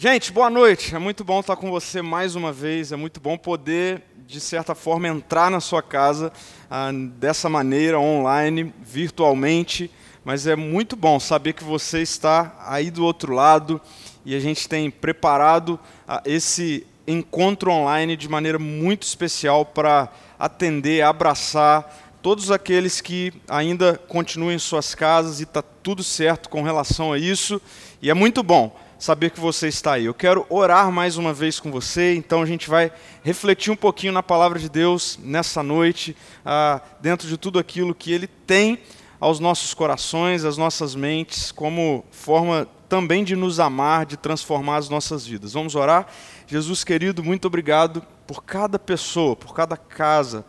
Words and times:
Gente, 0.00 0.32
boa 0.32 0.48
noite. 0.48 0.94
É 0.94 0.98
muito 1.00 1.24
bom 1.24 1.40
estar 1.40 1.56
com 1.56 1.72
você 1.72 2.00
mais 2.00 2.36
uma 2.36 2.52
vez. 2.52 2.92
É 2.92 2.96
muito 2.96 3.18
bom 3.18 3.36
poder, 3.36 4.00
de 4.28 4.38
certa 4.38 4.72
forma, 4.72 5.08
entrar 5.08 5.50
na 5.50 5.58
sua 5.58 5.82
casa 5.82 6.32
ah, 6.70 6.92
dessa 6.92 7.48
maneira, 7.48 7.98
online, 7.98 8.72
virtualmente. 8.80 9.90
Mas 10.24 10.46
é 10.46 10.54
muito 10.54 10.94
bom 10.94 11.18
saber 11.18 11.52
que 11.52 11.64
você 11.64 12.00
está 12.00 12.56
aí 12.64 12.92
do 12.92 13.04
outro 13.04 13.34
lado 13.34 13.80
e 14.24 14.36
a 14.36 14.38
gente 14.38 14.68
tem 14.68 14.88
preparado 14.88 15.80
ah, 16.06 16.22
esse 16.24 16.86
encontro 17.04 17.72
online 17.72 18.16
de 18.16 18.28
maneira 18.28 18.56
muito 18.60 19.02
especial 19.02 19.64
para 19.64 20.08
atender, 20.38 21.02
abraçar 21.02 22.12
todos 22.22 22.52
aqueles 22.52 23.00
que 23.00 23.32
ainda 23.48 23.98
continuam 24.06 24.52
em 24.52 24.60
suas 24.60 24.94
casas 24.94 25.40
e 25.40 25.42
está 25.42 25.60
tudo 25.60 26.04
certo 26.04 26.48
com 26.48 26.62
relação 26.62 27.12
a 27.12 27.18
isso. 27.18 27.60
E 28.00 28.08
é 28.08 28.14
muito 28.14 28.44
bom 28.44 28.86
saber 28.98 29.30
que 29.30 29.38
você 29.38 29.68
está 29.68 29.92
aí. 29.92 30.06
Eu 30.06 30.14
quero 30.14 30.44
orar 30.50 30.90
mais 30.90 31.16
uma 31.16 31.32
vez 31.32 31.60
com 31.60 31.70
você, 31.70 32.14
então 32.14 32.42
a 32.42 32.46
gente 32.46 32.68
vai 32.68 32.90
refletir 33.22 33.70
um 33.70 33.76
pouquinho 33.76 34.12
na 34.12 34.22
palavra 34.22 34.58
de 34.58 34.68
Deus 34.68 35.18
nessa 35.22 35.62
noite, 35.62 36.16
ah, 36.44 36.80
dentro 37.00 37.28
de 37.28 37.36
tudo 37.38 37.58
aquilo 37.58 37.94
que 37.94 38.12
Ele 38.12 38.26
tem 38.26 38.80
aos 39.20 39.38
nossos 39.38 39.72
corações, 39.72 40.44
às 40.44 40.56
nossas 40.56 40.94
mentes, 40.94 41.52
como 41.52 42.04
forma 42.10 42.66
também 42.88 43.22
de 43.22 43.36
nos 43.36 43.60
amar, 43.60 44.04
de 44.04 44.16
transformar 44.16 44.76
as 44.76 44.88
nossas 44.88 45.26
vidas. 45.26 45.52
Vamos 45.52 45.74
orar? 45.74 46.06
Jesus 46.46 46.82
querido, 46.82 47.22
muito 47.22 47.46
obrigado 47.46 48.02
por 48.26 48.42
cada 48.42 48.78
pessoa, 48.78 49.36
por 49.36 49.54
cada 49.54 49.76
casa 49.76 50.44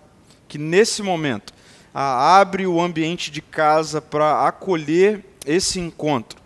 que 0.47 0.57
nesse 0.57 1.03
momento 1.03 1.53
ah, 1.93 2.39
abre 2.39 2.65
o 2.65 2.81
ambiente 2.81 3.29
de 3.29 3.41
casa 3.41 4.01
para 4.01 4.47
acolher 4.47 5.23
esse 5.45 5.79
encontro 5.79 6.39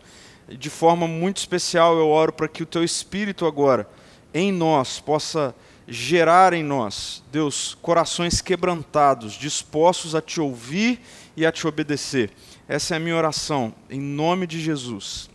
de 0.49 0.69
forma 0.69 1.07
muito 1.07 1.37
especial 1.37 1.97
eu 1.97 2.07
oro 2.09 2.33
para 2.33 2.47
que 2.47 2.63
o 2.63 2.65
teu 2.65 2.83
espírito 2.83 3.45
agora 3.45 3.87
em 4.33 4.51
nós 4.51 4.99
possa 4.99 5.55
gerar 5.87 6.53
em 6.53 6.63
nós, 6.63 7.23
Deus, 7.31 7.77
corações 7.81 8.41
quebrantados, 8.41 9.33
dispostos 9.33 10.15
a 10.15 10.21
te 10.21 10.39
ouvir 10.39 11.01
e 11.35 11.45
a 11.45 11.51
te 11.51 11.67
obedecer. 11.67 12.31
Essa 12.67 12.95
é 12.95 12.97
a 12.97 12.99
minha 12.99 13.15
oração, 13.15 13.73
em 13.89 13.99
nome 13.99 14.47
de 14.47 14.61
Jesus. 14.61 15.29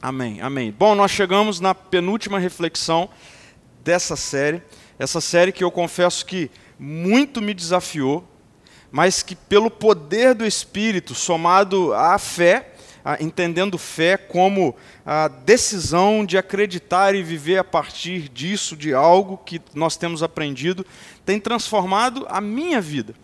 Amém, 0.00 0.40
amém. 0.40 0.70
Bom, 0.70 0.94
nós 0.94 1.10
chegamos 1.10 1.58
na 1.58 1.74
penúltima 1.74 2.38
reflexão 2.38 3.08
dessa 3.82 4.14
série, 4.14 4.62
essa 4.98 5.20
série 5.20 5.52
que 5.52 5.64
eu 5.64 5.70
confesso 5.70 6.24
que 6.24 6.50
muito 6.78 7.40
me 7.40 7.54
desafiou, 7.54 8.24
mas 8.92 9.22
que 9.22 9.34
pelo 9.34 9.70
poder 9.70 10.34
do 10.34 10.46
Espírito, 10.46 11.14
somado 11.14 11.92
à 11.94 12.18
fé, 12.18 12.74
entendendo 13.20 13.78
fé 13.78 14.16
como 14.16 14.74
a 15.04 15.28
decisão 15.28 16.24
de 16.24 16.36
acreditar 16.36 17.14
e 17.14 17.22
viver 17.22 17.58
a 17.58 17.64
partir 17.64 18.28
disso, 18.28 18.76
de 18.76 18.92
algo 18.92 19.38
que 19.38 19.60
nós 19.74 19.96
temos 19.96 20.22
aprendido, 20.22 20.84
tem 21.24 21.40
transformado 21.40 22.26
a 22.28 22.40
minha 22.40 22.80
vida. 22.80 23.14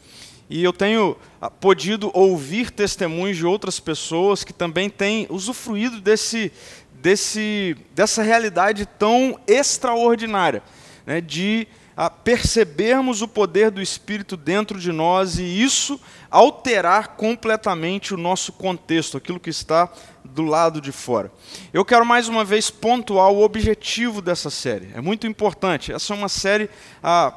E 0.49 0.63
eu 0.63 0.73
tenho 0.73 1.17
ah, 1.41 1.51
podido 1.51 2.11
ouvir 2.13 2.71
testemunhos 2.71 3.37
de 3.37 3.47
outras 3.47 3.81
pessoas 3.81 4.45
que 4.45 4.53
também 4.53 4.91
têm 4.91 5.27
usufruído 5.31 6.01
desse, 6.01 6.53
desse, 6.93 7.77
dessa 7.95 8.23
realidade 8.23 8.87
tão 8.87 9.39
extraordinária, 9.47 10.63
né, 11.07 11.21
de 11.21 11.67
a 11.97 12.11
percebermos 12.11 13.23
o 13.23 13.29
poder 13.29 13.71
do 13.71 13.81
Espírito 13.81 14.37
dentro 14.37 14.81
de 14.81 14.91
nós 14.91 15.39
e 15.39 15.45
isso 15.45 16.01
alterar 16.35 17.11
completamente 17.11 18.13
o 18.13 18.17
nosso 18.17 18.53
contexto, 18.55 19.17
aquilo 19.17 19.39
que 19.39 19.51
está 19.51 19.89
do 20.25 20.43
lado 20.43 20.81
de 20.81 20.91
fora. 20.91 21.31
Eu 21.73 21.85
quero 21.85 22.05
mais 22.05 22.27
uma 22.27 22.45
vez 22.45 22.71
pontuar 22.71 23.31
o 23.31 23.41
objetivo 23.41 24.21
dessa 24.21 24.51
série. 24.51 24.91
É 24.97 25.01
muito 25.01 25.29
importante. 25.29 25.93
Essa 25.93 26.13
é 26.13 26.17
uma 26.17 26.29
série 26.29 26.69
ah, 27.01 27.33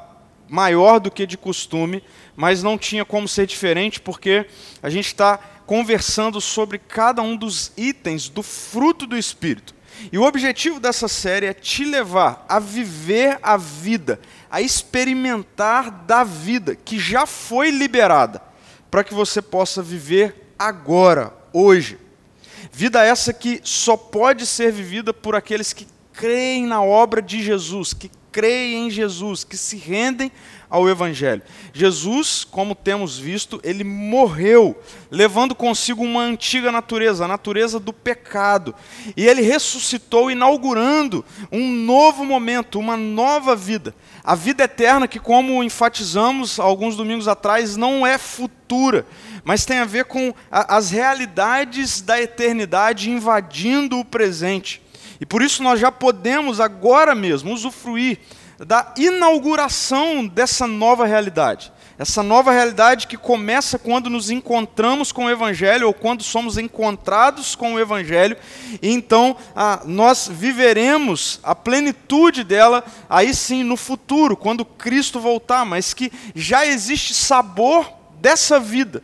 maior 0.48 0.98
do 0.98 1.12
que 1.12 1.28
de 1.28 1.38
costume, 1.38 2.02
mas 2.34 2.60
não 2.60 2.76
tinha 2.76 3.04
como 3.04 3.28
ser 3.28 3.46
diferente 3.46 4.00
porque 4.00 4.46
a 4.82 4.90
gente 4.90 5.06
está 5.06 5.38
conversando 5.64 6.40
sobre 6.40 6.76
cada 6.76 7.22
um 7.22 7.36
dos 7.36 7.70
itens 7.76 8.28
do 8.28 8.42
fruto 8.42 9.06
do 9.06 9.16
Espírito. 9.16 9.76
E 10.10 10.18
o 10.18 10.24
objetivo 10.24 10.80
dessa 10.80 11.06
série 11.06 11.46
é 11.46 11.54
te 11.54 11.84
levar 11.84 12.44
a 12.48 12.58
viver 12.58 13.38
a 13.44 13.56
vida 13.56 14.18
a 14.50 14.60
experimentar 14.60 15.90
da 15.90 16.24
vida 16.24 16.74
que 16.74 16.98
já 16.98 17.26
foi 17.26 17.70
liberada, 17.70 18.40
para 18.90 19.04
que 19.04 19.14
você 19.14 19.40
possa 19.42 19.82
viver 19.82 20.52
agora, 20.58 21.32
hoje. 21.52 21.98
Vida 22.72 23.04
essa 23.04 23.32
que 23.32 23.60
só 23.64 23.96
pode 23.96 24.46
ser 24.46 24.72
vivida 24.72 25.12
por 25.12 25.34
aqueles 25.34 25.72
que 25.72 25.86
creem 26.12 26.66
na 26.66 26.82
obra 26.82 27.22
de 27.22 27.42
Jesus, 27.42 27.94
que 27.94 28.10
creem 28.30 28.86
em 28.86 28.90
Jesus, 28.90 29.44
que 29.44 29.56
se 29.56 29.76
rendem 29.76 30.30
ao 30.70 30.88
Evangelho. 30.88 31.42
Jesus, 31.72 32.44
como 32.44 32.74
temos 32.74 33.18
visto, 33.18 33.60
ele 33.64 33.82
morreu, 33.84 34.78
levando 35.10 35.54
consigo 35.54 36.02
uma 36.04 36.20
antiga 36.20 36.70
natureza, 36.70 37.24
a 37.24 37.28
natureza 37.28 37.80
do 37.80 37.92
pecado. 37.92 38.74
E 39.16 39.26
ele 39.26 39.42
ressuscitou, 39.42 40.30
inaugurando 40.30 41.24
um 41.50 41.70
novo 41.70 42.24
momento, 42.24 42.78
uma 42.78 42.96
nova 42.96 43.56
vida. 43.56 43.94
A 44.22 44.34
vida 44.34 44.64
eterna, 44.64 45.08
que, 45.08 45.18
como 45.18 45.64
enfatizamos 45.64 46.60
alguns 46.60 46.96
domingos 46.96 47.28
atrás, 47.28 47.76
não 47.76 48.06
é 48.06 48.18
futura, 48.18 49.06
mas 49.42 49.64
tem 49.64 49.78
a 49.78 49.86
ver 49.86 50.04
com 50.04 50.34
a, 50.50 50.76
as 50.76 50.90
realidades 50.90 52.02
da 52.02 52.20
eternidade 52.20 53.10
invadindo 53.10 53.98
o 53.98 54.04
presente. 54.04 54.82
E 55.20 55.26
por 55.26 55.42
isso 55.42 55.62
nós 55.62 55.80
já 55.80 55.90
podemos 55.90 56.60
agora 56.60 57.14
mesmo 57.14 57.52
usufruir 57.52 58.18
da 58.58 58.92
inauguração 58.96 60.26
dessa 60.26 60.66
nova 60.66 61.06
realidade. 61.06 61.72
Essa 61.98 62.22
nova 62.22 62.52
realidade 62.52 63.08
que 63.08 63.16
começa 63.16 63.76
quando 63.76 64.08
nos 64.08 64.30
encontramos 64.30 65.10
com 65.10 65.24
o 65.24 65.30
Evangelho 65.30 65.88
ou 65.88 65.92
quando 65.92 66.22
somos 66.22 66.56
encontrados 66.56 67.56
com 67.56 67.74
o 67.74 67.80
Evangelho, 67.80 68.36
e 68.80 68.90
então 68.90 69.36
ah, 69.54 69.82
nós 69.84 70.28
viveremos 70.30 71.40
a 71.42 71.56
plenitude 71.56 72.44
dela 72.44 72.84
aí 73.10 73.34
sim 73.34 73.64
no 73.64 73.76
futuro, 73.76 74.36
quando 74.36 74.64
Cristo 74.64 75.18
voltar, 75.18 75.64
mas 75.64 75.92
que 75.92 76.12
já 76.36 76.64
existe 76.64 77.14
sabor 77.14 77.92
dessa 78.20 78.60
vida 78.60 79.02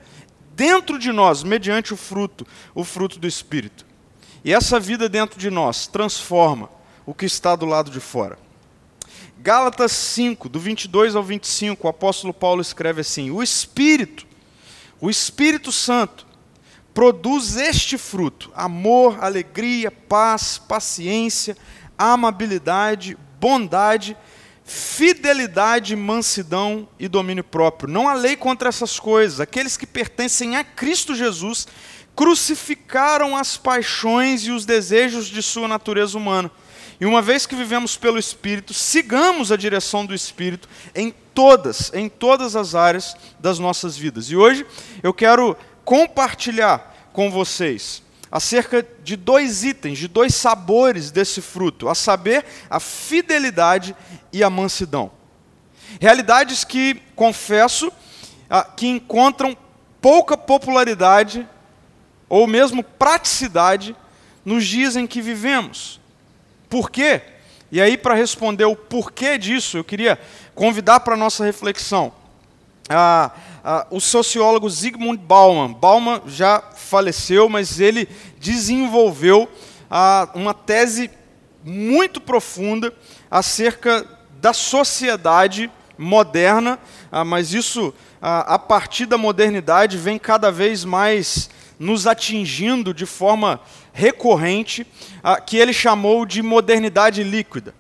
dentro 0.55 0.97
de 0.97 1.11
nós, 1.11 1.43
mediante 1.43 1.93
o 1.93 1.97
fruto, 1.97 2.47
o 2.75 2.85
fruto 2.85 3.19
do 3.19 3.27
Espírito. 3.27 3.85
E 4.45 4.53
essa 4.53 4.79
vida 4.79 5.09
dentro 5.09 5.39
de 5.39 5.51
nós 5.51 5.87
transforma 5.87 6.69
o 7.07 7.15
que 7.15 7.25
está 7.25 7.57
do 7.57 7.65
lado 7.65 7.91
de 7.91 7.99
fora. 7.99 8.39
Gálatas 9.39 9.93
5, 9.93 10.49
do 10.49 10.61
22 10.61 11.17
ao 11.17 11.23
25, 11.23 11.87
o 11.87 11.91
apóstolo 11.91 12.33
Paulo 12.33 12.61
escreve 12.61 13.01
assim: 13.01 13.31
O 13.31 13.43
Espírito, 13.43 14.27
o 15.01 15.09
Espírito 15.09 15.73
Santo, 15.73 16.27
produz 16.93 17.57
este 17.57 17.97
fruto: 17.97 18.51
amor, 18.55 19.23
alegria, 19.23 19.91
paz, 19.91 20.59
paciência, 20.59 21.57
amabilidade, 21.97 23.17
bondade, 23.41 24.17
fidelidade, 24.65 25.97
mansidão 25.97 26.89
e 26.99 27.09
domínio 27.09 27.45
próprio. 27.45 27.91
Não 27.91 28.09
há 28.09 28.15
lei 28.15 28.37
contra 28.37 28.69
essas 28.69 28.99
coisas. 28.99 29.41
Aqueles 29.41 29.77
que 29.77 29.87
pertencem 29.87 30.57
a 30.57 30.65
Cristo 30.65 31.15
Jesus 31.15 31.67
crucificaram 32.15 33.37
as 33.37 33.57
paixões 33.57 34.43
e 34.43 34.51
os 34.51 34.65
desejos 34.65 35.27
de 35.27 35.43
sua 35.43 35.67
natureza 35.67 36.17
humana. 36.17 36.51
E 37.01 37.07
uma 37.07 37.21
vez 37.21 37.45
que 37.45 37.57
vivemos 37.57 37.97
pelo 37.97 38.19
Espírito, 38.19 38.73
sigamos 38.73 39.51
a 39.51 39.57
direção 39.57 40.07
do 40.07 40.15
Espírito 40.15 40.69
em 40.95 41.13
todas, 41.35 41.93
em 41.93 42.09
todas 42.09 42.55
as 42.55 42.75
áreas 42.75 43.17
das 43.41 43.59
nossas 43.59 43.97
vidas. 43.97 44.31
E 44.31 44.37
hoje 44.37 44.65
eu 45.03 45.13
quero 45.13 45.57
compartilhar 45.85 47.11
com 47.13 47.31
vocês 47.31 48.03
acerca 48.31 48.85
de 49.03 49.15
dois 49.15 49.63
itens, 49.63 49.99
de 49.99 50.09
dois 50.09 50.35
sabores 50.35 51.11
desse 51.11 51.41
fruto, 51.41 51.89
a 51.89 51.95
saber, 51.95 52.45
a 52.69 52.81
fidelidade 52.81 53.95
e 54.33 54.43
a 54.43 54.51
mansidão. 54.51 55.11
Realidades 56.01 56.65
que, 56.65 57.01
confesso, 57.15 57.93
ah, 58.51 58.65
que 58.65 58.89
encontram 58.89 59.57
pouca 60.01 60.37
popularidade 60.37 61.47
ou 62.35 62.49
mesmo 62.49 62.83
praticidade 62.83 63.95
nos 64.45 64.67
dias 64.67 64.97
em 64.97 65.07
que 65.07 65.23
vivemos. 65.23 66.01
Por 66.69 66.91
quê? 66.91 67.23
E 67.71 67.81
aí, 67.81 67.97
para 67.97 68.17
responder 68.17 68.65
o 68.65 68.75
porquê 68.75 69.39
disso, 69.39 69.77
eu 69.77 69.85
queria 69.85 70.19
convidar 70.53 70.99
para 70.99 71.15
a 71.15 71.17
nossa 71.17 71.45
reflexão 71.45 72.13
a, 72.89 73.31
a, 73.63 73.87
o 73.89 74.01
sociólogo 74.01 74.69
Zygmunt 74.69 75.21
Bauman. 75.21 75.75
Bauman 75.75 76.23
já 76.27 76.61
faleceu, 76.75 77.49
mas 77.49 77.79
ele 77.79 78.09
desenvolveu 78.41 79.49
a, 79.89 80.29
uma 80.35 80.53
tese 80.53 81.13
muito 81.63 82.21
profunda 82.21 82.93
acerca 83.31 84.05
da 84.41 84.53
sociedade 84.53 85.71
moderna, 85.97 86.81
mas 87.25 87.55
isso, 87.55 87.95
a 88.21 88.59
partir 88.59 89.07
da 89.07 89.17
modernidade, 89.17 89.97
vem 89.97 90.19
cada 90.19 90.51
vez 90.51 90.85
mais 90.85 91.49
nos 91.79 92.07
atingindo 92.07 92.95
de 92.95 93.07
forma 93.07 93.61
recorrente, 93.93 94.87
que 95.47 95.57
ele 95.57 95.73
chamou 95.73 96.25
de 96.27 96.43
modernidade 96.43 97.23
líquida. 97.23 97.75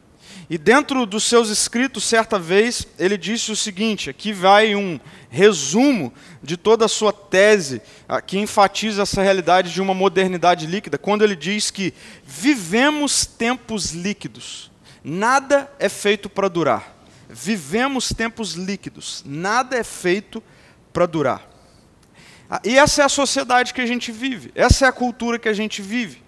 E 0.49 0.58
dentro 0.58 1.06
dos 1.06 1.25
seus 1.25 1.49
escritos, 1.49 2.05
certa 2.05 2.38
vez, 2.38 2.87
ele 2.99 3.17
disse 3.17 3.50
o 3.50 3.56
seguinte: 3.56 4.11
aqui 4.11 4.32
vai 4.32 4.75
um 4.75 5.00
resumo 5.31 6.12
de 6.43 6.56
toda 6.56 6.85
a 6.85 6.88
sua 6.88 7.12
tese 7.12 7.81
que 8.26 8.38
enfatiza 8.38 9.02
essa 9.02 9.23
realidade 9.23 9.73
de 9.73 9.81
uma 9.81 9.94
modernidade 9.94 10.67
líquida, 10.67 10.99
quando 10.99 11.25
ele 11.25 11.35
diz 11.35 11.70
que 11.70 11.94
vivemos 12.25 13.25
tempos 13.25 13.93
líquidos, 13.93 14.70
nada 15.02 15.70
é 15.79 15.88
feito 15.88 16.29
para 16.29 16.49
durar. 16.49 16.94
Vivemos 17.29 18.11
tempos 18.11 18.52
líquidos, 18.52 19.23
nada 19.26 19.76
é 19.76 19.82
feito 19.82 20.43
para 20.93 21.06
durar. 21.06 21.54
Ah, 22.50 22.61
e 22.64 22.79
essa 22.79 23.02
é 23.02 23.05
a 23.05 23.08
sociedade 23.08 23.73
que 23.73 23.81
a 23.81 23.87
gente 23.87 24.12
vive, 24.12 24.52
essa 24.55 24.87
é 24.87 24.88
a 24.88 24.93
cultura 24.93 25.38
que 25.38 25.49
a 25.49 25.52
gente 25.52 25.81
vive. 25.81 26.25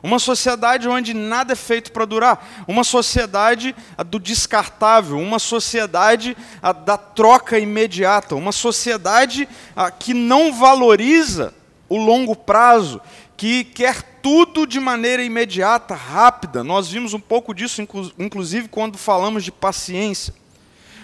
Uma 0.00 0.20
sociedade 0.20 0.88
onde 0.88 1.12
nada 1.12 1.54
é 1.54 1.56
feito 1.56 1.90
para 1.90 2.04
durar. 2.04 2.64
Uma 2.68 2.84
sociedade 2.84 3.74
do 4.06 4.20
descartável. 4.20 5.18
Uma 5.18 5.40
sociedade 5.40 6.36
da 6.84 6.96
troca 6.96 7.58
imediata. 7.58 8.36
Uma 8.36 8.52
sociedade 8.52 9.48
que 9.98 10.14
não 10.14 10.52
valoriza 10.52 11.52
o 11.88 11.96
longo 11.96 12.36
prazo, 12.36 13.00
que 13.36 13.64
quer 13.64 14.02
tudo 14.22 14.68
de 14.68 14.78
maneira 14.78 15.22
imediata, 15.24 15.96
rápida. 15.96 16.62
Nós 16.62 16.88
vimos 16.88 17.12
um 17.12 17.20
pouco 17.20 17.52
disso, 17.52 17.82
inclusive, 18.16 18.68
quando 18.68 18.96
falamos 18.96 19.42
de 19.42 19.50
paciência. 19.50 20.32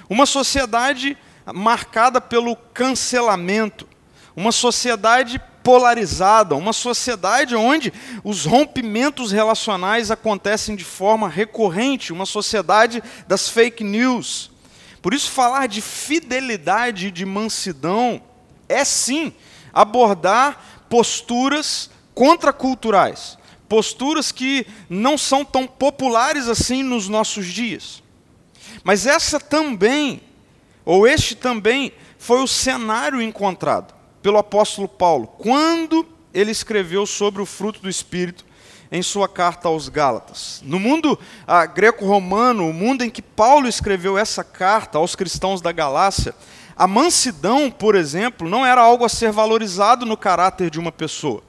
Uma 0.09 0.25
sociedade 0.25 1.19
marcada 1.53 2.21
pelo 2.21 2.55
cancelamento. 2.55 3.89
Uma 4.37 4.51
sociedade 4.51 5.41
polarizada, 5.65 6.55
uma 6.55 6.75
sociedade 6.75 7.57
onde 7.57 7.91
os 8.23 8.45
rompimentos 8.45 9.33
relacionais 9.33 10.11
acontecem 10.11 10.77
de 10.77 10.85
forma 10.85 11.27
recorrente, 11.27 12.13
uma 12.13 12.27
sociedade 12.27 13.03
das 13.27 13.49
fake 13.49 13.83
news. 13.83 14.51
Por 15.01 15.15
isso, 15.15 15.31
falar 15.31 15.67
de 15.67 15.81
fidelidade 15.81 17.07
e 17.07 17.11
de 17.11 17.25
mansidão 17.25 18.21
é 18.69 18.85
sim 18.85 19.33
abordar 19.73 20.85
posturas 20.89 21.91
contraculturais, 22.15 23.39
posturas 23.69 24.31
que 24.31 24.67
não 24.89 25.17
são 25.17 25.45
tão 25.45 25.67
populares 25.67 26.47
assim 26.47 26.83
nos 26.83 27.09
nossos 27.09 27.47
dias. 27.47 28.03
Mas 28.83 29.07
essa 29.07 29.41
também, 29.41 30.21
ou 30.85 31.07
este 31.07 31.35
também, 31.35 31.93
foi 32.19 32.43
o 32.43 32.47
cenário 32.47 33.23
encontrado 33.23 33.94
pelo 34.25 34.39
apóstolo 34.39 34.89
Paulo, 34.89 35.27
quando 35.27 36.07
ele 36.33 36.51
escreveu 36.51 37.05
sobre 37.05 37.43
o 37.43 37.47
fruto 37.47 37.79
do 37.81 37.91
Espírito 37.91 38.43
em 38.91 39.03
sua 39.03 39.29
carta 39.29 39.69
aos 39.69 39.91
Gálatas. 39.91 40.63
No 40.65 40.81
mundo 40.81 41.19
ah, 41.47 41.67
greco-romano, 41.67 42.67
o 42.67 42.73
mundo 42.73 43.05
em 43.05 43.11
que 43.11 43.21
Paulo 43.21 43.69
escreveu 43.69 44.17
essa 44.17 44.43
carta 44.43 44.97
aos 44.97 45.15
cristãos 45.15 45.61
da 45.61 45.73
Galácia, 45.73 46.35
a 46.75 46.87
mansidão, 46.87 47.71
por 47.71 47.95
exemplo, 47.95 48.49
não 48.49 48.65
era 48.65 48.81
algo 48.81 49.05
a 49.05 49.11
ser 49.11 49.31
valorizado 49.31 50.07
no 50.07 50.17
caráter 50.17 50.71
de 50.71 50.79
uma 50.81 50.91
pessoa. 50.91 51.43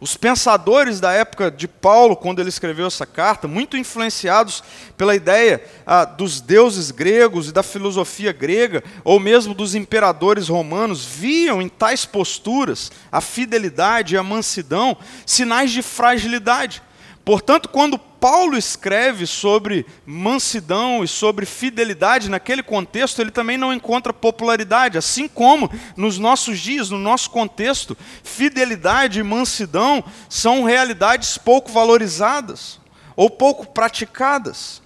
Os 0.00 0.16
pensadores 0.16 1.00
da 1.00 1.12
época 1.12 1.50
de 1.50 1.68
Paulo, 1.68 2.16
quando 2.16 2.40
ele 2.40 2.48
escreveu 2.48 2.86
essa 2.86 3.06
carta, 3.06 3.46
muito 3.46 3.76
influenciados 3.76 4.62
pela 4.96 5.14
ideia 5.14 5.64
ah, 5.86 6.04
dos 6.04 6.40
deuses 6.40 6.90
gregos 6.90 7.48
e 7.48 7.52
da 7.52 7.62
filosofia 7.62 8.32
grega, 8.32 8.82
ou 9.04 9.20
mesmo 9.20 9.54
dos 9.54 9.74
imperadores 9.74 10.48
romanos, 10.48 11.04
viam 11.04 11.62
em 11.62 11.68
tais 11.68 12.04
posturas 12.04 12.90
a 13.10 13.20
fidelidade 13.20 14.14
e 14.14 14.18
a 14.18 14.22
mansidão 14.22 14.96
sinais 15.24 15.70
de 15.70 15.82
fragilidade. 15.82 16.82
Portanto, 17.24 17.70
quando 17.70 17.98
Paulo 17.98 18.56
escreve 18.56 19.26
sobre 19.26 19.86
mansidão 20.04 21.02
e 21.02 21.08
sobre 21.08 21.46
fidelidade, 21.46 22.28
naquele 22.28 22.62
contexto, 22.62 23.20
ele 23.20 23.30
também 23.30 23.56
não 23.56 23.72
encontra 23.72 24.12
popularidade. 24.12 24.98
Assim 24.98 25.26
como 25.26 25.70
nos 25.96 26.18
nossos 26.18 26.60
dias, 26.60 26.90
no 26.90 26.98
nosso 26.98 27.30
contexto, 27.30 27.96
fidelidade 28.22 29.20
e 29.20 29.22
mansidão 29.22 30.04
são 30.28 30.64
realidades 30.64 31.38
pouco 31.38 31.72
valorizadas 31.72 32.78
ou 33.16 33.30
pouco 33.30 33.66
praticadas. 33.66 34.82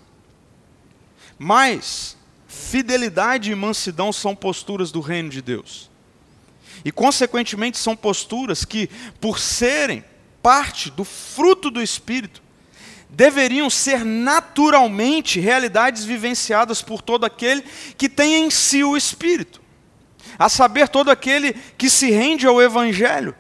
Mas 1.36 2.16
fidelidade 2.46 3.50
e 3.50 3.54
mansidão 3.54 4.12
são 4.12 4.34
posturas 4.36 4.92
do 4.92 5.00
reino 5.00 5.28
de 5.28 5.42
Deus. 5.42 5.90
E, 6.84 6.92
consequentemente, 6.92 7.78
são 7.78 7.96
posturas 7.96 8.64
que, 8.64 8.88
por 9.20 9.40
serem 9.40 10.04
parte 10.48 10.90
do 10.90 11.04
fruto 11.04 11.70
do 11.70 11.82
Espírito, 11.82 12.42
deveriam 13.10 13.68
ser 13.68 14.02
naturalmente 14.02 15.38
realidades 15.38 16.06
vivenciadas 16.06 16.80
por 16.80 17.02
todo 17.02 17.26
aquele 17.26 17.62
que 17.98 18.08
tem 18.08 18.46
em 18.46 18.48
si 18.48 18.82
o 18.82 18.96
Espírito, 18.96 19.60
a 20.38 20.48
saber, 20.48 20.88
todo 20.88 21.10
aquele 21.10 21.52
que 21.52 21.90
se 21.90 22.10
rende 22.10 22.46
ao 22.46 22.62
Evangelho. 22.62 23.36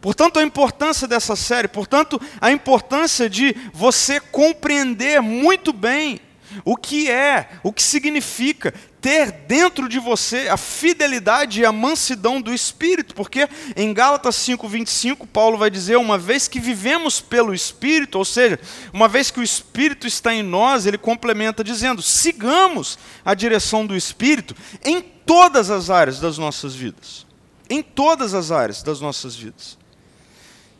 Portanto, 0.00 0.38
a 0.38 0.42
importância 0.42 1.06
dessa 1.06 1.36
série, 1.36 1.68
portanto, 1.68 2.18
a 2.40 2.50
importância 2.50 3.28
de 3.28 3.54
você 3.74 4.18
compreender 4.18 5.20
muito 5.20 5.74
bem 5.74 6.22
o 6.64 6.74
que 6.74 7.10
é, 7.10 7.50
o 7.62 7.70
que 7.70 7.82
significa 7.82 8.72
ter 9.00 9.30
dentro 9.30 9.88
de 9.88 9.98
você 9.98 10.48
a 10.48 10.56
fidelidade 10.56 11.60
e 11.60 11.64
a 11.64 11.72
mansidão 11.72 12.40
do 12.40 12.52
Espírito, 12.52 13.14
porque 13.14 13.48
em 13.76 13.92
Gálatas 13.92 14.36
5:25 14.36 15.26
Paulo 15.26 15.56
vai 15.56 15.70
dizer, 15.70 15.96
uma 15.96 16.18
vez 16.18 16.48
que 16.48 16.58
vivemos 16.58 17.20
pelo 17.20 17.54
Espírito, 17.54 18.18
ou 18.18 18.24
seja, 18.24 18.58
uma 18.92 19.08
vez 19.08 19.30
que 19.30 19.40
o 19.40 19.42
Espírito 19.42 20.06
está 20.06 20.34
em 20.34 20.42
nós, 20.42 20.86
ele 20.86 20.98
complementa 20.98 21.62
dizendo: 21.62 22.02
sigamos 22.02 22.98
a 23.24 23.34
direção 23.34 23.86
do 23.86 23.96
Espírito 23.96 24.54
em 24.84 25.00
todas 25.00 25.70
as 25.70 25.90
áreas 25.90 26.18
das 26.18 26.38
nossas 26.38 26.74
vidas, 26.74 27.26
em 27.70 27.82
todas 27.82 28.34
as 28.34 28.50
áreas 28.50 28.82
das 28.82 29.00
nossas 29.00 29.36
vidas. 29.36 29.78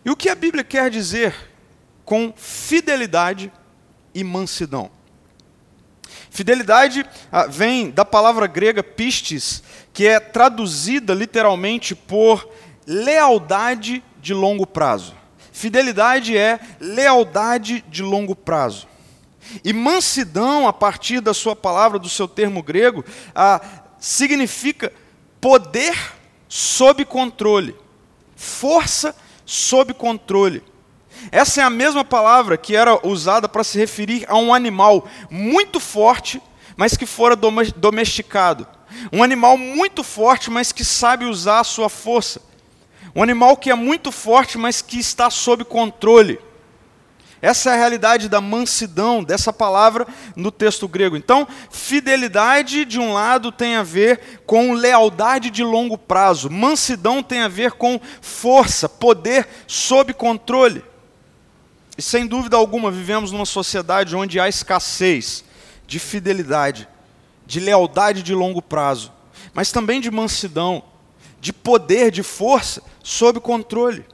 E 0.04 0.10
o 0.10 0.16
que 0.16 0.28
a 0.28 0.34
Bíblia 0.34 0.64
quer 0.64 0.90
dizer 0.90 1.34
com 2.04 2.32
fidelidade 2.36 3.52
e 4.14 4.24
mansidão? 4.24 4.97
Fidelidade 6.38 7.04
ah, 7.32 7.48
vem 7.48 7.90
da 7.90 8.04
palavra 8.04 8.46
grega 8.46 8.80
pistes, 8.80 9.60
que 9.92 10.06
é 10.06 10.20
traduzida 10.20 11.12
literalmente 11.12 11.96
por 11.96 12.48
lealdade 12.86 14.04
de 14.22 14.32
longo 14.32 14.64
prazo. 14.64 15.16
Fidelidade 15.50 16.38
é 16.38 16.60
lealdade 16.78 17.84
de 17.88 18.04
longo 18.04 18.36
prazo. 18.36 18.86
E 19.64 19.72
mansidão, 19.72 20.68
a 20.68 20.72
partir 20.72 21.20
da 21.20 21.34
sua 21.34 21.56
palavra, 21.56 21.98
do 21.98 22.08
seu 22.08 22.28
termo 22.28 22.62
grego, 22.62 23.04
ah, 23.34 23.60
significa 23.98 24.92
poder 25.40 25.98
sob 26.48 27.04
controle, 27.04 27.74
força 28.36 29.12
sob 29.44 29.92
controle. 29.92 30.62
Essa 31.30 31.60
é 31.60 31.64
a 31.64 31.70
mesma 31.70 32.04
palavra 32.04 32.56
que 32.56 32.76
era 32.76 33.06
usada 33.06 33.48
para 33.48 33.64
se 33.64 33.78
referir 33.78 34.24
a 34.28 34.36
um 34.36 34.52
animal 34.52 35.06
muito 35.30 35.80
forte, 35.80 36.40
mas 36.76 36.96
que 36.96 37.06
fora 37.06 37.36
domesticado. 37.36 38.66
Um 39.12 39.22
animal 39.22 39.58
muito 39.58 40.02
forte, 40.02 40.50
mas 40.50 40.72
que 40.72 40.84
sabe 40.84 41.24
usar 41.24 41.60
a 41.60 41.64
sua 41.64 41.88
força. 41.88 42.40
Um 43.14 43.22
animal 43.22 43.56
que 43.56 43.70
é 43.70 43.74
muito 43.74 44.12
forte, 44.12 44.56
mas 44.56 44.80
que 44.80 44.98
está 44.98 45.30
sob 45.30 45.64
controle. 45.64 46.38
Essa 47.40 47.70
é 47.70 47.72
a 47.74 47.76
realidade 47.76 48.28
da 48.28 48.40
mansidão 48.40 49.22
dessa 49.22 49.52
palavra 49.52 50.06
no 50.34 50.50
texto 50.50 50.88
grego. 50.88 51.16
Então, 51.16 51.46
fidelidade 51.70 52.84
de 52.84 52.98
um 52.98 53.12
lado 53.12 53.52
tem 53.52 53.76
a 53.76 53.82
ver 53.82 54.40
com 54.44 54.72
lealdade 54.72 55.48
de 55.48 55.62
longo 55.62 55.96
prazo, 55.96 56.50
mansidão 56.50 57.22
tem 57.22 57.40
a 57.40 57.48
ver 57.48 57.72
com 57.72 58.00
força, 58.20 58.88
poder 58.88 59.46
sob 59.68 60.12
controle. 60.12 60.82
E 61.98 62.02
sem 62.02 62.28
dúvida 62.28 62.56
alguma, 62.56 62.92
vivemos 62.92 63.32
numa 63.32 63.44
sociedade 63.44 64.14
onde 64.14 64.38
há 64.38 64.48
escassez 64.48 65.44
de 65.84 65.98
fidelidade, 65.98 66.88
de 67.44 67.58
lealdade 67.58 68.22
de 68.22 68.32
longo 68.32 68.62
prazo, 68.62 69.12
mas 69.52 69.72
também 69.72 70.00
de 70.00 70.08
mansidão, 70.08 70.84
de 71.40 71.52
poder, 71.52 72.12
de 72.12 72.22
força 72.22 72.84
sob 73.02 73.40
controle. 73.40 74.06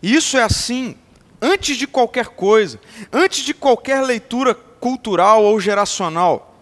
E 0.00 0.14
isso 0.14 0.38
é 0.38 0.42
assim 0.44 0.96
antes 1.42 1.76
de 1.76 1.88
qualquer 1.88 2.28
coisa, 2.28 2.78
antes 3.12 3.44
de 3.44 3.52
qualquer 3.52 4.00
leitura 4.00 4.54
cultural 4.54 5.42
ou 5.42 5.58
geracional, 5.58 6.54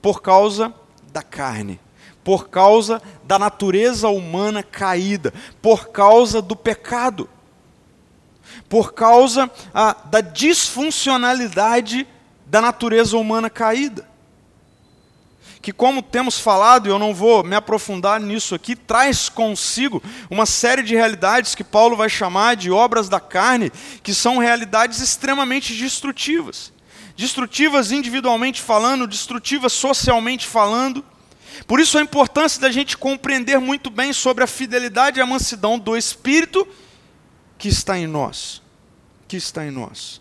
por 0.00 0.22
causa 0.22 0.72
da 1.12 1.22
carne, 1.22 1.78
por 2.24 2.48
causa 2.48 3.02
da 3.24 3.38
natureza 3.38 4.08
humana 4.08 4.62
caída, 4.62 5.34
por 5.60 5.88
causa 5.88 6.40
do 6.40 6.56
pecado 6.56 7.28
por 8.72 8.94
causa 8.94 9.50
ah, 9.74 9.94
da 10.06 10.22
disfuncionalidade 10.22 12.06
da 12.46 12.58
natureza 12.58 13.18
humana 13.18 13.50
caída. 13.50 14.08
que, 15.60 15.74
como 15.74 16.00
temos 16.00 16.38
falado, 16.38 16.86
e 16.86 16.90
eu 16.90 16.98
não 16.98 17.12
vou 17.12 17.44
me 17.44 17.54
aprofundar 17.54 18.18
nisso 18.18 18.54
aqui, 18.54 18.74
traz 18.74 19.28
consigo 19.28 20.02
uma 20.30 20.46
série 20.46 20.82
de 20.82 20.94
realidades 20.94 21.54
que 21.54 21.62
Paulo 21.62 21.98
vai 21.98 22.08
chamar 22.08 22.56
de 22.56 22.70
obras 22.70 23.10
da 23.10 23.20
carne, 23.20 23.70
que 24.02 24.14
são 24.14 24.38
realidades 24.38 25.00
extremamente 25.00 25.74
destrutivas. 25.74 26.72
Destrutivas 27.14 27.92
individualmente 27.92 28.62
falando, 28.62 29.06
destrutivas 29.06 29.74
socialmente 29.74 30.46
falando. 30.46 31.04
Por 31.66 31.78
isso 31.78 31.98
a 31.98 32.02
importância 32.02 32.58
da 32.58 32.70
gente 32.70 32.96
compreender 32.96 33.60
muito 33.60 33.90
bem 33.90 34.14
sobre 34.14 34.42
a 34.42 34.46
fidelidade 34.46 35.18
e 35.18 35.22
a 35.22 35.26
mansidão 35.26 35.78
do 35.78 35.94
Espírito 35.94 36.66
que 37.58 37.68
está 37.68 37.98
em 37.98 38.06
nós. 38.06 38.61
Que 39.32 39.38
está 39.38 39.64
em 39.64 39.70
nós. 39.70 40.20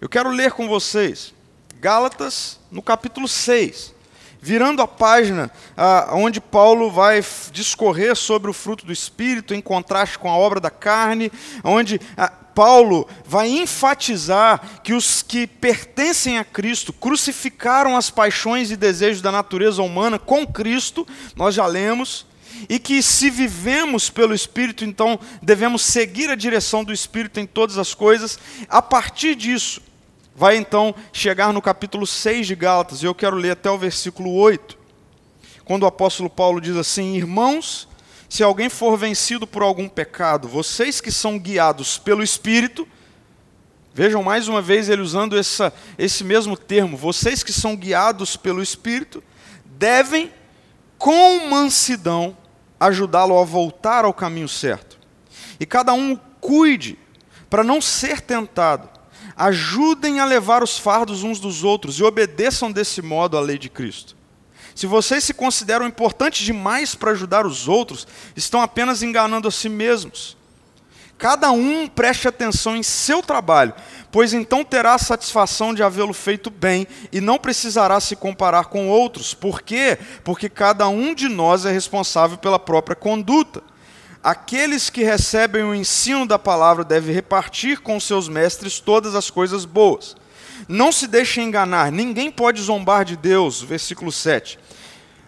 Eu 0.00 0.08
quero 0.08 0.30
ler 0.30 0.50
com 0.52 0.66
vocês 0.66 1.34
Gálatas, 1.78 2.58
no 2.70 2.80
capítulo 2.80 3.28
6 3.28 3.94
virando 4.40 4.80
a 4.80 4.88
página 4.88 5.50
ah, 5.76 6.08
onde 6.12 6.40
Paulo 6.40 6.90
vai 6.90 7.22
discorrer 7.52 8.16
sobre 8.16 8.50
o 8.50 8.54
fruto 8.54 8.86
do 8.86 8.94
Espírito 8.94 9.52
em 9.52 9.60
contraste 9.60 10.18
com 10.18 10.30
a 10.30 10.36
obra 10.36 10.58
da 10.58 10.70
carne, 10.70 11.30
onde 11.62 12.00
ah, 12.16 12.28
Paulo 12.54 13.06
vai 13.26 13.48
enfatizar 13.48 14.80
que 14.82 14.94
os 14.94 15.22
que 15.22 15.46
pertencem 15.46 16.38
a 16.38 16.44
Cristo 16.44 16.94
crucificaram 16.94 17.94
as 17.94 18.08
paixões 18.08 18.70
e 18.70 18.76
desejos 18.76 19.20
da 19.20 19.30
natureza 19.30 19.82
humana 19.82 20.18
com 20.18 20.46
Cristo, 20.46 21.06
nós 21.34 21.54
já 21.54 21.66
lemos, 21.66 22.25
e 22.68 22.78
que 22.78 23.02
se 23.02 23.30
vivemos 23.30 24.10
pelo 24.10 24.34
Espírito, 24.34 24.84
então 24.84 25.18
devemos 25.42 25.82
seguir 25.82 26.30
a 26.30 26.34
direção 26.34 26.84
do 26.84 26.92
Espírito 26.92 27.40
em 27.40 27.46
todas 27.46 27.78
as 27.78 27.94
coisas. 27.94 28.38
A 28.68 28.80
partir 28.80 29.34
disso, 29.34 29.80
vai 30.34 30.56
então 30.56 30.94
chegar 31.12 31.52
no 31.52 31.62
capítulo 31.62 32.06
6 32.06 32.46
de 32.46 32.54
Gálatas, 32.54 33.02
e 33.02 33.06
eu 33.06 33.14
quero 33.14 33.36
ler 33.36 33.52
até 33.52 33.70
o 33.70 33.78
versículo 33.78 34.32
8, 34.34 34.76
quando 35.64 35.84
o 35.84 35.86
apóstolo 35.86 36.28
Paulo 36.28 36.60
diz 36.60 36.76
assim: 36.76 37.16
Irmãos, 37.16 37.88
se 38.28 38.42
alguém 38.42 38.68
for 38.68 38.96
vencido 38.96 39.46
por 39.46 39.62
algum 39.62 39.88
pecado, 39.88 40.48
vocês 40.48 41.00
que 41.00 41.10
são 41.10 41.38
guiados 41.38 41.96
pelo 41.96 42.22
Espírito, 42.22 42.86
vejam 43.94 44.22
mais 44.22 44.46
uma 44.46 44.60
vez 44.60 44.90
ele 44.90 45.00
usando 45.00 45.38
essa, 45.38 45.72
esse 45.96 46.22
mesmo 46.22 46.56
termo, 46.56 46.96
vocês 46.96 47.42
que 47.42 47.52
são 47.52 47.74
guiados 47.74 48.36
pelo 48.36 48.62
Espírito, 48.62 49.24
devem, 49.64 50.30
com 50.98 51.48
mansidão, 51.48 52.36
ajudá-lo 52.78 53.38
a 53.38 53.44
voltar 53.44 54.04
ao 54.04 54.14
caminho 54.14 54.48
certo. 54.48 54.98
E 55.58 55.66
cada 55.66 55.92
um 55.92 56.16
cuide 56.40 56.98
para 57.48 57.64
não 57.64 57.80
ser 57.80 58.20
tentado 58.20 58.96
ajudem 59.36 60.18
a 60.18 60.24
levar 60.24 60.62
os 60.62 60.78
fardos 60.78 61.22
uns 61.22 61.38
dos 61.38 61.62
outros 61.62 61.98
e 61.98 62.02
obedeçam 62.02 62.72
desse 62.72 63.02
modo 63.02 63.36
à 63.36 63.40
lei 63.40 63.58
de 63.58 63.68
Cristo. 63.68 64.16
Se 64.74 64.86
vocês 64.86 65.24
se 65.24 65.34
consideram 65.34 65.86
importantes 65.86 66.44
demais 66.44 66.94
para 66.94 67.10
ajudar 67.10 67.46
os 67.46 67.68
outros, 67.68 68.06
estão 68.34 68.60
apenas 68.60 69.02
enganando 69.02 69.46
a 69.46 69.50
si 69.50 69.68
mesmos. 69.68 70.35
Cada 71.18 71.50
um 71.50 71.86
preste 71.86 72.28
atenção 72.28 72.76
em 72.76 72.82
seu 72.82 73.22
trabalho, 73.22 73.72
pois 74.12 74.34
então 74.34 74.62
terá 74.62 74.94
a 74.94 74.98
satisfação 74.98 75.72
de 75.72 75.82
havê-lo 75.82 76.12
feito 76.12 76.50
bem 76.50 76.86
e 77.10 77.22
não 77.22 77.38
precisará 77.38 77.98
se 78.00 78.14
comparar 78.14 78.66
com 78.66 78.88
outros. 78.88 79.32
Por 79.32 79.62
quê? 79.62 79.98
Porque 80.22 80.48
cada 80.48 80.88
um 80.88 81.14
de 81.14 81.28
nós 81.28 81.64
é 81.64 81.72
responsável 81.72 82.36
pela 82.36 82.58
própria 82.58 82.94
conduta. 82.94 83.62
Aqueles 84.22 84.90
que 84.90 85.04
recebem 85.04 85.62
o 85.62 85.74
ensino 85.74 86.26
da 86.26 86.38
palavra 86.38 86.84
devem 86.84 87.14
repartir 87.14 87.80
com 87.80 87.98
seus 87.98 88.28
mestres 88.28 88.78
todas 88.78 89.14
as 89.14 89.30
coisas 89.30 89.64
boas. 89.64 90.16
Não 90.68 90.90
se 90.90 91.06
deixem 91.06 91.44
enganar, 91.44 91.92
ninguém 91.92 92.30
pode 92.30 92.60
zombar 92.60 93.04
de 93.04 93.16
Deus. 93.16 93.62
Versículo 93.62 94.12
7. 94.12 94.58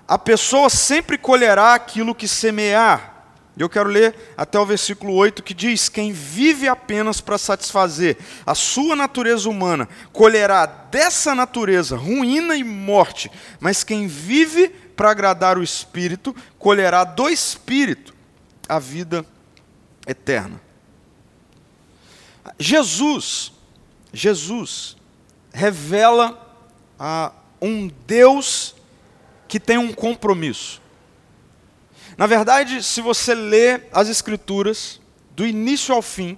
A 0.07 0.18
pessoa 0.18 0.68
sempre 0.68 1.16
colherá 1.16 1.75
aquilo 1.75 2.14
que 2.14 2.26
semear. 2.26 3.17
Eu 3.58 3.68
quero 3.68 3.88
ler 3.88 4.14
até 4.36 4.58
o 4.58 4.64
versículo 4.64 5.12
8 5.14 5.42
que 5.42 5.52
diz: 5.52 5.88
Quem 5.88 6.12
vive 6.12 6.68
apenas 6.68 7.20
para 7.20 7.36
satisfazer 7.36 8.16
a 8.46 8.54
sua 8.54 8.94
natureza 8.94 9.48
humana, 9.48 9.88
colherá 10.12 10.64
dessa 10.64 11.34
natureza 11.34 11.96
ruína 11.96 12.54
e 12.54 12.62
morte, 12.62 13.30
mas 13.58 13.82
quem 13.82 14.06
vive 14.06 14.68
para 14.68 15.10
agradar 15.10 15.58
o 15.58 15.62
Espírito, 15.62 16.34
colherá 16.58 17.02
do 17.02 17.28
Espírito 17.28 18.14
a 18.68 18.78
vida 18.78 19.26
eterna. 20.06 20.60
Jesus, 22.58 23.52
Jesus 24.12 24.96
revela 25.52 26.46
a 26.98 27.32
um 27.60 27.90
Deus 28.06 28.74
que 29.48 29.58
tem 29.58 29.78
um 29.78 29.92
compromisso. 29.92 30.80
Na 32.18 32.26
verdade, 32.26 32.82
se 32.82 33.00
você 33.00 33.34
lê 33.34 33.80
as 33.92 34.10
Escrituras, 34.10 35.00
do 35.30 35.46
início 35.46 35.94
ao 35.94 36.02
fim, 36.02 36.37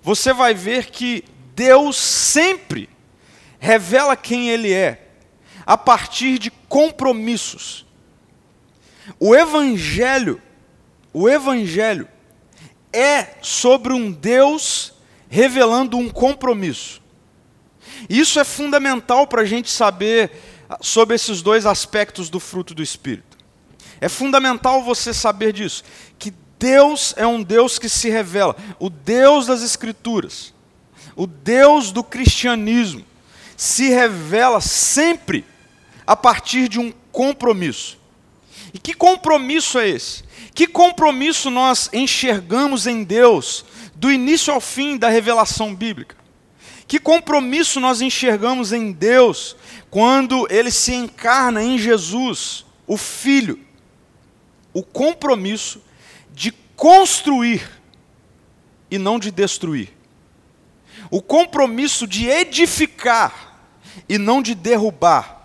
você 0.00 0.32
vai 0.32 0.54
ver 0.54 0.86
que 0.86 1.24
Deus 1.54 1.96
sempre 1.96 2.88
revela 3.58 4.16
quem 4.16 4.48
Ele 4.48 4.72
é, 4.72 5.08
a 5.66 5.76
partir 5.76 6.38
de 6.38 6.50
compromissos. 6.50 7.84
O 9.18 9.34
Evangelho 9.34 10.40
o 11.12 11.28
Evangelho 11.28 12.08
é 12.92 13.36
sobre 13.42 13.92
um 13.92 14.10
Deus 14.10 14.94
revelando 15.28 15.96
um 15.98 16.08
compromisso. 16.08 17.02
Isso 18.08 18.40
é 18.40 18.44
fundamental 18.44 19.26
para 19.26 19.42
a 19.42 19.44
gente 19.44 19.70
saber 19.70 20.30
sobre 20.80 21.14
esses 21.14 21.42
dois 21.42 21.66
aspectos 21.66 22.30
do 22.30 22.40
fruto 22.40 22.74
do 22.74 22.82
Espírito. 22.82 23.31
É 24.02 24.08
fundamental 24.08 24.82
você 24.82 25.14
saber 25.14 25.52
disso, 25.52 25.84
que 26.18 26.34
Deus 26.58 27.14
é 27.16 27.24
um 27.24 27.40
Deus 27.40 27.78
que 27.78 27.88
se 27.88 28.10
revela, 28.10 28.56
o 28.80 28.90
Deus 28.90 29.46
das 29.46 29.62
Escrituras, 29.62 30.52
o 31.14 31.24
Deus 31.24 31.92
do 31.92 32.02
cristianismo, 32.02 33.04
se 33.56 33.90
revela 33.90 34.60
sempre 34.60 35.44
a 36.04 36.16
partir 36.16 36.68
de 36.68 36.80
um 36.80 36.92
compromisso. 37.12 37.96
E 38.74 38.78
que 38.80 38.92
compromisso 38.92 39.78
é 39.78 39.88
esse? 39.88 40.24
Que 40.52 40.66
compromisso 40.66 41.48
nós 41.48 41.88
enxergamos 41.92 42.88
em 42.88 43.04
Deus 43.04 43.64
do 43.94 44.10
início 44.10 44.52
ao 44.52 44.60
fim 44.60 44.96
da 44.96 45.08
revelação 45.08 45.72
bíblica? 45.72 46.16
Que 46.88 46.98
compromisso 46.98 47.78
nós 47.78 48.00
enxergamos 48.00 48.72
em 48.72 48.90
Deus 48.90 49.54
quando 49.88 50.44
ele 50.50 50.72
se 50.72 50.92
encarna 50.92 51.62
em 51.62 51.78
Jesus, 51.78 52.66
o 52.84 52.96
Filho? 52.96 53.70
O 54.72 54.82
compromisso 54.82 55.82
de 56.32 56.52
construir 56.76 57.68
e 58.90 58.98
não 58.98 59.18
de 59.18 59.30
destruir. 59.30 59.90
O 61.10 61.20
compromisso 61.20 62.06
de 62.06 62.26
edificar 62.26 63.58
e 64.08 64.18
não 64.18 64.40
de 64.40 64.54
derrubar 64.54 65.42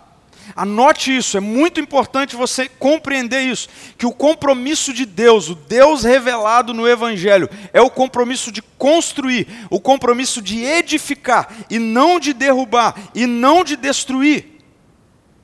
Anote 0.56 1.16
isso, 1.16 1.36
é 1.36 1.40
muito 1.40 1.80
importante 1.80 2.34
você 2.34 2.68
compreender 2.68 3.42
isso, 3.42 3.68
que 3.96 4.06
o 4.06 4.12
compromisso 4.12 4.92
de 4.92 5.04
Deus, 5.04 5.48
o 5.48 5.54
Deus 5.54 6.04
revelado 6.04 6.72
no 6.72 6.88
Evangelho, 6.88 7.48
é 7.72 7.80
o 7.80 7.90
compromisso 7.90 8.50
de 8.50 8.62
construir, 8.62 9.46
o 9.70 9.80
compromisso 9.80 10.40
de 10.40 10.64
edificar, 10.64 11.48
e 11.68 11.78
não 11.78 12.18
de 12.18 12.32
derrubar, 12.32 12.94
e 13.14 13.26
não 13.26 13.62
de 13.62 13.76
destruir. 13.76 14.58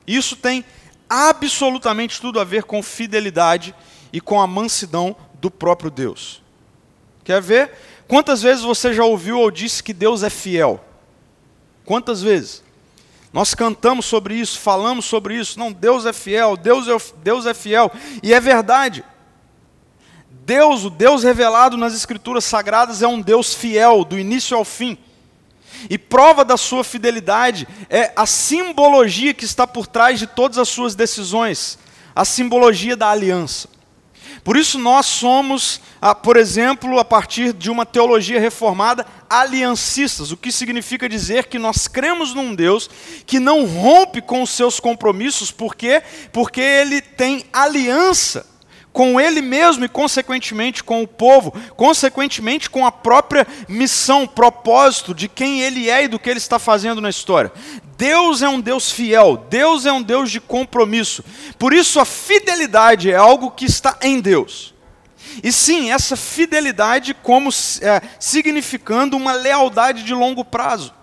Isso 0.07 0.35
tem 0.35 0.65
absolutamente 1.09 2.19
tudo 2.19 2.39
a 2.39 2.43
ver 2.43 2.63
com 2.63 2.81
fidelidade 2.81 3.75
e 4.11 4.21
com 4.21 4.39
a 4.39 4.47
mansidão 4.47 5.15
do 5.35 5.51
próprio 5.51 5.91
Deus. 5.91 6.41
Quer 7.23 7.41
ver? 7.41 7.71
Quantas 8.07 8.41
vezes 8.41 8.63
você 8.63 8.93
já 8.93 9.03
ouviu 9.03 9.39
ou 9.39 9.49
disse 9.49 9.83
que 9.83 9.93
Deus 9.93 10.23
é 10.23 10.29
fiel? 10.29 10.83
Quantas 11.83 12.21
vezes? 12.21 12.63
Nós 13.33 13.53
cantamos 13.53 14.05
sobre 14.05 14.35
isso, 14.35 14.59
falamos 14.59 15.05
sobre 15.05 15.35
isso. 15.37 15.59
Não, 15.59 15.71
Deus 15.71 16.05
é 16.05 16.13
fiel, 16.13 16.55
Deus 16.55 16.87
é, 16.87 16.95
Deus 17.21 17.45
é 17.45 17.53
fiel. 17.53 17.91
E 18.23 18.33
é 18.33 18.39
verdade. 18.39 19.03
Deus, 20.29 20.85
o 20.85 20.89
Deus 20.89 21.23
revelado 21.23 21.75
nas 21.75 21.93
Escrituras 21.93 22.45
Sagradas, 22.45 23.01
é 23.01 23.07
um 23.07 23.19
Deus 23.19 23.53
fiel, 23.53 24.05
do 24.05 24.17
início 24.17 24.55
ao 24.55 24.63
fim. 24.63 24.97
E 25.89 25.97
prova 25.97 26.45
da 26.45 26.57
sua 26.57 26.83
fidelidade 26.83 27.67
é 27.89 28.11
a 28.15 28.25
simbologia 28.25 29.33
que 29.33 29.45
está 29.45 29.65
por 29.65 29.87
trás 29.87 30.19
de 30.19 30.27
todas 30.27 30.57
as 30.57 30.69
suas 30.69 30.95
decisões 30.95 31.77
a 32.15 32.23
simbologia 32.23 32.95
da 32.95 33.09
aliança. 33.09 33.67
Por 34.43 34.55
isso, 34.55 34.79
nós 34.79 35.07
somos, 35.07 35.81
ah, 35.99 36.15
por 36.15 36.37
exemplo, 36.37 36.97
a 36.99 37.03
partir 37.03 37.51
de 37.51 37.69
uma 37.69 37.85
teologia 37.85 38.39
reformada, 38.39 39.05
aliancistas, 39.29 40.31
o 40.31 40.37
que 40.37 40.51
significa 40.51 41.09
dizer 41.09 41.47
que 41.47 41.59
nós 41.59 41.87
cremos 41.87 42.33
num 42.33 42.55
Deus 42.55 42.89
que 43.25 43.39
não 43.39 43.65
rompe 43.65 44.21
com 44.21 44.41
os 44.41 44.51
seus 44.51 44.79
compromissos, 44.79 45.51
por 45.51 45.75
quê? 45.75 46.01
Porque 46.31 46.61
ele 46.61 47.01
tem 47.01 47.45
aliança 47.51 48.54
com 48.95 49.19
ele 49.19 49.41
mesmo 49.41 49.83
e, 49.83 49.89
consequentemente, 49.89 50.81
com 50.81 51.03
o 51.03 51.07
povo, 51.07 51.53
consequentemente, 51.75 52.69
com 52.69 52.85
a 52.85 52.91
própria 52.93 53.45
missão, 53.67 54.25
propósito 54.25 55.13
de 55.13 55.27
quem 55.27 55.59
ele 55.59 55.89
é 55.89 56.05
e 56.05 56.07
do 56.07 56.17
que 56.17 56.29
ele 56.29 56.37
está 56.37 56.57
fazendo 56.57 57.01
na 57.01 57.09
história. 57.09 57.51
Deus 57.97 58.41
é 58.41 58.47
um 58.47 58.61
Deus 58.61 58.89
fiel, 58.89 59.35
Deus 59.49 59.85
é 59.85 59.91
um 59.91 60.01
Deus 60.01 60.31
de 60.31 60.39
compromisso. 60.39 61.25
Por 61.59 61.73
isso, 61.73 61.99
a 61.99 62.05
fidelidade 62.05 63.11
é 63.11 63.15
algo 63.17 63.51
que 63.51 63.65
está 63.65 63.97
em 64.01 64.21
Deus. 64.21 64.73
E 65.43 65.51
sim, 65.51 65.91
essa 65.91 66.15
fidelidade 66.15 67.13
como 67.13 67.49
é, 67.49 68.01
significando 68.17 69.17
uma 69.17 69.33
lealdade 69.33 70.03
de 70.03 70.13
longo 70.13 70.45
prazo. 70.45 70.93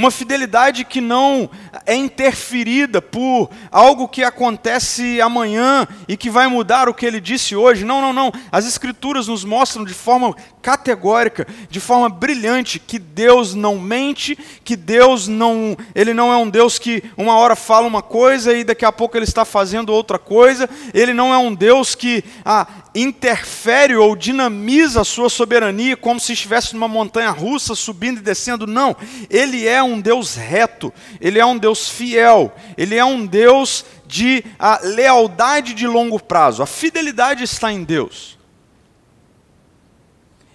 Uma 0.00 0.10
fidelidade 0.10 0.82
que 0.82 0.98
não 0.98 1.50
é 1.84 1.94
interferida 1.94 3.02
por 3.02 3.50
algo 3.70 4.08
que 4.08 4.24
acontece 4.24 5.20
amanhã 5.20 5.86
e 6.08 6.16
que 6.16 6.30
vai 6.30 6.48
mudar 6.48 6.88
o 6.88 6.94
que 6.94 7.04
ele 7.04 7.20
disse 7.20 7.54
hoje. 7.54 7.84
Não, 7.84 8.00
não, 8.00 8.10
não. 8.10 8.32
As 8.50 8.66
Escrituras 8.66 9.28
nos 9.28 9.44
mostram 9.44 9.84
de 9.84 9.92
forma 9.92 10.34
categórica, 10.60 11.46
de 11.68 11.80
forma 11.80 12.08
brilhante, 12.08 12.78
que 12.78 12.98
Deus 12.98 13.54
não 13.54 13.78
mente, 13.78 14.36
que 14.64 14.76
Deus 14.76 15.26
não. 15.26 15.76
Ele 15.94 16.12
não 16.12 16.32
é 16.32 16.36
um 16.36 16.48
Deus 16.48 16.78
que 16.78 17.02
uma 17.16 17.36
hora 17.36 17.56
fala 17.56 17.86
uma 17.86 18.02
coisa 18.02 18.56
e 18.56 18.64
daqui 18.64 18.84
a 18.84 18.92
pouco 18.92 19.16
ele 19.16 19.24
está 19.24 19.44
fazendo 19.44 19.92
outra 19.92 20.18
coisa. 20.18 20.68
Ele 20.92 21.12
não 21.12 21.32
é 21.32 21.38
um 21.38 21.54
Deus 21.54 21.94
que 21.94 22.22
ah, 22.44 22.66
interfere 22.94 23.96
ou 23.96 24.16
dinamiza 24.16 25.00
a 25.00 25.04
sua 25.04 25.28
soberania 25.28 25.96
como 25.96 26.20
se 26.20 26.32
estivesse 26.32 26.74
numa 26.74 26.88
montanha 26.88 27.30
russa 27.30 27.74
subindo 27.74 28.18
e 28.18 28.22
descendo. 28.22 28.66
Não. 28.66 28.96
Ele 29.28 29.66
é 29.66 29.82
um 29.82 30.00
Deus 30.00 30.34
reto, 30.34 30.92
ele 31.20 31.38
é 31.38 31.46
um 31.46 31.56
Deus 31.56 31.88
fiel, 31.88 32.52
ele 32.76 32.96
é 32.96 33.04
um 33.04 33.26
Deus 33.26 33.84
de 34.06 34.44
a 34.58 34.80
lealdade 34.82 35.72
de 35.72 35.86
longo 35.86 36.20
prazo. 36.20 36.62
A 36.62 36.66
fidelidade 36.66 37.44
está 37.44 37.72
em 37.72 37.84
Deus. 37.84 38.39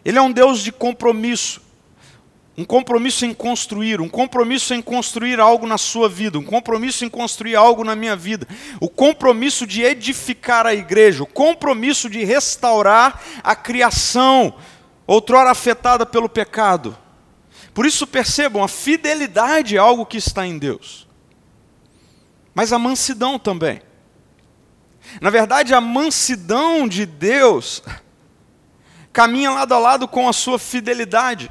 Ele 0.05 0.19
é 0.19 0.21
um 0.21 0.31
Deus 0.31 0.59
de 0.59 0.71
compromisso. 0.71 1.65
Um 2.57 2.63
compromisso 2.63 3.25
em 3.25 3.33
construir, 3.33 3.99
um 3.99 4.07
compromisso 4.07 4.73
em 4.73 4.81
construir 4.81 5.41
algo 5.41 5.67
na 5.67 5.77
sua 5.77 6.07
vida, 6.07 6.39
um 6.39 6.43
compromisso 6.43 7.03
em 7.03 7.09
construir 7.09 7.53
algo 7.57 7.83
na 7.83 7.97
minha 7.97 8.15
vida, 8.15 8.47
o 8.79 8.87
compromisso 8.87 9.67
de 9.67 9.83
edificar 9.83 10.65
a 10.65 10.73
igreja, 10.73 11.21
o 11.21 11.27
compromisso 11.27 12.09
de 12.09 12.23
restaurar 12.23 13.21
a 13.43 13.57
criação, 13.57 14.53
outrora 15.05 15.51
afetada 15.51 16.05
pelo 16.05 16.29
pecado. 16.29 16.97
Por 17.73 17.85
isso 17.85 18.07
percebam, 18.07 18.63
a 18.63 18.69
fidelidade 18.69 19.75
é 19.75 19.79
algo 19.79 20.05
que 20.05 20.17
está 20.17 20.47
em 20.47 20.57
Deus. 20.57 21.05
Mas 22.53 22.71
a 22.71 22.79
mansidão 22.79 23.37
também. 23.37 23.81
Na 25.19 25.29
verdade, 25.29 25.73
a 25.73 25.81
mansidão 25.81 26.87
de 26.87 27.05
Deus 27.05 27.83
caminha 29.15 29.49
lado 29.49 29.73
a 29.73 29.79
lado 29.79 30.09
com 30.09 30.27
a 30.27 30.33
sua 30.33 30.59
fidelidade. 30.59 31.49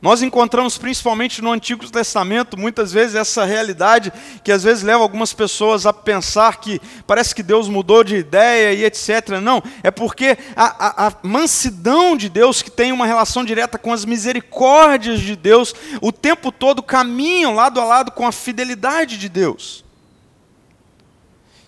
Nós 0.00 0.22
encontramos 0.22 0.78
principalmente 0.78 1.42
no 1.42 1.50
Antigo 1.50 1.90
Testamento 1.90 2.56
muitas 2.56 2.92
vezes 2.92 3.16
essa 3.16 3.44
realidade 3.44 4.12
que 4.44 4.52
às 4.52 4.62
vezes 4.62 4.84
leva 4.84 5.02
algumas 5.02 5.32
pessoas 5.32 5.84
a 5.84 5.92
pensar 5.92 6.58
que 6.60 6.80
parece 7.04 7.34
que 7.34 7.42
Deus 7.42 7.68
mudou 7.68 8.04
de 8.04 8.14
ideia 8.14 8.72
e 8.72 8.84
etc. 8.84 9.40
Não, 9.42 9.60
é 9.82 9.90
porque 9.90 10.38
a, 10.54 11.06
a, 11.06 11.08
a 11.08 11.12
mansidão 11.24 12.16
de 12.16 12.28
Deus, 12.28 12.62
que 12.62 12.70
tem 12.70 12.92
uma 12.92 13.06
relação 13.06 13.44
direta 13.44 13.78
com 13.78 13.92
as 13.92 14.04
misericórdias 14.04 15.18
de 15.18 15.34
Deus, 15.34 15.74
o 16.00 16.12
tempo 16.12 16.52
todo 16.52 16.84
caminham 16.84 17.52
lado 17.52 17.80
a 17.80 17.84
lado 17.84 18.12
com 18.12 18.24
a 18.28 18.32
fidelidade 18.32 19.18
de 19.18 19.28
Deus. 19.28 19.84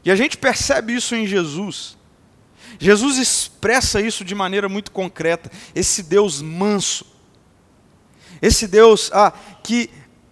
E 0.05 0.13
a 0.13 0.17
gente 0.17 0.37
percebe 0.37 0.95
isso 0.95 1.17
em 1.17 1.27
Jesus. 1.27 1.98
Jesus 2.79 3.19
expressa 3.19 4.01
isso 4.01 4.25
de 4.25 4.35
maneira 4.35 4.69
muito 4.69 4.91
concreta, 4.91 5.51
esse 5.75 6.03
Deus 6.03 6.41
manso 6.41 7.19
esse 8.41 8.67
Deus 8.67 9.11
ah, 9.13 9.33
que, 9.63 9.91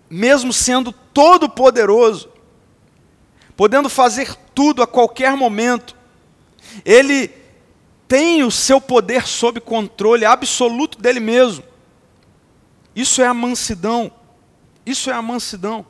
mesmo 0.08 0.52
sendo 0.52 0.92
todo-poderoso, 0.92 2.28
podendo 3.56 3.88
fazer 3.88 4.34
tudo 4.54 4.82
a 4.82 4.86
qualquer 4.86 5.36
momento, 5.36 5.96
ele 6.84 7.30
tem 8.06 8.44
o 8.44 8.50
seu 8.50 8.80
poder 8.80 9.26
sob 9.26 9.60
controle 9.60 10.24
absoluto 10.24 11.00
dele 11.00 11.20
mesmo. 11.20 11.64
Isso 12.94 13.20
é 13.20 13.26
a 13.26 13.34
mansidão. 13.34 14.10
Isso 14.84 15.10
é 15.10 15.12
a 15.12 15.22
mansidão. 15.22 15.84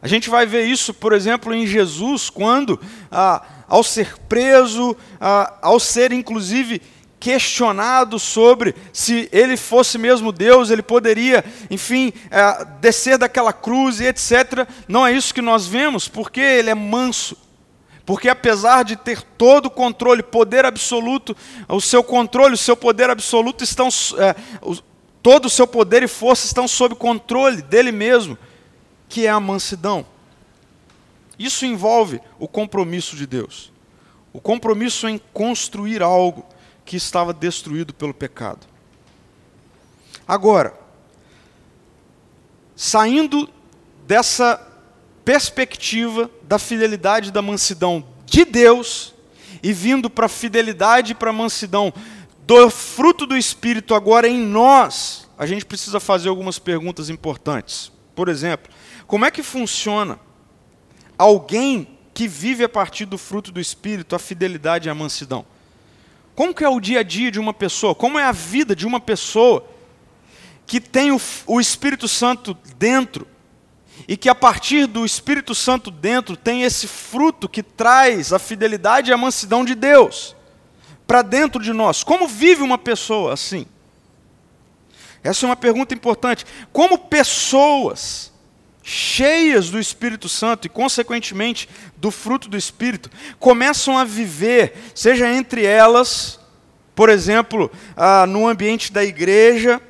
A 0.00 0.06
gente 0.06 0.30
vai 0.30 0.46
ver 0.46 0.66
isso, 0.66 0.94
por 0.94 1.12
exemplo, 1.12 1.52
em 1.52 1.66
Jesus, 1.66 2.30
quando, 2.30 2.80
ah, 3.10 3.44
ao 3.68 3.82
ser 3.82 4.16
preso, 4.28 4.96
ah, 5.20 5.54
ao 5.62 5.80
ser 5.80 6.12
inclusive 6.12 6.80
questionado 7.18 8.18
sobre 8.18 8.74
se 8.92 9.28
ele 9.32 9.56
fosse 9.56 9.98
mesmo 9.98 10.30
Deus, 10.30 10.70
ele 10.70 10.82
poderia, 10.82 11.44
enfim, 11.70 12.12
é, 12.30 12.64
descer 12.80 13.18
daquela 13.18 13.52
cruz 13.52 14.00
e 14.00 14.04
etc. 14.06 14.68
Não 14.86 15.06
é 15.06 15.12
isso 15.12 15.34
que 15.34 15.42
nós 15.42 15.66
vemos, 15.66 16.06
porque 16.06 16.40
ele 16.40 16.70
é 16.70 16.74
manso. 16.74 17.36
Porque 18.04 18.28
apesar 18.28 18.84
de 18.84 18.94
ter 18.94 19.22
todo 19.22 19.66
o 19.66 19.70
controle, 19.70 20.22
poder 20.22 20.64
absoluto, 20.64 21.36
o 21.68 21.80
seu 21.80 22.04
controle, 22.04 22.54
o 22.54 22.58
seu 22.58 22.76
poder 22.76 23.10
absoluto 23.10 23.64
estão, 23.64 23.88
é, 24.18 24.36
o, 24.62 24.76
todo 25.20 25.46
o 25.46 25.50
seu 25.50 25.66
poder 25.66 26.04
e 26.04 26.08
força 26.08 26.46
estão 26.46 26.68
sob 26.68 26.94
controle 26.94 27.60
dele 27.60 27.90
mesmo, 27.90 28.38
que 29.08 29.26
é 29.26 29.30
a 29.30 29.40
mansidão. 29.40 30.06
Isso 31.38 31.66
envolve 31.66 32.20
o 32.38 32.48
compromisso 32.48 33.16
de 33.16 33.26
Deus. 33.26 33.72
O 34.32 34.40
compromisso 34.40 35.08
em 35.08 35.18
construir 35.32 36.02
algo 36.02 36.46
que 36.84 36.96
estava 36.96 37.32
destruído 37.32 37.92
pelo 37.92 38.14
pecado. 38.14 38.66
Agora, 40.26 40.74
saindo 42.74 43.48
dessa 44.06 44.60
perspectiva 45.24 46.30
da 46.42 46.58
fidelidade 46.58 47.28
e 47.28 47.32
da 47.32 47.42
mansidão 47.42 48.06
de 48.24 48.44
Deus 48.44 49.14
e 49.62 49.72
vindo 49.72 50.08
para 50.08 50.26
a 50.26 50.28
fidelidade 50.28 51.12
e 51.12 51.14
para 51.14 51.30
a 51.30 51.32
mansidão 51.32 51.92
do 52.46 52.70
fruto 52.70 53.26
do 53.26 53.36
Espírito 53.36 53.94
agora 53.94 54.28
em 54.28 54.38
nós, 54.40 55.28
a 55.36 55.44
gente 55.46 55.64
precisa 55.64 55.98
fazer 55.98 56.28
algumas 56.28 56.58
perguntas 56.58 57.10
importantes. 57.10 57.90
Por 58.14 58.28
exemplo, 58.28 58.72
como 59.06 59.24
é 59.24 59.30
que 59.30 59.42
funciona 59.42 60.18
alguém 61.18 61.88
que 62.12 62.26
vive 62.26 62.64
a 62.64 62.68
partir 62.68 63.04
do 63.04 63.18
fruto 63.18 63.52
do 63.52 63.60
Espírito, 63.60 64.14
a 64.14 64.18
fidelidade 64.18 64.88
e 64.88 64.90
a 64.90 64.94
mansidão? 64.94 65.44
Como 66.34 66.54
que 66.54 66.64
é 66.64 66.68
o 66.68 66.80
dia 66.80 67.00
a 67.00 67.02
dia 67.02 67.30
de 67.30 67.40
uma 67.40 67.54
pessoa? 67.54 67.94
Como 67.94 68.18
é 68.18 68.24
a 68.24 68.32
vida 68.32 68.76
de 68.76 68.86
uma 68.86 69.00
pessoa 69.00 69.66
que 70.66 70.80
tem 70.80 71.12
o, 71.12 71.20
o 71.46 71.60
Espírito 71.60 72.06
Santo 72.06 72.56
dentro 72.76 73.26
e 74.06 74.16
que 74.16 74.28
a 74.28 74.34
partir 74.34 74.86
do 74.86 75.04
Espírito 75.06 75.54
Santo 75.54 75.90
dentro 75.90 76.36
tem 76.36 76.62
esse 76.62 76.86
fruto 76.86 77.48
que 77.48 77.62
traz 77.62 78.32
a 78.32 78.38
fidelidade 78.38 79.10
e 79.10 79.14
a 79.14 79.16
mansidão 79.16 79.64
de 79.64 79.74
Deus 79.74 80.36
para 81.06 81.22
dentro 81.22 81.62
de 81.62 81.72
nós? 81.72 82.04
Como 82.04 82.28
vive 82.28 82.62
uma 82.62 82.76
pessoa 82.76 83.32
assim? 83.32 83.66
Essa 85.22 85.46
é 85.46 85.48
uma 85.48 85.56
pergunta 85.56 85.94
importante. 85.94 86.44
Como 86.72 86.98
pessoas 86.98 88.32
cheias 88.88 89.68
do 89.68 89.80
Espírito 89.80 90.28
Santo 90.28 90.66
e, 90.66 90.70
consequentemente, 90.70 91.68
do 91.96 92.12
fruto 92.12 92.48
do 92.48 92.56
Espírito, 92.56 93.10
começam 93.36 93.98
a 93.98 94.04
viver, 94.04 94.92
seja 94.94 95.28
entre 95.28 95.64
elas, 95.64 96.38
por 96.94 97.08
exemplo, 97.08 97.68
ah, 97.96 98.24
no 98.28 98.46
ambiente 98.46 98.92
da 98.92 99.02
igreja, 99.02 99.82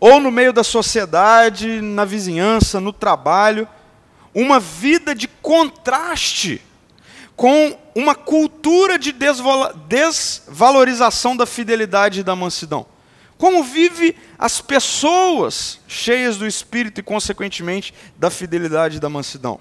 ou 0.00 0.18
no 0.18 0.30
meio 0.30 0.50
da 0.50 0.64
sociedade, 0.64 1.82
na 1.82 2.06
vizinhança, 2.06 2.80
no 2.80 2.90
trabalho, 2.90 3.68
uma 4.34 4.58
vida 4.58 5.14
de 5.14 5.28
contraste 5.28 6.62
com 7.36 7.78
uma 7.94 8.14
cultura 8.14 8.98
de 8.98 9.12
desvalorização 9.86 11.36
da 11.36 11.44
fidelidade 11.44 12.20
e 12.20 12.24
da 12.24 12.34
mansidão. 12.34 12.86
Como 13.38 13.62
vive 13.62 14.16
as 14.38 14.60
pessoas 14.60 15.78
cheias 15.86 16.38
do 16.38 16.46
Espírito 16.46 17.00
e, 17.00 17.02
consequentemente, 17.02 17.92
da 18.16 18.30
fidelidade 18.30 18.96
e 18.96 19.00
da 19.00 19.10
mansidão? 19.10 19.60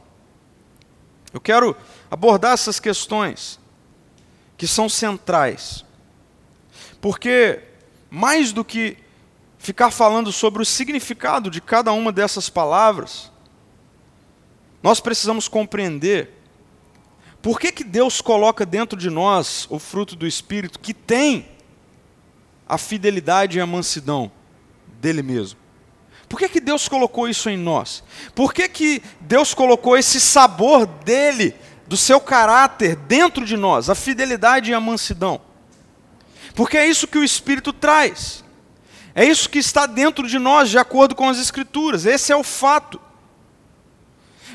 Eu 1.34 1.42
quero 1.42 1.76
abordar 2.10 2.54
essas 2.54 2.80
questões 2.80 3.60
que 4.58 4.66
são 4.66 4.88
centrais. 4.88 5.84
Porque, 7.02 7.62
mais 8.10 8.54
do 8.54 8.64
que 8.64 8.98
ficar 9.58 9.92
falando 9.92 10.32
sobre 10.32 10.62
o 10.62 10.66
significado 10.66 11.50
de 11.50 11.60
cada 11.60 11.92
uma 11.92 12.12
dessas 12.12 12.50
palavras, 12.50 13.32
nós 14.82 15.02
precisamos 15.02 15.48
compreender 15.48 16.30
por 17.42 17.60
que, 17.60 17.72
que 17.72 17.84
Deus 17.84 18.22
coloca 18.22 18.66
dentro 18.66 18.98
de 18.98 19.10
nós 19.10 19.68
o 19.70 19.78
fruto 19.78 20.16
do 20.16 20.26
Espírito 20.26 20.80
que 20.80 20.94
tem 20.94 21.55
a 22.68 22.78
fidelidade 22.78 23.58
e 23.58 23.62
a 23.62 23.66
mansidão 23.66 24.32
dele 25.00 25.22
mesmo. 25.22 25.60
Por 26.28 26.40
que, 26.40 26.50
que 26.50 26.60
Deus 26.60 26.88
colocou 26.88 27.30
isso 27.30 27.50
em 27.50 27.58
nós? 27.58 28.04
Por 28.34 28.54
que, 28.54 28.68
que 28.68 29.02
Deus 29.22 29.54
colocou 29.54 29.98
esse 29.98 30.20
sabor 30.20 30.86
dele, 30.86 31.56
do 31.88 31.96
seu 31.96 32.20
caráter, 32.20 32.96
dentro 32.96 33.46
de 33.46 33.56
nós, 33.56 33.90
a 33.90 33.96
fidelidade 33.96 34.72
e 34.72 34.74
a 34.74 34.80
mansidão? 34.80 35.40
Porque 36.56 36.78
é 36.78 36.88
isso 36.88 37.08
que 37.08 37.18
o 37.18 37.24
Espírito 37.24 37.72
traz. 37.72 38.44
É 39.14 39.24
isso 39.24 39.50
que 39.50 39.60
está 39.60 39.86
dentro 39.86 40.28
de 40.28 40.40
nós, 40.40 40.70
de 40.70 40.78
acordo 40.78 41.16
com 41.16 41.30
as 41.30 41.38
Escrituras. 41.38 42.06
Esse 42.06 42.32
é 42.32 42.36
o 42.36 42.44
fato. 42.44 43.00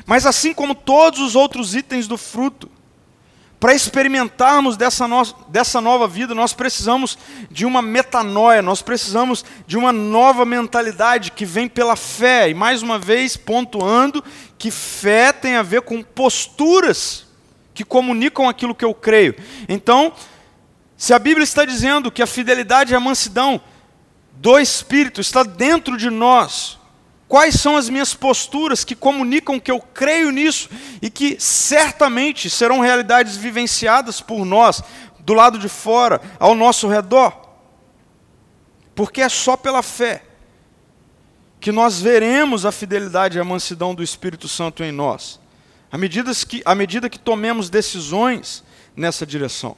Mas 0.05 0.25
assim 0.25 0.53
como 0.53 0.75
todos 0.75 1.19
os 1.19 1.35
outros 1.35 1.73
itens 1.73 2.07
do 2.07 2.17
fruto, 2.17 2.69
para 3.61 3.75
experimentarmos 3.75 4.75
dessa, 4.75 5.07
no 5.07 5.21
dessa 5.47 5.79
nova 5.79 6.07
vida, 6.07 6.33
nós 6.33 6.51
precisamos 6.51 7.15
de 7.51 7.63
uma 7.63 7.79
metanoia, 7.79 8.59
nós 8.59 8.81
precisamos 8.81 9.45
de 9.67 9.77
uma 9.77 9.93
nova 9.93 10.43
mentalidade 10.43 11.31
que 11.31 11.45
vem 11.45 11.67
pela 11.67 11.95
fé. 11.95 12.49
E 12.49 12.55
mais 12.55 12.81
uma 12.81 12.97
vez, 12.97 13.37
pontuando 13.37 14.23
que 14.57 14.71
fé 14.71 15.31
tem 15.31 15.57
a 15.57 15.61
ver 15.61 15.83
com 15.83 16.01
posturas 16.01 17.27
que 17.71 17.83
comunicam 17.83 18.49
aquilo 18.49 18.73
que 18.73 18.83
eu 18.83 18.95
creio. 18.95 19.35
Então, 19.69 20.11
se 20.97 21.13
a 21.13 21.19
Bíblia 21.19 21.43
está 21.43 21.63
dizendo 21.63 22.11
que 22.11 22.23
a 22.23 22.27
fidelidade 22.27 22.93
e 22.93 22.95
a 22.95 22.99
mansidão 22.99 23.61
do 24.33 24.57
Espírito 24.57 25.21
está 25.21 25.43
dentro 25.43 25.97
de 25.97 26.09
nós, 26.09 26.79
Quais 27.31 27.55
são 27.55 27.77
as 27.77 27.87
minhas 27.87 28.13
posturas 28.13 28.83
que 28.83 28.93
comunicam 28.93 29.57
que 29.57 29.71
eu 29.71 29.79
creio 29.79 30.31
nisso 30.31 30.69
e 31.01 31.09
que 31.09 31.39
certamente 31.39 32.49
serão 32.49 32.81
realidades 32.81 33.37
vivenciadas 33.37 34.19
por 34.19 34.43
nós, 34.43 34.83
do 35.21 35.33
lado 35.33 35.57
de 35.57 35.69
fora, 35.69 36.19
ao 36.37 36.53
nosso 36.53 36.89
redor? 36.89 37.33
Porque 38.93 39.21
é 39.21 39.29
só 39.29 39.55
pela 39.55 39.81
fé 39.81 40.25
que 41.61 41.71
nós 41.71 42.01
veremos 42.01 42.65
a 42.65 42.71
fidelidade 42.71 43.37
e 43.37 43.39
a 43.39 43.45
mansidão 43.45 43.95
do 43.95 44.03
Espírito 44.03 44.49
Santo 44.49 44.83
em 44.83 44.91
nós, 44.91 45.39
à 45.89 45.97
medida 45.97 46.33
que, 46.45 46.61
à 46.65 46.75
medida 46.75 47.09
que 47.09 47.17
tomemos 47.17 47.69
decisões 47.69 48.61
nessa 48.93 49.25
direção. 49.25 49.77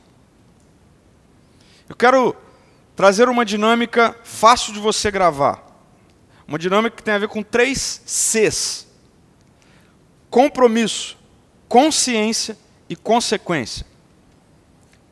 Eu 1.88 1.96
quero 1.96 2.36
trazer 2.96 3.30
uma 3.30 3.46
dinâmica 3.46 4.16
fácil 4.24 4.74
de 4.74 4.80
você 4.80 5.12
gravar. 5.12 5.73
Uma 6.48 6.60
dinâmica 6.60 6.96
que 6.96 7.04
tem 7.04 7.14
a 7.14 7.20
ver 7.20 7.28
com 7.28 7.42
três 7.42 8.02
Cs: 8.06 8.88
compromisso, 10.30 11.18
consciência 11.68 12.58
e 12.90 12.96
consequência. 12.96 13.86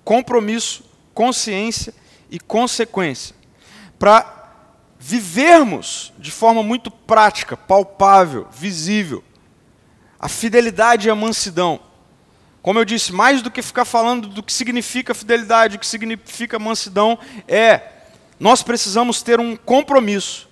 Compromisso, 0.03 0.83
consciência 1.13 1.93
e 2.29 2.39
consequência. 2.39 3.35
Para 3.97 4.39
vivermos 4.99 6.13
de 6.19 6.31
forma 6.31 6.61
muito 6.61 6.91
prática, 6.91 7.55
palpável, 7.55 8.47
visível, 8.51 9.23
a 10.19 10.27
fidelidade 10.29 11.07
e 11.07 11.11
a 11.11 11.15
mansidão. 11.15 11.79
Como 12.61 12.77
eu 12.77 12.85
disse, 12.85 13.11
mais 13.11 13.41
do 13.41 13.49
que 13.49 13.63
ficar 13.63 13.85
falando 13.85 14.27
do 14.27 14.43
que 14.43 14.53
significa 14.53 15.15
fidelidade, 15.15 15.77
o 15.77 15.79
que 15.79 15.87
significa 15.87 16.59
mansidão, 16.59 17.17
é 17.47 17.81
nós 18.39 18.61
precisamos 18.61 19.23
ter 19.23 19.39
um 19.39 19.55
compromisso 19.55 20.50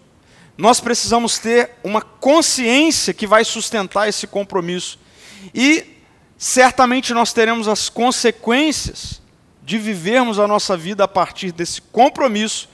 nós 0.59 0.81
precisamos 0.81 1.39
ter 1.39 1.71
uma 1.85 2.01
consciência 2.01 3.13
que 3.13 3.25
vai 3.25 3.45
sustentar 3.45 4.09
esse 4.09 4.27
compromisso. 4.27 4.99
E 5.55 5.85
certamente 6.37 7.13
nós 7.13 7.31
teremos 7.31 7.65
as 7.69 7.87
consequências 7.87 9.21
de 9.63 9.77
vivermos 9.77 10.37
a 10.37 10.45
nossa 10.45 10.75
vida 10.75 11.05
a 11.05 11.07
partir 11.07 11.53
desse 11.53 11.81
compromisso 11.81 12.67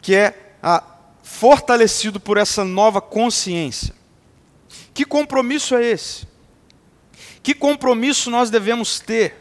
que 0.00 0.14
é 0.14 0.54
a, 0.62 0.84
fortalecido 1.20 2.20
por 2.20 2.36
essa 2.36 2.64
nova 2.64 3.00
consciência. 3.00 3.92
Que 4.94 5.04
compromisso 5.04 5.74
é 5.74 5.84
esse? 5.84 6.28
Que 7.42 7.54
compromisso 7.54 8.30
nós 8.30 8.50
devemos 8.50 9.00
ter 9.00 9.34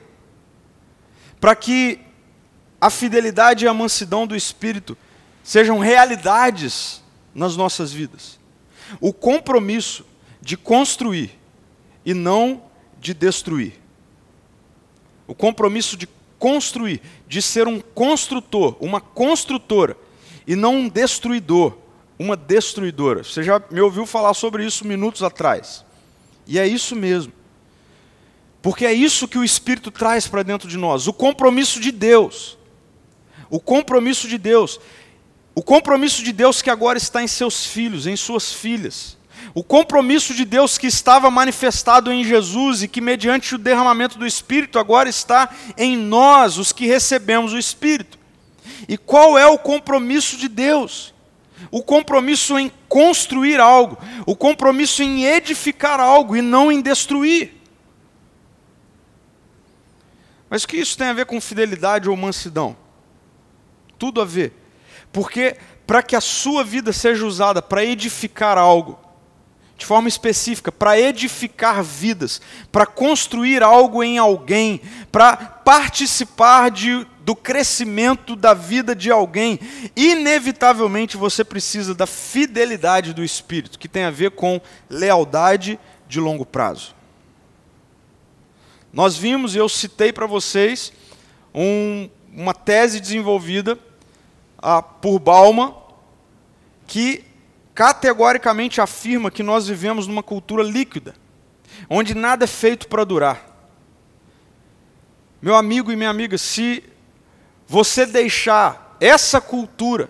para 1.39 1.55
que 1.55 1.99
a 2.81 2.89
fidelidade 2.89 3.65
e 3.65 3.67
a 3.67 3.73
mansidão 3.75 4.25
do 4.25 4.35
Espírito 4.35 4.97
sejam 5.43 5.77
realidades 5.77 7.03
nas 7.39 7.55
nossas 7.55 7.91
vidas. 7.91 8.37
O 8.99 9.13
compromisso 9.13 10.05
de 10.41 10.57
construir 10.57 11.31
e 12.05 12.13
não 12.13 12.61
de 12.99 13.13
destruir. 13.13 13.79
O 15.25 15.33
compromisso 15.33 15.95
de 15.95 16.07
construir, 16.37 17.01
de 17.27 17.41
ser 17.41 17.67
um 17.67 17.79
construtor, 17.79 18.75
uma 18.79 18.99
construtora, 18.99 19.95
e 20.45 20.55
não 20.55 20.75
um 20.75 20.89
destruidor, 20.89 21.77
uma 22.17 22.35
destruidora. 22.35 23.23
Você 23.23 23.41
já 23.41 23.61
me 23.71 23.79
ouviu 23.79 24.05
falar 24.05 24.33
sobre 24.33 24.65
isso 24.65 24.85
minutos 24.85 25.23
atrás. 25.23 25.85
E 26.45 26.59
é 26.59 26.67
isso 26.67 26.95
mesmo. 26.95 27.31
Porque 28.61 28.85
é 28.85 28.91
isso 28.91 29.27
que 29.27 29.37
o 29.37 29.43
Espírito 29.43 29.91
traz 29.91 30.27
para 30.27 30.43
dentro 30.43 30.67
de 30.67 30.77
nós, 30.77 31.07
o 31.07 31.13
compromisso 31.13 31.79
de 31.79 31.91
Deus. 31.91 32.57
O 33.49 33.59
compromisso 33.59 34.27
de 34.27 34.37
Deus 34.37 34.79
o 35.55 35.61
compromisso 35.61 36.23
de 36.23 36.31
Deus 36.31 36.61
que 36.61 36.69
agora 36.69 36.97
está 36.97 37.21
em 37.21 37.27
seus 37.27 37.65
filhos, 37.65 38.07
em 38.07 38.15
suas 38.15 38.53
filhas. 38.53 39.17
O 39.53 39.63
compromisso 39.63 40.33
de 40.33 40.45
Deus 40.45 40.77
que 40.77 40.87
estava 40.87 41.29
manifestado 41.31 42.11
em 42.11 42.23
Jesus 42.23 42.83
e 42.83 42.87
que, 42.87 43.01
mediante 43.01 43.55
o 43.55 43.57
derramamento 43.57 44.17
do 44.17 44.27
Espírito, 44.27 44.77
agora 44.77 45.09
está 45.09 45.49
em 45.77 45.97
nós, 45.97 46.57
os 46.57 46.71
que 46.71 46.85
recebemos 46.85 47.53
o 47.53 47.57
Espírito. 47.57 48.17
E 48.87 48.97
qual 48.97 49.37
é 49.37 49.47
o 49.47 49.57
compromisso 49.57 50.37
de 50.37 50.47
Deus? 50.47 51.13
O 51.71 51.83
compromisso 51.83 52.57
em 52.57 52.71
construir 52.87 53.59
algo, 53.59 53.97
o 54.25 54.35
compromisso 54.35 55.03
em 55.03 55.25
edificar 55.25 55.99
algo 55.99 56.35
e 56.35 56.41
não 56.41 56.71
em 56.71 56.81
destruir. 56.81 57.55
Mas 60.49 60.63
o 60.63 60.67
que 60.67 60.77
isso 60.77 60.97
tem 60.97 61.07
a 61.07 61.13
ver 61.13 61.25
com 61.25 61.39
fidelidade 61.39 62.09
ou 62.09 62.15
mansidão? 62.15 62.75
Tudo 63.97 64.21
a 64.21 64.25
ver. 64.25 64.53
Porque 65.19 65.57
para 65.85 66.01
que 66.01 66.15
a 66.15 66.21
sua 66.21 66.63
vida 66.63 66.93
seja 66.93 67.25
usada 67.25 67.61
para 67.61 67.83
edificar 67.83 68.57
algo, 68.57 68.97
de 69.77 69.85
forma 69.85 70.07
específica, 70.07 70.71
para 70.71 70.97
edificar 70.97 71.83
vidas, 71.83 72.41
para 72.71 72.85
construir 72.85 73.61
algo 73.61 74.01
em 74.01 74.17
alguém, 74.17 74.79
para 75.11 75.35
participar 75.35 76.71
de, 76.71 77.05
do 77.25 77.35
crescimento 77.35 78.33
da 78.33 78.53
vida 78.53 78.95
de 78.95 79.11
alguém, 79.11 79.59
inevitavelmente 79.93 81.17
você 81.17 81.43
precisa 81.43 81.93
da 81.93 82.07
fidelidade 82.07 83.13
do 83.13 83.21
Espírito, 83.21 83.77
que 83.77 83.89
tem 83.89 84.05
a 84.05 84.11
ver 84.11 84.31
com 84.31 84.61
lealdade 84.89 85.77
de 86.07 86.17
longo 86.21 86.45
prazo. 86.45 86.95
Nós 88.93 89.17
vimos, 89.17 89.53
e 89.53 89.57
eu 89.57 89.67
citei 89.67 90.13
para 90.13 90.25
vocês, 90.25 90.93
um, 91.53 92.09
uma 92.33 92.53
tese 92.53 93.01
desenvolvida 93.01 93.77
ah, 94.61 94.81
por 94.81 95.19
Bauman, 95.19 95.73
que 96.85 97.23
categoricamente 97.73 98.81
afirma 98.81 99.31
que 99.31 99.43
nós 99.43 99.67
vivemos 99.67 100.07
numa 100.07 100.23
cultura 100.23 100.63
líquida, 100.63 101.15
onde 101.89 102.13
nada 102.13 102.43
é 102.43 102.47
feito 102.47 102.87
para 102.87 103.03
durar. 103.03 103.45
Meu 105.41 105.55
amigo 105.55 105.91
e 105.91 105.95
minha 105.95 106.09
amiga, 106.09 106.37
se 106.37 106.83
você 107.67 108.05
deixar 108.05 108.97
essa 108.99 109.39
cultura 109.39 110.09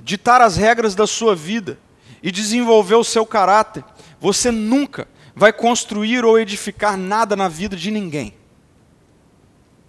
ditar 0.00 0.40
as 0.40 0.56
regras 0.56 0.94
da 0.94 1.06
sua 1.06 1.34
vida 1.34 1.78
e 2.22 2.30
desenvolver 2.30 2.94
o 2.94 3.04
seu 3.04 3.26
caráter, 3.26 3.84
você 4.20 4.50
nunca 4.50 5.06
vai 5.34 5.52
construir 5.52 6.24
ou 6.24 6.38
edificar 6.38 6.96
nada 6.96 7.36
na 7.36 7.48
vida 7.48 7.76
de 7.76 7.90
ninguém. 7.90 8.34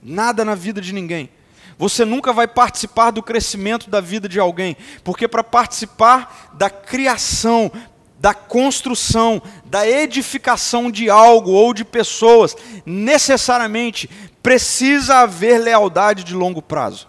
Nada 0.01 0.43
na 0.43 0.55
vida 0.55 0.81
de 0.81 0.93
ninguém. 0.93 1.29
Você 1.77 2.05
nunca 2.05 2.31
vai 2.31 2.47
participar 2.47 3.11
do 3.11 3.23
crescimento 3.23 3.89
da 3.89 3.99
vida 3.99 4.29
de 4.29 4.39
alguém, 4.39 4.77
porque 5.03 5.27
para 5.27 5.43
participar 5.43 6.51
da 6.53 6.69
criação, 6.69 7.71
da 8.19 8.33
construção, 8.33 9.41
da 9.65 9.87
edificação 9.87 10.89
de 10.89 11.09
algo 11.09 11.51
ou 11.51 11.73
de 11.73 11.83
pessoas, 11.83 12.55
necessariamente 12.85 14.09
precisa 14.41 15.17
haver 15.17 15.57
lealdade 15.57 16.23
de 16.23 16.33
longo 16.33 16.61
prazo. 16.61 17.07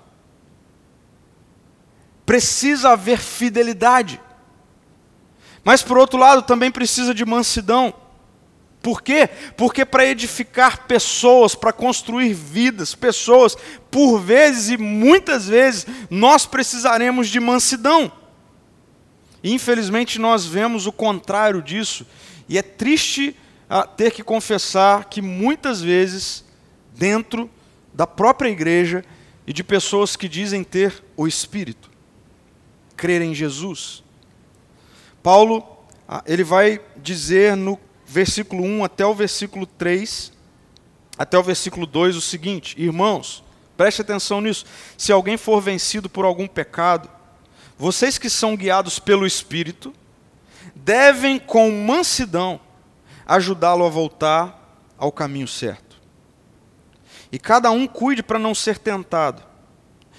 Precisa 2.27 2.90
haver 2.90 3.18
fidelidade. 3.18 4.20
Mas 5.62 5.83
por 5.83 5.98
outro 5.98 6.18
lado, 6.18 6.42
também 6.42 6.70
precisa 6.70 7.14
de 7.14 7.24
mansidão. 7.24 7.94
Por 8.84 9.00
quê? 9.00 9.30
Porque 9.56 9.82
para 9.82 10.04
edificar 10.04 10.86
pessoas, 10.86 11.54
para 11.54 11.72
construir 11.72 12.34
vidas, 12.34 12.94
pessoas, 12.94 13.56
por 13.90 14.18
vezes 14.18 14.68
e 14.68 14.76
muitas 14.76 15.46
vezes, 15.46 15.86
nós 16.10 16.44
precisaremos 16.44 17.30
de 17.30 17.40
mansidão. 17.40 18.12
Infelizmente, 19.42 20.18
nós 20.18 20.44
vemos 20.44 20.86
o 20.86 20.92
contrário 20.92 21.62
disso, 21.62 22.06
e 22.46 22.58
é 22.58 22.62
triste 22.62 23.34
ah, 23.70 23.86
ter 23.86 24.10
que 24.10 24.22
confessar 24.22 25.06
que 25.06 25.22
muitas 25.22 25.80
vezes, 25.80 26.44
dentro 26.94 27.50
da 27.94 28.06
própria 28.06 28.50
igreja 28.50 29.02
e 29.46 29.52
de 29.54 29.64
pessoas 29.64 30.14
que 30.14 30.28
dizem 30.28 30.62
ter 30.62 31.02
o 31.16 31.26
Espírito, 31.26 31.90
crer 32.94 33.22
em 33.22 33.34
Jesus, 33.34 34.04
Paulo 35.22 35.66
ah, 36.06 36.22
ele 36.26 36.44
vai 36.44 36.82
dizer 36.98 37.56
no 37.56 37.78
versículo 38.14 38.62
1 38.62 38.85
até 38.85 39.05
o 39.05 39.12
versículo 39.12 39.66
3, 39.66 40.33
até 41.18 41.37
o 41.37 41.42
versículo 41.42 41.85
2, 41.85 42.14
o 42.14 42.20
seguinte: 42.20 42.81
Irmãos, 42.81 43.42
preste 43.77 44.03
atenção 44.03 44.40
nisso. 44.40 44.64
Se 44.96 45.11
alguém 45.11 45.37
for 45.37 45.61
vencido 45.61 46.09
por 46.09 46.24
algum 46.24 46.46
pecado, 46.46 47.11
vocês 47.77 48.16
que 48.16 48.31
são 48.31 48.55
guiados 48.55 49.00
pelo 49.00 49.27
Espírito, 49.27 49.92
devem 50.77 51.40
com 51.40 51.68
mansidão 51.72 52.61
ajudá-lo 53.27 53.85
a 53.85 53.88
voltar 53.88 54.79
ao 54.96 55.11
caminho 55.11 55.48
certo. 55.48 55.96
E 57.33 57.38
cada 57.38 57.72
um 57.72 57.85
cuide 57.85 58.22
para 58.22 58.38
não 58.38 58.55
ser 58.55 58.79
tentado. 58.79 59.42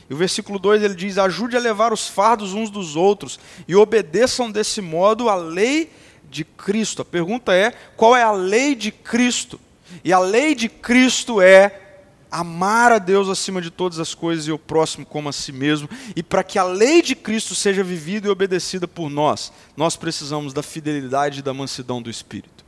E 0.09 0.13
o 0.13 0.17
versículo 0.17 0.59
2 0.59 0.83
ele 0.83 0.95
diz: 0.95 1.17
Ajude 1.17 1.55
a 1.55 1.61
levar 1.61 1.93
os 1.93 2.09
fardos 2.09 2.53
uns 2.53 2.69
dos 2.69 2.97
outros 2.97 3.39
e 3.65 3.73
obedeçam 3.73 4.51
desse 4.51 4.81
modo 4.81 5.29
a 5.29 5.35
lei 5.35 5.89
de 6.35 6.43
Cristo. 6.43 7.01
A 7.01 7.05
pergunta 7.05 7.53
é: 7.53 7.71
qual 7.95 8.15
é 8.15 8.21
a 8.21 8.31
lei 8.31 8.75
de 8.75 8.91
Cristo? 8.91 9.59
E 10.03 10.11
a 10.11 10.19
lei 10.19 10.53
de 10.53 10.67
Cristo 10.67 11.41
é 11.41 11.81
amar 12.29 12.91
a 12.91 12.97
Deus 12.97 13.29
acima 13.29 13.61
de 13.61 13.71
todas 13.71 13.97
as 13.97 14.13
coisas 14.13 14.45
e 14.45 14.51
o 14.51 14.59
próximo 14.59 15.05
como 15.05 15.29
a 15.29 15.31
si 15.31 15.53
mesmo. 15.53 15.89
E 16.15 16.21
para 16.21 16.43
que 16.43 16.59
a 16.59 16.63
lei 16.63 17.01
de 17.01 17.15
Cristo 17.15 17.55
seja 17.55 17.83
vivida 17.83 18.27
e 18.27 18.31
obedecida 18.31 18.87
por 18.87 19.09
nós, 19.09 19.53
nós 19.77 19.95
precisamos 19.95 20.51
da 20.51 20.61
fidelidade 20.61 21.39
e 21.39 21.43
da 21.43 21.53
mansidão 21.53 22.01
do 22.01 22.09
Espírito. 22.09 22.64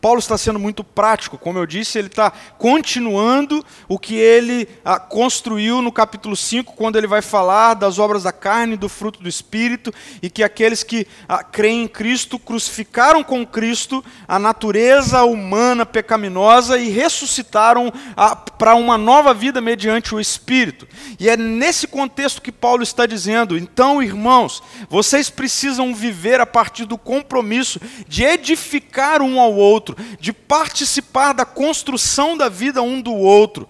Paulo 0.00 0.20
está 0.20 0.38
sendo 0.38 0.60
muito 0.60 0.84
prático, 0.84 1.36
como 1.36 1.58
eu 1.58 1.66
disse, 1.66 1.98
ele 1.98 2.06
está 2.06 2.30
continuando 2.56 3.64
o 3.88 3.98
que 3.98 4.14
ele 4.14 4.68
ah, 4.84 5.00
construiu 5.00 5.82
no 5.82 5.90
capítulo 5.90 6.36
5, 6.36 6.74
quando 6.74 6.96
ele 6.96 7.08
vai 7.08 7.20
falar 7.20 7.74
das 7.74 7.98
obras 7.98 8.22
da 8.22 8.32
carne, 8.32 8.76
do 8.76 8.88
fruto 8.88 9.20
do 9.20 9.28
Espírito, 9.28 9.92
e 10.22 10.30
que 10.30 10.44
aqueles 10.44 10.84
que 10.84 11.04
ah, 11.28 11.42
creem 11.42 11.82
em 11.82 11.88
Cristo 11.88 12.38
crucificaram 12.38 13.24
com 13.24 13.44
Cristo 13.44 14.04
a 14.28 14.38
natureza 14.38 15.24
humana 15.24 15.84
pecaminosa 15.84 16.78
e 16.78 16.90
ressuscitaram 16.90 17.92
ah, 18.16 18.36
para 18.36 18.76
uma 18.76 18.96
nova 18.96 19.34
vida 19.34 19.60
mediante 19.60 20.14
o 20.14 20.20
Espírito. 20.20 20.86
E 21.18 21.28
é 21.28 21.36
nesse 21.36 21.88
contexto 21.88 22.40
que 22.40 22.52
Paulo 22.52 22.84
está 22.84 23.04
dizendo: 23.04 23.58
então, 23.58 24.00
irmãos, 24.00 24.62
vocês 24.88 25.28
precisam 25.28 25.92
viver 25.92 26.40
a 26.40 26.46
partir 26.46 26.84
do 26.84 26.96
compromisso 26.96 27.80
de 28.06 28.22
edificar 28.22 29.20
um 29.22 29.40
ao 29.40 29.52
outro 29.52 29.87
outro, 29.92 30.16
de 30.18 30.32
participar 30.32 31.32
da 31.32 31.44
construção 31.44 32.36
da 32.36 32.48
vida 32.48 32.82
um 32.82 33.00
do 33.00 33.12
outro. 33.14 33.68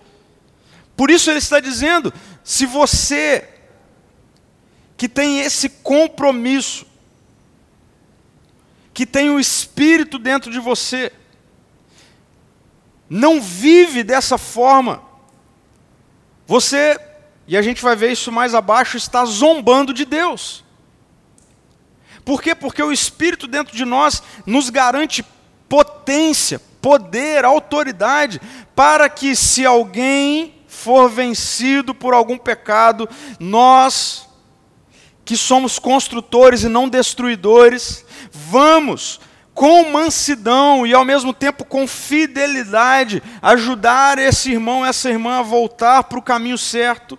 Por 0.97 1.11
isso 1.11 1.31
ele 1.31 1.39
está 1.39 1.61
dizendo: 1.61 2.13
se 2.43 2.67
você 2.67 3.49
que 4.97 5.09
tem 5.09 5.41
esse 5.41 5.69
compromisso, 5.69 6.85
que 8.93 9.07
tem 9.07 9.31
o 9.31 9.39
Espírito 9.39 10.19
dentro 10.19 10.51
de 10.51 10.59
você, 10.59 11.13
não 13.09 13.41
vive 13.41 14.03
dessa 14.03 14.37
forma, 14.37 15.01
você, 16.47 16.99
e 17.47 17.57
a 17.57 17.63
gente 17.63 17.81
vai 17.81 17.95
ver 17.95 18.11
isso 18.11 18.33
mais 18.33 18.57
abaixo, 18.57 18.97
está 18.97 19.25
zombando 19.25 19.95
de 19.95 20.05
Deus. 20.05 20.65
Por 22.25 22.43
quê? 22.43 22.55
Porque 22.55 22.83
o 22.83 22.93
Espírito 22.93 23.47
dentro 23.47 23.77
de 23.77 23.85
nós 23.85 24.23
nos 24.45 24.69
garante 24.69 25.25
potência, 25.69 26.61
poder, 26.81 27.45
autoridade, 27.45 28.41
para 28.75 29.09
que 29.09 29.37
se 29.37 29.67
alguém 29.67 30.55
for 30.67 31.09
vencido 31.11 31.95
por 31.95 32.15
algum 32.15 32.39
pecado, 32.39 33.09
nós, 33.39 34.29
que 35.25 35.37
somos 35.37 35.79
construtores 35.79 36.63
e 36.63 36.69
não 36.69 36.89
destruidores, 36.89 38.05
vamos 38.33 39.21
com 39.53 39.91
mansidão 39.91 40.87
e 40.87 40.95
ao 40.95 41.05
mesmo 41.05 41.35
tempo 41.35 41.65
com 41.65 41.87
fidelidade 41.87 43.21
ajudar 43.43 44.17
esse 44.17 44.53
irmão, 44.53 44.87
essa 44.87 45.11
irmã 45.11 45.41
a 45.41 45.43
voltar 45.43 46.05
para 46.05 46.19
o 46.19 46.23
caminho 46.23 46.57
certo 46.57 47.19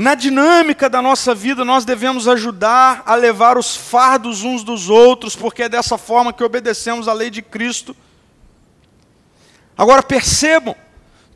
na 0.00 0.14
dinâmica 0.14 0.88
da 0.88 1.02
nossa 1.02 1.34
vida, 1.34 1.62
nós 1.62 1.84
devemos 1.84 2.26
ajudar 2.26 3.02
a 3.04 3.14
levar 3.14 3.58
os 3.58 3.76
fardos 3.76 4.42
uns 4.42 4.64
dos 4.64 4.88
outros, 4.88 5.36
porque 5.36 5.64
é 5.64 5.68
dessa 5.68 5.98
forma 5.98 6.32
que 6.32 6.42
obedecemos 6.42 7.06
à 7.06 7.12
lei 7.12 7.28
de 7.28 7.42
Cristo. 7.42 7.94
Agora 9.76 10.02
percebam, 10.02 10.74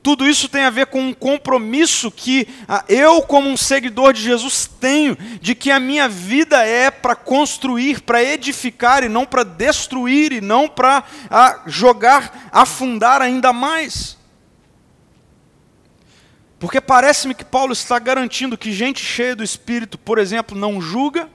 tudo 0.03 0.27
isso 0.27 0.48
tem 0.48 0.64
a 0.64 0.70
ver 0.70 0.87
com 0.87 0.98
um 0.98 1.12
compromisso 1.12 2.11
que 2.11 2.48
ah, 2.66 2.83
eu, 2.88 3.20
como 3.20 3.50
um 3.50 3.57
seguidor 3.57 4.14
de 4.14 4.22
Jesus, 4.22 4.66
tenho, 4.81 5.14
de 5.42 5.55
que 5.55 5.70
a 5.70 5.79
minha 5.79 6.09
vida 6.09 6.64
é 6.64 6.90
para 6.90 7.14
construir, 7.14 8.00
para 8.00 8.24
edificar 8.24 9.05
e 9.05 9.11
não 9.11 9.27
para 9.27 9.44
destruir 9.44 10.33
e 10.33 10.40
não 10.40 10.70
para 10.70 11.05
ah, 11.31 11.61
jogar, 11.66 12.48
afundar 12.50 13.20
ainda 13.20 13.53
mais. 13.53 14.16
Porque 16.64 16.81
parece-me 16.81 17.35
que 17.35 17.44
Paulo 17.44 17.74
está 17.74 17.98
garantindo 17.98 18.57
que 18.57 18.72
gente 18.72 19.05
cheia 19.05 19.37
do 19.37 19.44
Espírito, 19.44 19.98
por 19.98 20.16
exemplo, 20.16 20.57
não 20.57 20.81
julga, 20.81 21.29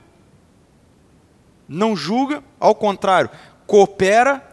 não 1.68 1.96
julga, 1.96 2.44
ao 2.60 2.74
contrário, 2.74 3.30
coopera, 3.68 4.44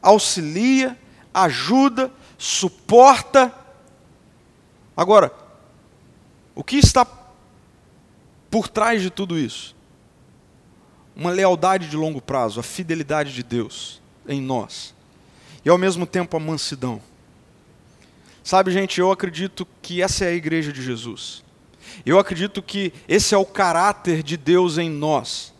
auxilia, 0.00 0.98
ajuda, 1.34 2.10
suporta. 2.38 3.52
Agora, 4.96 5.30
o 6.54 6.64
que 6.64 6.78
está 6.78 7.06
por 8.50 8.70
trás 8.70 9.02
de 9.02 9.10
tudo 9.10 9.38
isso? 9.38 9.76
Uma 11.14 11.30
lealdade 11.30 11.90
de 11.90 11.96
longo 11.98 12.22
prazo, 12.22 12.58
a 12.58 12.62
fidelidade 12.62 13.34
de 13.34 13.42
Deus 13.42 14.00
em 14.26 14.40
nós, 14.40 14.94
e 15.62 15.68
ao 15.68 15.76
mesmo 15.76 16.06
tempo 16.06 16.38
a 16.38 16.40
mansidão. 16.40 17.02
Sabe, 18.42 18.72
gente, 18.72 19.00
eu 19.00 19.10
acredito 19.12 19.66
que 19.80 20.02
essa 20.02 20.24
é 20.24 20.28
a 20.28 20.34
igreja 20.34 20.72
de 20.72 20.82
Jesus. 20.82 21.44
Eu 22.04 22.18
acredito 22.18 22.62
que 22.62 22.92
esse 23.08 23.34
é 23.34 23.38
o 23.38 23.44
caráter 23.44 24.22
de 24.22 24.36
Deus 24.36 24.78
em 24.78 24.90
nós, 24.90 25.54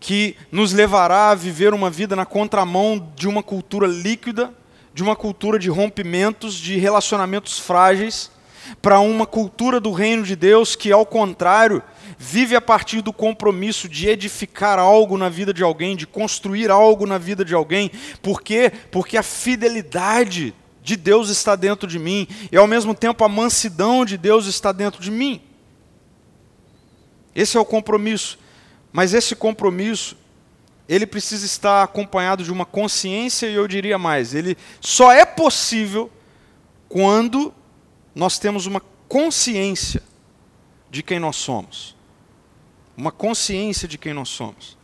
que 0.00 0.36
nos 0.50 0.72
levará 0.72 1.30
a 1.30 1.34
viver 1.34 1.72
uma 1.72 1.90
vida 1.90 2.16
na 2.16 2.26
contramão 2.26 3.12
de 3.14 3.28
uma 3.28 3.42
cultura 3.42 3.86
líquida, 3.86 4.52
de 4.92 5.02
uma 5.02 5.14
cultura 5.14 5.58
de 5.58 5.68
rompimentos, 5.68 6.54
de 6.54 6.76
relacionamentos 6.78 7.58
frágeis, 7.58 8.30
para 8.82 8.98
uma 9.00 9.26
cultura 9.26 9.80
do 9.80 9.92
reino 9.92 10.24
de 10.24 10.34
Deus 10.34 10.74
que, 10.74 10.90
ao 10.90 11.06
contrário, 11.06 11.82
vive 12.18 12.56
a 12.56 12.60
partir 12.60 13.00
do 13.00 13.12
compromisso 13.12 13.88
de 13.88 14.08
edificar 14.08 14.78
algo 14.78 15.16
na 15.16 15.28
vida 15.28 15.54
de 15.54 15.62
alguém, 15.62 15.96
de 15.96 16.06
construir 16.06 16.70
algo 16.70 17.06
na 17.06 17.18
vida 17.18 17.44
de 17.44 17.54
alguém. 17.54 17.90
Por 18.20 18.42
quê? 18.42 18.72
Porque 18.90 19.16
a 19.16 19.22
fidelidade 19.22 20.54
de 20.88 20.96
Deus 20.96 21.28
está 21.28 21.54
dentro 21.54 21.86
de 21.86 21.98
mim, 21.98 22.26
e 22.50 22.56
ao 22.56 22.66
mesmo 22.66 22.94
tempo 22.94 23.22
a 23.22 23.28
mansidão 23.28 24.06
de 24.06 24.16
Deus 24.16 24.46
está 24.46 24.72
dentro 24.72 25.02
de 25.02 25.10
mim. 25.10 25.42
Esse 27.34 27.58
é 27.58 27.60
o 27.60 27.64
compromisso. 27.64 28.38
Mas 28.90 29.12
esse 29.12 29.36
compromisso, 29.36 30.16
ele 30.88 31.06
precisa 31.06 31.44
estar 31.44 31.82
acompanhado 31.82 32.42
de 32.42 32.50
uma 32.50 32.64
consciência, 32.64 33.46
e 33.46 33.54
eu 33.54 33.68
diria 33.68 33.98
mais, 33.98 34.34
ele 34.34 34.56
só 34.80 35.12
é 35.12 35.26
possível 35.26 36.10
quando 36.88 37.52
nós 38.14 38.38
temos 38.38 38.64
uma 38.64 38.80
consciência 39.06 40.02
de 40.90 41.02
quem 41.02 41.18
nós 41.18 41.36
somos. 41.36 41.94
Uma 42.96 43.12
consciência 43.12 43.86
de 43.86 43.98
quem 43.98 44.14
nós 44.14 44.30
somos. 44.30 44.77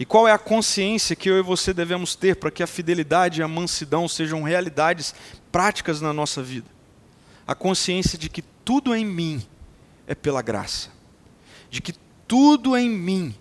E 0.00 0.04
qual 0.06 0.26
é 0.26 0.32
a 0.32 0.38
consciência 0.38 1.14
que 1.14 1.28
eu 1.28 1.38
e 1.38 1.42
você 1.42 1.74
devemos 1.74 2.16
ter 2.16 2.36
para 2.36 2.50
que 2.50 2.62
a 2.62 2.66
fidelidade 2.66 3.40
e 3.40 3.42
a 3.42 3.48
mansidão 3.48 4.08
sejam 4.08 4.42
realidades 4.42 5.14
práticas 5.52 6.00
na 6.00 6.10
nossa 6.10 6.42
vida? 6.42 6.66
A 7.46 7.54
consciência 7.54 8.16
de 8.16 8.30
que 8.30 8.40
tudo 8.40 8.94
em 8.94 9.04
mim 9.04 9.46
é 10.06 10.14
pela 10.14 10.40
graça, 10.40 10.88
de 11.68 11.82
que 11.82 11.92
tudo 12.26 12.78
em 12.78 12.88
mim 12.88 13.34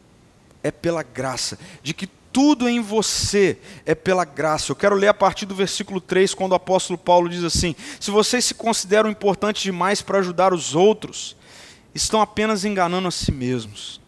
é 0.62 0.70
pela 0.70 1.02
graça, 1.02 1.58
de 1.82 1.94
que 1.94 2.08
tudo 2.30 2.68
em 2.68 2.82
você 2.82 3.58
é 3.86 3.96
pela 3.96 4.26
graça. 4.26 4.70
Eu 4.70 4.76
quero 4.76 4.98
ler 4.98 5.08
a 5.08 5.14
partir 5.14 5.46
do 5.46 5.56
versículo 5.56 6.02
3, 6.02 6.34
quando 6.34 6.52
o 6.52 6.56
apóstolo 6.56 7.00
Paulo 7.00 7.30
diz 7.30 7.46
assim: 7.46 7.74
Se 8.02 8.12
vocês 8.12 8.44
se 8.44 8.54
consideram 8.54 9.10
importantes 9.10 9.62
demais 9.62 10.02
para 10.02 10.20
ajudar 10.20 10.54
os 10.54 10.76
outros, 10.76 11.38
estão 11.96 12.20
apenas 12.20 12.66
enganando 12.66 13.08
a 13.08 13.12
si 13.12 13.32
mesmos. 13.32 14.02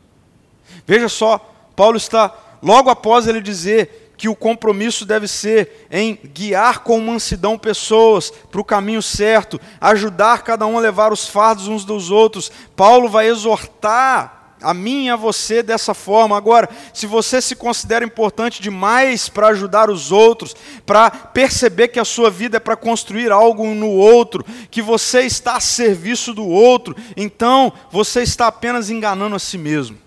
Veja 0.85 1.07
só 1.07 1.47
Paulo 1.75 1.97
está, 1.97 2.33
logo 2.61 2.89
após 2.89 3.27
ele 3.27 3.41
dizer 3.41 4.01
que 4.21 4.29
o 4.29 4.35
compromisso 4.35 5.03
deve 5.03 5.27
ser 5.27 5.87
em 5.89 6.15
guiar 6.15 6.81
com 6.81 6.99
mansidão 6.99 7.57
pessoas 7.57 8.31
para 8.51 8.61
o 8.61 8.63
caminho 8.63 9.01
certo, 9.01 9.59
ajudar 9.79 10.43
cada 10.43 10.67
um 10.67 10.77
a 10.77 10.81
levar 10.81 11.11
os 11.11 11.27
fardos 11.27 11.67
uns 11.67 11.83
dos 11.83 12.11
outros. 12.11 12.51
Paulo 12.75 13.09
vai 13.09 13.27
exortar 13.27 14.41
a 14.61 14.73
mim 14.73 15.05
e 15.05 15.09
a 15.09 15.15
você 15.15 15.63
dessa 15.63 15.95
forma. 15.95 16.37
Agora, 16.37 16.69
se 16.93 17.07
você 17.07 17.41
se 17.41 17.55
considera 17.55 18.05
importante 18.05 18.61
demais 18.61 19.27
para 19.27 19.47
ajudar 19.47 19.89
os 19.89 20.11
outros, 20.11 20.55
para 20.85 21.09
perceber 21.09 21.87
que 21.87 21.99
a 21.99 22.05
sua 22.05 22.29
vida 22.29 22.57
é 22.57 22.59
para 22.59 22.75
construir 22.75 23.31
algo 23.31 23.65
no 23.73 23.89
outro, 23.89 24.45
que 24.69 24.83
você 24.83 25.21
está 25.21 25.55
a 25.55 25.59
serviço 25.59 26.33
do 26.33 26.45
outro, 26.45 26.95
então 27.17 27.73
você 27.89 28.21
está 28.21 28.47
apenas 28.47 28.89
enganando 28.89 29.35
a 29.35 29.39
si 29.39 29.57
mesmo. 29.57 29.97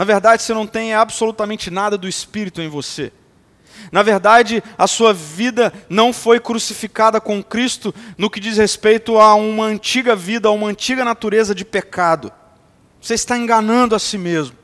Na 0.00 0.04
verdade, 0.06 0.42
você 0.42 0.54
não 0.54 0.66
tem 0.66 0.94
absolutamente 0.94 1.70
nada 1.70 1.98
do 1.98 2.08
Espírito 2.08 2.62
em 2.62 2.70
você. 2.70 3.12
Na 3.92 4.02
verdade, 4.02 4.64
a 4.78 4.86
sua 4.86 5.12
vida 5.12 5.70
não 5.90 6.10
foi 6.10 6.40
crucificada 6.40 7.20
com 7.20 7.42
Cristo 7.42 7.94
no 8.16 8.30
que 8.30 8.40
diz 8.40 8.56
respeito 8.56 9.18
a 9.18 9.34
uma 9.34 9.66
antiga 9.66 10.16
vida, 10.16 10.48
a 10.48 10.52
uma 10.52 10.68
antiga 10.68 11.04
natureza 11.04 11.54
de 11.54 11.66
pecado. 11.66 12.32
Você 12.98 13.12
está 13.12 13.36
enganando 13.36 13.94
a 13.94 13.98
si 13.98 14.16
mesmo. 14.16 14.56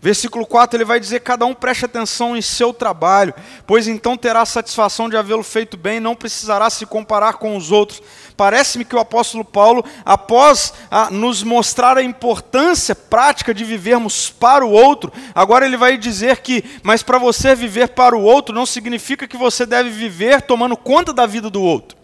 Versículo 0.00 0.46
4 0.46 0.76
ele 0.76 0.84
vai 0.84 1.00
dizer: 1.00 1.20
Cada 1.20 1.44
um 1.44 1.52
preste 1.52 1.84
atenção 1.84 2.36
em 2.36 2.42
seu 2.42 2.72
trabalho, 2.72 3.34
pois 3.66 3.88
então 3.88 4.16
terá 4.16 4.42
a 4.42 4.46
satisfação 4.46 5.08
de 5.08 5.16
havê-lo 5.16 5.42
feito 5.42 5.76
bem, 5.76 5.98
não 5.98 6.14
precisará 6.14 6.70
se 6.70 6.86
comparar 6.86 7.34
com 7.34 7.56
os 7.56 7.72
outros. 7.72 8.00
Parece-me 8.36 8.84
que 8.84 8.94
o 8.94 9.00
apóstolo 9.00 9.44
Paulo, 9.44 9.84
após 10.04 10.72
a, 10.88 11.10
nos 11.10 11.42
mostrar 11.42 11.98
a 11.98 12.02
importância 12.02 12.94
prática 12.94 13.52
de 13.52 13.64
vivermos 13.64 14.30
para 14.30 14.64
o 14.64 14.70
outro, 14.70 15.12
agora 15.34 15.66
ele 15.66 15.76
vai 15.76 15.98
dizer 15.98 16.38
que, 16.38 16.64
mas 16.84 17.02
para 17.02 17.18
você 17.18 17.56
viver 17.56 17.88
para 17.88 18.16
o 18.16 18.22
outro 18.22 18.54
não 18.54 18.66
significa 18.66 19.26
que 19.26 19.36
você 19.36 19.66
deve 19.66 19.90
viver 19.90 20.42
tomando 20.42 20.76
conta 20.76 21.12
da 21.12 21.26
vida 21.26 21.50
do 21.50 21.60
outro, 21.60 21.98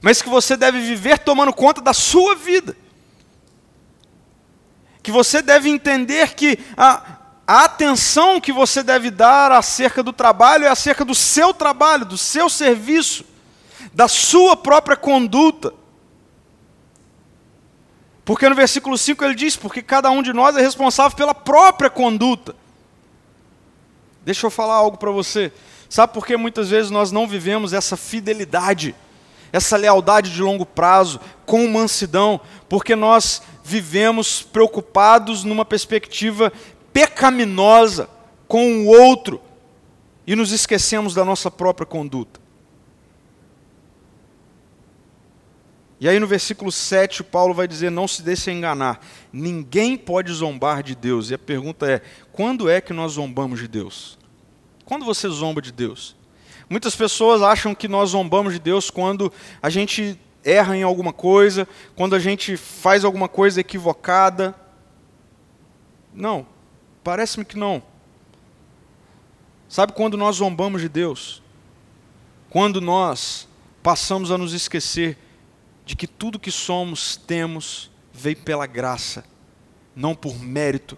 mas 0.00 0.20
que 0.20 0.28
você 0.28 0.56
deve 0.56 0.80
viver 0.80 1.20
tomando 1.20 1.52
conta 1.52 1.80
da 1.80 1.92
sua 1.92 2.34
vida 2.34 2.76
que 5.02 5.10
você 5.10 5.42
deve 5.42 5.68
entender 5.68 6.34
que 6.34 6.58
a, 6.76 7.02
a 7.46 7.64
atenção 7.64 8.40
que 8.40 8.52
você 8.52 8.82
deve 8.82 9.10
dar 9.10 9.50
acerca 9.50 10.02
do 10.02 10.12
trabalho 10.12 10.64
é 10.64 10.68
acerca 10.68 11.04
do 11.04 11.14
seu 11.14 11.52
trabalho, 11.52 12.04
do 12.04 12.16
seu 12.16 12.48
serviço, 12.48 13.24
da 13.92 14.06
sua 14.06 14.56
própria 14.56 14.96
conduta. 14.96 15.74
Porque 18.24 18.48
no 18.48 18.54
versículo 18.54 18.96
5 18.96 19.24
ele 19.24 19.34
diz: 19.34 19.56
porque 19.56 19.82
cada 19.82 20.10
um 20.10 20.22
de 20.22 20.32
nós 20.32 20.56
é 20.56 20.60
responsável 20.60 21.16
pela 21.16 21.34
própria 21.34 21.90
conduta. 21.90 22.54
Deixa 24.24 24.46
eu 24.46 24.50
falar 24.50 24.74
algo 24.74 24.96
para 24.96 25.10
você. 25.10 25.52
Sabe 25.88 26.14
por 26.14 26.24
que 26.24 26.36
muitas 26.36 26.70
vezes 26.70 26.90
nós 26.90 27.10
não 27.10 27.26
vivemos 27.26 27.72
essa 27.72 27.96
fidelidade, 27.96 28.94
essa 29.52 29.76
lealdade 29.76 30.32
de 30.32 30.40
longo 30.40 30.64
prazo, 30.64 31.20
com 31.44 31.68
mansidão? 31.68 32.40
Porque 32.68 32.96
nós 32.96 33.42
vivemos 33.62 34.42
preocupados 34.42 35.44
numa 35.44 35.64
perspectiva 35.64 36.52
pecaminosa 36.92 38.08
com 38.48 38.84
o 38.84 38.86
outro 38.86 39.40
e 40.26 40.34
nos 40.34 40.52
esquecemos 40.52 41.14
da 41.14 41.24
nossa 41.24 41.50
própria 41.50 41.86
conduta. 41.86 42.40
E 46.02 46.08
aí 46.08 46.18
no 46.18 46.26
versículo 46.26 46.72
7, 46.72 47.22
Paulo 47.22 47.54
vai 47.54 47.68
dizer: 47.68 47.88
Não 47.88 48.08
se 48.08 48.22
deixe 48.22 48.50
enganar, 48.50 49.00
ninguém 49.32 49.96
pode 49.96 50.32
zombar 50.32 50.82
de 50.82 50.96
Deus. 50.96 51.30
E 51.30 51.34
a 51.34 51.38
pergunta 51.38 51.88
é: 51.88 52.00
quando 52.32 52.68
é 52.68 52.80
que 52.80 52.92
nós 52.92 53.12
zombamos 53.12 53.60
de 53.60 53.68
Deus? 53.68 54.18
Quando 54.84 55.04
você 55.04 55.28
zomba 55.28 55.62
de 55.62 55.70
Deus? 55.70 56.16
Muitas 56.72 56.96
pessoas 56.96 57.42
acham 57.42 57.74
que 57.74 57.86
nós 57.86 58.12
zombamos 58.12 58.54
de 58.54 58.58
Deus 58.58 58.88
quando 58.88 59.30
a 59.60 59.68
gente 59.68 60.18
erra 60.42 60.74
em 60.74 60.82
alguma 60.82 61.12
coisa, 61.12 61.68
quando 61.94 62.16
a 62.16 62.18
gente 62.18 62.56
faz 62.56 63.04
alguma 63.04 63.28
coisa 63.28 63.60
equivocada. 63.60 64.54
Não, 66.14 66.46
parece-me 67.04 67.44
que 67.44 67.58
não. 67.58 67.82
Sabe 69.68 69.92
quando 69.92 70.16
nós 70.16 70.36
zombamos 70.36 70.80
de 70.80 70.88
Deus? 70.88 71.42
Quando 72.48 72.80
nós 72.80 73.46
passamos 73.82 74.30
a 74.30 74.38
nos 74.38 74.54
esquecer 74.54 75.18
de 75.84 75.94
que 75.94 76.06
tudo 76.06 76.40
que 76.40 76.50
somos, 76.50 77.16
temos, 77.16 77.90
veio 78.14 78.36
pela 78.36 78.64
graça, 78.64 79.26
não 79.94 80.14
por 80.14 80.40
mérito, 80.40 80.96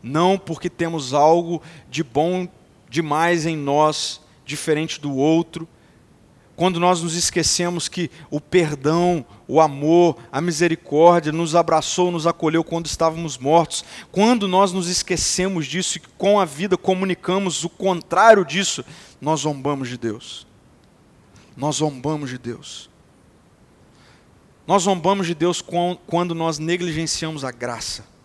não 0.00 0.38
porque 0.38 0.70
temos 0.70 1.12
algo 1.12 1.60
de 1.90 2.04
bom 2.04 2.46
demais 2.88 3.44
em 3.44 3.56
nós, 3.56 4.24
diferente 4.46 5.00
do 5.00 5.14
outro, 5.14 5.68
quando 6.56 6.80
nós 6.80 7.02
nos 7.02 7.14
esquecemos 7.14 7.86
que 7.86 8.10
o 8.30 8.40
perdão, 8.40 9.26
o 9.46 9.60
amor, 9.60 10.16
a 10.32 10.40
misericórdia 10.40 11.30
nos 11.30 11.54
abraçou, 11.54 12.10
nos 12.10 12.26
acolheu 12.26 12.64
quando 12.64 12.86
estávamos 12.86 13.36
mortos, 13.36 13.84
quando 14.10 14.48
nós 14.48 14.72
nos 14.72 14.88
esquecemos 14.88 15.66
disso 15.66 15.98
e 15.98 16.00
com 16.16 16.40
a 16.40 16.46
vida 16.46 16.78
comunicamos 16.78 17.62
o 17.62 17.68
contrário 17.68 18.42
disso, 18.42 18.82
nós 19.20 19.40
zombamos 19.40 19.90
de 19.90 19.98
Deus. 19.98 20.46
Nós 21.54 21.76
zombamos 21.76 22.30
de 22.30 22.38
Deus. 22.38 22.88
Nós 24.66 24.84
zombamos 24.84 25.26
de 25.26 25.34
Deus 25.34 25.62
quando 26.06 26.34
nós 26.34 26.58
negligenciamos 26.58 27.44
a 27.44 27.50
graça. 27.50 28.15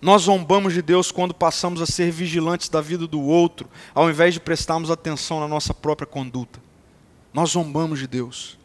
Nós 0.00 0.22
zombamos 0.22 0.74
de 0.74 0.82
Deus 0.82 1.10
quando 1.10 1.34
passamos 1.34 1.80
a 1.80 1.86
ser 1.86 2.10
vigilantes 2.10 2.68
da 2.68 2.80
vida 2.80 3.06
do 3.06 3.20
outro, 3.20 3.68
ao 3.94 4.10
invés 4.10 4.34
de 4.34 4.40
prestarmos 4.40 4.90
atenção 4.90 5.40
na 5.40 5.48
nossa 5.48 5.72
própria 5.72 6.06
conduta. 6.06 6.60
Nós 7.32 7.50
zombamos 7.50 7.98
de 7.98 8.06
Deus. 8.06 8.58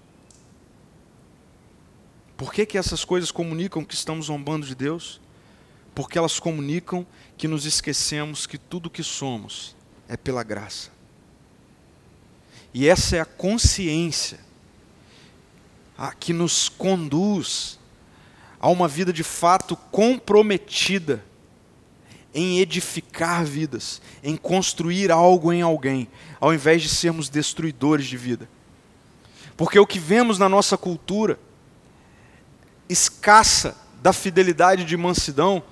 Por 2.38 2.52
que, 2.54 2.66
que 2.66 2.78
essas 2.78 3.06
coisas 3.06 3.32
comunicam 3.32 3.86
que 3.86 3.94
estamos 3.94 4.26
zombando 4.26 4.66
de 4.66 4.74
Deus? 4.74 5.22
Porque 5.94 6.18
elas 6.18 6.40
comunicam 6.40 7.06
que 7.38 7.48
nos 7.48 7.66
esquecemos 7.66 8.48
que 8.48 8.58
tudo 8.58 8.90
que 8.90 9.04
somos 9.04 9.76
é 10.08 10.18
pela 10.18 10.44
graça. 10.44 10.90
E 12.74 12.88
essa 12.88 13.18
é 13.18 13.20
a 13.20 13.26
consciência 13.26 14.40
a 15.98 16.14
que 16.14 16.34
nos 16.34 16.68
conduz 16.68 17.78
a 18.62 18.70
uma 18.70 18.88
vida 18.88 19.12
de 19.12 19.24
fato 19.24 19.76
comprometida 19.76 21.26
em 22.34 22.60
edificar 22.60 23.44
vidas, 23.44 24.00
em 24.24 24.38
construir 24.38 25.12
algo 25.12 25.52
em 25.52 25.64
alguém, 25.64 26.08
ao 26.40 26.54
invés 26.54 26.84
de 26.84 26.88
sermos 26.88 27.28
destruidores 27.28 28.06
de 28.06 28.16
vida. 28.16 28.48
Porque 29.58 29.80
o 29.80 29.88
que 29.88 29.98
vemos 29.98 30.38
na 30.38 30.48
nossa 30.48 30.78
cultura 30.78 31.40
escassa 32.88 33.76
da 34.00 34.14
fidelidade 34.14 34.86
de 34.86 34.96
mansidão 34.96 35.64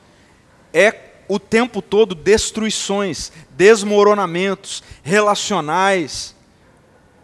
é 0.73 1.11
o 1.27 1.37
tempo 1.39 1.83
todo 1.83 2.15
destruições, 2.15 3.31
desmoronamentos 3.51 4.83
relacionais, 5.03 6.35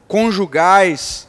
conjugais, 0.08 1.25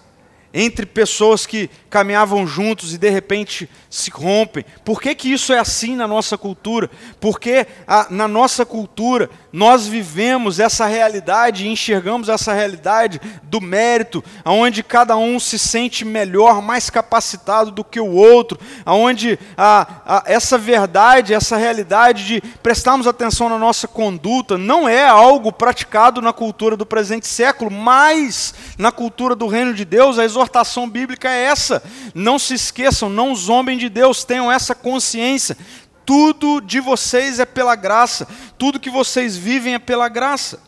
entre 0.59 0.87
pessoas 0.87 1.45
que 1.45 1.69
caminhavam 1.91 2.47
juntos 2.47 2.95
e 2.95 2.99
de 2.99 3.11
repente 3.11 3.69
se 3.91 4.11
rompem. 4.11 4.65
Por 4.83 5.03
que, 5.03 5.15
que 5.15 5.31
isso 5.31 5.53
é 5.53 5.59
assim 5.59 5.95
na 5.95 6.09
nossa 6.09 6.39
cultura? 6.39 6.91
Porque 7.21 7.67
a, 7.87 8.07
na 8.09 8.27
nossa 8.27 8.65
cultura 8.65 9.29
nós 9.53 9.87
vivemos 9.87 10.59
essa 10.59 10.87
realidade 10.87 11.65
e 11.65 11.69
enxergamos 11.69 12.31
essa 12.31 12.55
realidade 12.55 13.21
do 13.43 13.61
mérito, 13.61 14.25
aonde 14.45 14.83
cada 14.83 15.15
um 15.17 15.39
se 15.39 15.59
sente 15.59 16.07
melhor, 16.07 16.63
mais 16.63 16.89
capacitado 16.89 17.71
do 17.71 17.85
que 17.85 18.01
o 18.01 18.13
outro, 18.13 18.59
aonde 18.85 19.39
a, 19.59 19.87
a, 20.07 20.23
essa 20.27 20.57
verdade, 20.57 21.35
essa 21.35 21.59
realidade 21.59 22.27
de 22.27 22.41
prestarmos 22.63 23.07
atenção 23.07 23.51
na 23.51 23.59
nossa 23.59 23.87
conduta 23.87 24.57
não 24.57 24.89
é 24.89 25.07
algo 25.07 25.53
praticado 25.53 26.23
na 26.23 26.33
cultura 26.33 26.79
do 26.79 26.87
presente 26.87 27.27
século, 27.27 27.71
mas 27.71 28.55
na 28.79 28.91
cultura 28.91 29.35
do 29.35 29.47
reino 29.47 29.75
de 29.75 29.85
Deus 29.85 30.19
a 30.19 30.25
exortação 30.25 30.46
bíblica 30.89 31.29
é 31.31 31.45
essa 31.45 31.83
não 32.15 32.39
se 32.39 32.55
esqueçam, 32.55 33.09
não 33.09 33.35
zombem 33.35 33.77
de 33.77 33.89
Deus, 33.89 34.25
tenham 34.25 34.51
essa 34.51 34.75
consciência. 34.75 35.57
Tudo 36.05 36.61
de 36.61 36.81
vocês 36.81 37.39
é 37.41 37.45
pela 37.45 37.75
graça, 37.75 38.27
tudo 38.57 38.81
que 38.81 38.91
vocês 38.91 39.37
vivem 39.37 39.75
é 39.75 39.79
pela 39.79 40.09
graça. 40.09 40.63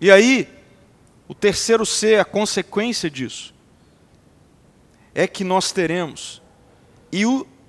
E 0.00 0.10
aí, 0.10 0.48
o 1.28 1.34
terceiro 1.34 1.84
C, 1.84 2.16
a 2.16 2.24
consequência 2.24 3.10
disso, 3.10 3.54
é 5.14 5.26
que 5.26 5.44
nós 5.44 5.70
teremos 5.70 6.40
e 7.12 7.24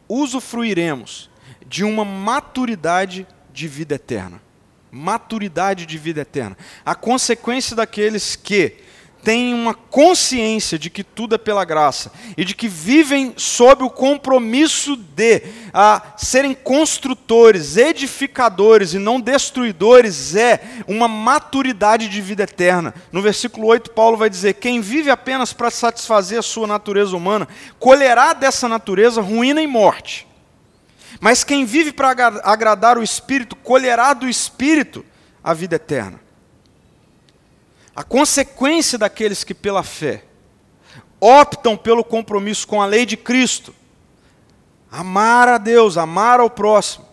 usufruiremos 0.07 1.29
de 1.67 1.83
uma 1.83 2.05
maturidade 2.05 3.27
de 3.51 3.67
vida 3.67 3.95
eterna. 3.95 4.41
Maturidade 4.89 5.85
de 5.85 5.97
vida 5.97 6.21
eterna. 6.21 6.57
A 6.85 6.95
consequência 6.95 7.75
daqueles 7.75 8.35
que 8.35 8.77
têm 9.23 9.53
uma 9.53 9.73
consciência 9.73 10.77
de 10.77 10.89
que 10.89 11.03
tudo 11.03 11.35
é 11.35 11.37
pela 11.37 11.63
graça 11.63 12.11
e 12.37 12.43
de 12.43 12.55
que 12.55 12.67
vivem 12.67 13.33
sob 13.37 13.83
o 13.83 13.89
compromisso 13.89 14.95
de 14.95 15.43
a, 15.73 16.13
serem 16.17 16.53
construtores, 16.53 17.77
edificadores 17.77 18.93
e 18.93 18.99
não 18.99 19.19
destruidores, 19.19 20.35
é 20.35 20.61
uma 20.87 21.07
maturidade 21.07 22.09
de 22.09 22.21
vida 22.21 22.43
eterna. 22.43 22.93
No 23.11 23.21
versículo 23.21 23.67
8, 23.67 23.91
Paulo 23.91 24.17
vai 24.17 24.29
dizer: 24.29 24.55
Quem 24.55 24.81
vive 24.81 25.09
apenas 25.09 25.53
para 25.53 25.71
satisfazer 25.71 26.39
a 26.39 26.43
sua 26.43 26.67
natureza 26.67 27.15
humana, 27.15 27.47
colherá 27.79 28.33
dessa 28.33 28.67
natureza 28.67 29.21
ruína 29.21 29.61
e 29.61 29.67
morte. 29.67 30.27
Mas 31.19 31.43
quem 31.43 31.65
vive 31.65 31.91
para 31.91 32.09
agradar 32.43 32.97
o 32.97 33.03
Espírito, 33.03 33.55
colherá 33.55 34.13
do 34.13 34.27
Espírito 34.27 35.05
a 35.43 35.53
vida 35.53 35.75
eterna. 35.75 36.19
A 37.95 38.03
consequência 38.03 38.97
daqueles 38.97 39.43
que, 39.43 39.53
pela 39.53 39.83
fé, 39.83 40.23
optam 41.19 41.75
pelo 41.75 42.03
compromisso 42.03 42.67
com 42.67 42.81
a 42.81 42.85
lei 42.85 43.05
de 43.05 43.17
Cristo, 43.17 43.75
amar 44.91 45.47
a 45.47 45.57
Deus, 45.57 45.97
amar 45.97 46.39
ao 46.39 46.49
próximo, 46.49 47.05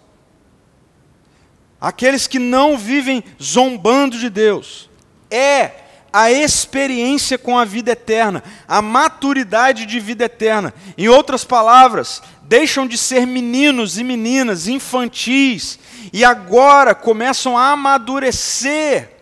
aqueles 1.81 2.27
que 2.27 2.39
não 2.39 2.79
vivem 2.79 3.23
zombando 3.43 4.19
de 4.19 4.31
Deus, 4.31 4.89
é 5.31 5.73
a 6.13 6.31
experiência 6.31 7.37
com 7.37 7.59
a 7.59 7.65
vida 7.65 7.93
eterna, 7.93 8.43
a 8.67 8.81
maturidade 8.81 9.85
de 9.85 10.01
vida 10.01 10.25
eterna. 10.25 10.73
Em 10.97 11.09
outras 11.09 11.45
palavras, 11.45 12.23
deixam 12.43 12.87
de 12.87 12.97
ser 12.97 13.27
meninos 13.27 13.99
e 13.99 14.05
meninas 14.05 14.69
infantis 14.69 15.79
e 16.13 16.25
agora 16.25 16.95
começam 16.95 17.59
a 17.59 17.73
amadurecer 17.73 19.18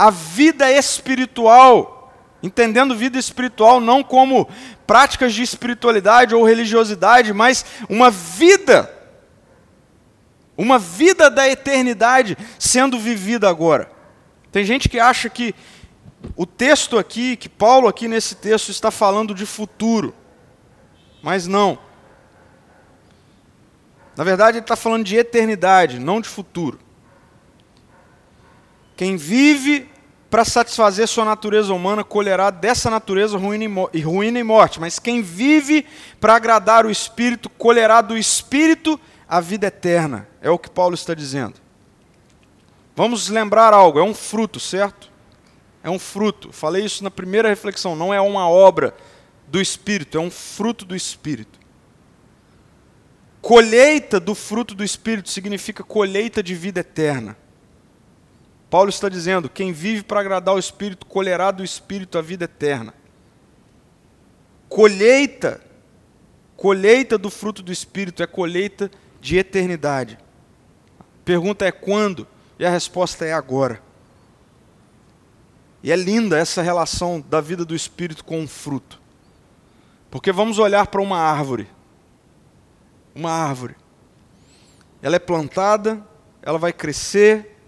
a 0.00 0.08
vida 0.08 0.72
espiritual, 0.72 2.10
entendendo 2.42 2.96
vida 2.96 3.18
espiritual 3.18 3.80
não 3.82 4.02
como 4.02 4.48
práticas 4.86 5.34
de 5.34 5.42
espiritualidade 5.42 6.34
ou 6.34 6.42
religiosidade, 6.42 7.34
mas 7.34 7.66
uma 7.86 8.10
vida, 8.10 8.90
uma 10.56 10.78
vida 10.78 11.28
da 11.30 11.46
eternidade 11.46 12.34
sendo 12.58 12.98
vivida 12.98 13.46
agora. 13.46 13.92
Tem 14.50 14.64
gente 14.64 14.88
que 14.88 14.98
acha 14.98 15.28
que 15.28 15.54
o 16.34 16.46
texto 16.46 16.96
aqui, 16.96 17.36
que 17.36 17.50
Paulo 17.50 17.86
aqui 17.86 18.08
nesse 18.08 18.36
texto 18.36 18.70
está 18.70 18.90
falando 18.90 19.34
de 19.34 19.44
futuro, 19.44 20.14
mas 21.22 21.46
não. 21.46 21.78
Na 24.16 24.24
verdade, 24.24 24.56
ele 24.56 24.64
está 24.64 24.76
falando 24.76 25.04
de 25.04 25.14
eternidade, 25.14 25.98
não 25.98 26.22
de 26.22 26.28
futuro. 26.30 26.80
Quem 28.96 29.18
vive 29.18 29.89
para 30.30 30.44
satisfazer 30.44 31.08
sua 31.08 31.24
natureza 31.24 31.74
humana 31.74 32.04
colherá 32.04 32.50
dessa 32.50 32.88
natureza 32.88 33.36
ruína 33.36 33.88
e, 33.92 34.00
ruína 34.00 34.38
e 34.38 34.44
morte, 34.44 34.78
mas 34.78 35.00
quem 35.00 35.20
vive 35.20 35.84
para 36.20 36.36
agradar 36.36 36.86
o 36.86 36.90
Espírito 36.90 37.50
colherá 37.50 38.00
do 38.00 38.16
Espírito 38.16 38.98
a 39.28 39.40
vida 39.40 39.66
eterna. 39.66 40.28
É 40.40 40.48
o 40.48 40.58
que 40.58 40.70
Paulo 40.70 40.94
está 40.94 41.14
dizendo. 41.14 41.54
Vamos 42.94 43.28
lembrar 43.28 43.74
algo: 43.74 43.98
é 43.98 44.02
um 44.04 44.14
fruto, 44.14 44.60
certo? 44.60 45.10
É 45.82 45.90
um 45.90 45.98
fruto. 45.98 46.52
Falei 46.52 46.84
isso 46.84 47.02
na 47.02 47.10
primeira 47.10 47.48
reflexão, 47.48 47.96
não 47.96 48.14
é 48.14 48.20
uma 48.20 48.48
obra 48.48 48.94
do 49.48 49.60
Espírito, 49.60 50.16
é 50.16 50.20
um 50.20 50.30
fruto 50.30 50.84
do 50.84 50.94
Espírito. 50.94 51.58
Colheita 53.40 54.20
do 54.20 54.34
fruto 54.34 54.74
do 54.74 54.84
Espírito 54.84 55.28
significa 55.28 55.82
colheita 55.82 56.40
de 56.40 56.54
vida 56.54 56.80
eterna. 56.80 57.36
Paulo 58.70 58.88
está 58.88 59.08
dizendo: 59.08 59.50
quem 59.50 59.72
vive 59.72 60.02
para 60.02 60.20
agradar 60.20 60.54
o 60.54 60.58
Espírito 60.58 61.04
colherá 61.04 61.50
do 61.50 61.62
Espírito 61.64 62.16
a 62.16 62.22
vida 62.22 62.44
eterna. 62.44 62.94
Colheita, 64.68 65.60
colheita 66.56 67.18
do 67.18 67.28
fruto 67.28 67.62
do 67.62 67.72
Espírito 67.72 68.22
é 68.22 68.26
colheita 68.26 68.90
de 69.20 69.36
eternidade. 69.36 70.16
A 70.98 71.04
pergunta 71.24 71.66
é 71.66 71.72
quando? 71.72 72.26
E 72.58 72.64
a 72.64 72.70
resposta 72.70 73.24
é 73.24 73.32
agora. 73.32 73.82
E 75.82 75.90
é 75.90 75.96
linda 75.96 76.38
essa 76.38 76.62
relação 76.62 77.20
da 77.20 77.40
vida 77.40 77.64
do 77.64 77.74
Espírito 77.74 78.24
com 78.24 78.44
o 78.44 78.48
fruto. 78.48 79.00
Porque 80.10 80.30
vamos 80.30 80.58
olhar 80.58 80.86
para 80.86 81.00
uma 81.00 81.18
árvore 81.18 81.66
uma 83.14 83.30
árvore. 83.30 83.76
Ela 85.02 85.16
é 85.16 85.18
plantada, 85.18 86.04
ela 86.42 86.58
vai 86.58 86.72
crescer, 86.72 87.58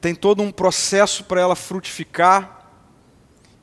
tem 0.00 0.14
todo 0.14 0.42
um 0.42 0.50
processo 0.50 1.24
para 1.24 1.40
ela 1.40 1.54
frutificar. 1.54 2.66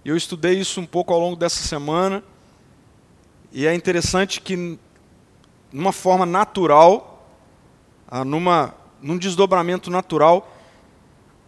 Eu 0.03 0.15
estudei 0.15 0.59
isso 0.59 0.79
um 0.79 0.85
pouco 0.85 1.13
ao 1.13 1.19
longo 1.19 1.35
dessa 1.35 1.61
semana. 1.63 2.23
E 3.51 3.65
é 3.65 3.73
interessante 3.73 4.39
que, 4.39 4.77
numa 5.71 5.91
forma 5.91 6.25
natural, 6.25 7.27
ah, 8.07 8.23
numa, 8.23 8.75
num 9.01 9.17
desdobramento 9.17 9.89
natural, 9.89 10.53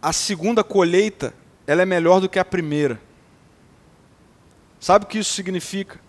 a 0.02 0.12
segunda 0.12 0.64
colheita 0.64 1.34
ela 1.66 1.82
é 1.82 1.86
melhor 1.86 2.20
do 2.20 2.28
que 2.28 2.38
a 2.38 2.44
primeira. 2.44 3.00
Sabe 4.80 5.04
o 5.04 5.08
que 5.08 5.18
isso 5.18 5.32
significa? 5.32 6.00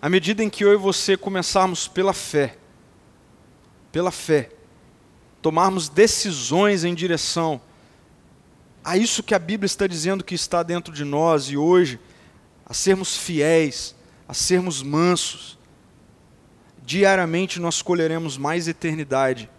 à 0.00 0.08
medida 0.08 0.42
em 0.42 0.50
que 0.50 0.64
eu 0.64 0.72
e 0.72 0.76
você 0.76 1.16
começarmos 1.16 1.88
pela 1.88 2.12
fé, 2.12 2.56
pela 3.90 4.10
fé, 4.10 4.50
tomarmos 5.42 5.88
decisões 5.88 6.84
em 6.84 6.94
direção 6.94 7.60
a 8.84 8.96
isso 8.96 9.22
que 9.22 9.34
a 9.34 9.38
Bíblia 9.38 9.66
está 9.66 9.86
dizendo 9.86 10.24
que 10.24 10.34
está 10.34 10.62
dentro 10.62 10.92
de 10.92 11.04
nós 11.04 11.44
e 11.44 11.56
hoje, 11.56 11.98
a 12.64 12.72
sermos 12.72 13.16
fiéis, 13.16 13.94
a 14.26 14.34
sermos 14.34 14.82
mansos, 14.82 15.58
diariamente 16.84 17.60
nós 17.60 17.82
colheremos 17.82 18.38
mais 18.38 18.68
eternidade, 18.68 19.50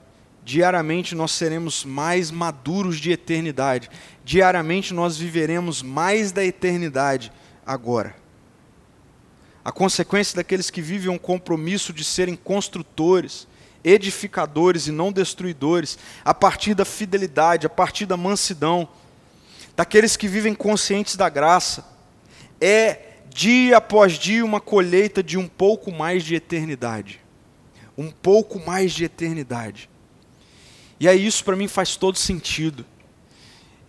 diariamente 0.43 1.13
nós 1.13 1.31
seremos 1.31 1.85
mais 1.85 2.31
maduros 2.31 2.99
de 2.99 3.11
eternidade, 3.11 3.89
diariamente 4.23 4.93
nós 4.93 5.17
viveremos 5.17 5.83
mais 5.83 6.31
da 6.31 6.43
eternidade 6.43 7.31
agora. 7.65 8.15
A 9.63 9.71
consequência 9.71 10.35
daqueles 10.35 10.71
que 10.71 10.81
vivem 10.81 11.09
um 11.09 11.17
compromisso 11.17 11.93
de 11.93 12.03
serem 12.03 12.35
construtores, 12.35 13.47
edificadores 13.83 14.87
e 14.87 14.91
não 14.91 15.11
destruidores, 15.11 15.99
a 16.25 16.33
partir 16.33 16.73
da 16.73 16.85
fidelidade, 16.85 17.67
a 17.67 17.69
partir 17.69 18.05
da 18.05 18.17
mansidão, 18.17 18.87
daqueles 19.79 20.17
que 20.17 20.27
vivem 20.27 20.53
conscientes 20.53 21.15
da 21.15 21.29
graça, 21.29 21.85
é 22.59 22.99
dia 23.29 23.77
após 23.77 24.19
dia 24.19 24.43
uma 24.43 24.59
colheita 24.59 25.23
de 25.23 25.37
um 25.37 25.47
pouco 25.47 25.89
mais 25.89 26.21
de 26.25 26.35
eternidade. 26.35 27.21
Um 27.97 28.11
pouco 28.11 28.59
mais 28.59 28.91
de 28.91 29.05
eternidade. 29.05 29.89
E 30.99 31.07
aí 31.07 31.25
isso 31.25 31.45
para 31.45 31.55
mim 31.55 31.69
faz 31.69 31.95
todo 31.95 32.17
sentido. 32.17 32.85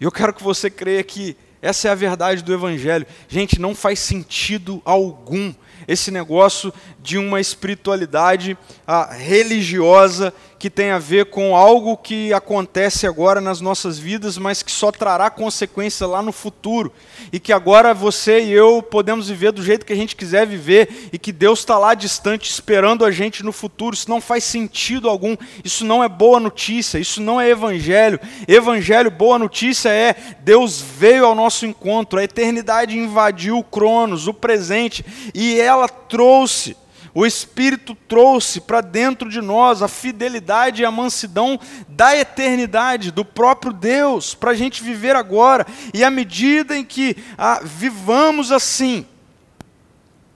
E 0.01 0.05
eu 0.05 0.13
quero 0.13 0.33
que 0.33 0.45
você 0.45 0.71
creia 0.71 1.03
que 1.03 1.37
essa 1.61 1.89
é 1.89 1.91
a 1.91 1.97
verdade 1.97 2.45
do 2.45 2.55
Evangelho. 2.55 3.05
Gente, 3.27 3.61
não 3.61 3.75
faz 3.75 3.99
sentido 3.99 4.81
algum 4.85 5.53
esse 5.87 6.11
negócio 6.11 6.73
de 7.01 7.19
uma 7.19 7.41
espiritualidade 7.41 8.57
ah, 8.87 9.13
religiosa 9.13 10.33
que 10.61 10.69
tem 10.69 10.91
a 10.91 10.99
ver 10.99 11.25
com 11.31 11.57
algo 11.57 11.97
que 11.97 12.35
acontece 12.35 13.07
agora 13.07 13.41
nas 13.41 13.63
nossas 13.63 13.99
vidas, 13.99 14.37
mas 14.37 14.63
que 14.63 14.71
só 14.71 14.93
trará 14.93 15.31
consequência 15.31 16.07
lá 16.07 16.21
no 16.21 16.33
futuro. 16.33 16.93
E 17.33 17.41
que 17.41 17.51
agora 17.51 17.95
você 17.95 18.43
e 18.43 18.53
eu 18.53 18.83
podemos 18.83 19.31
viver 19.31 19.53
do 19.53 19.63
jeito 19.63 19.87
que 19.87 19.93
a 19.95 19.97
gente 19.97 20.15
quiser 20.15 20.47
viver 20.47 21.09
e 21.15 21.19
que 21.19 21.33
Deus 21.33 21.61
está 21.61 21.79
lá 21.79 21.95
distante 21.95 22.51
esperando 22.51 23.07
a 23.07 23.11
gente 23.11 23.43
no 23.43 23.53
futuro. 23.53 23.95
Isso 23.95 24.11
não 24.11 24.21
faz 24.21 24.45
sentido 24.45 25.09
algum. 25.09 25.35
Isso 25.65 25.83
não 25.83 26.05
é 26.05 26.09
boa 26.11 26.39
notícia. 26.39 26.99
Isso 26.99 27.23
não 27.23 27.41
é 27.41 27.49
evangelho. 27.49 28.21
Evangelho, 28.47 29.11
boa 29.11 29.39
notícia 29.39 29.89
é 29.89 30.15
Deus 30.43 30.79
veio 30.79 31.25
ao 31.25 31.35
nosso 31.35 31.65
encontro. 31.65 32.19
A 32.19 32.25
eternidade 32.25 32.99
invadiu 32.99 33.57
o 33.57 33.65
Cronos, 33.65 34.29
o 34.29 34.35
presente, 34.35 35.03
e 35.35 35.59
ela 35.71 35.89
trouxe 35.89 36.77
o 37.13 37.27
Espírito 37.27 37.95
trouxe 37.95 38.61
para 38.61 38.81
dentro 38.81 39.29
de 39.29 39.41
nós 39.41 39.83
a 39.83 39.89
fidelidade 39.89 40.83
e 40.83 40.85
a 40.85 40.91
mansidão 40.91 41.59
da 41.89 42.17
eternidade, 42.17 43.11
do 43.11 43.25
próprio 43.25 43.73
Deus, 43.73 44.35
para 44.35 44.53
a 44.53 44.55
gente 44.55 44.83
viver 44.83 45.17
agora. 45.17 45.67
E 45.93 46.05
à 46.05 46.11
medida 46.11 46.77
em 46.77 46.85
que 46.85 47.17
ah, 47.37 47.61
vivamos 47.65 48.53
assim, 48.53 49.05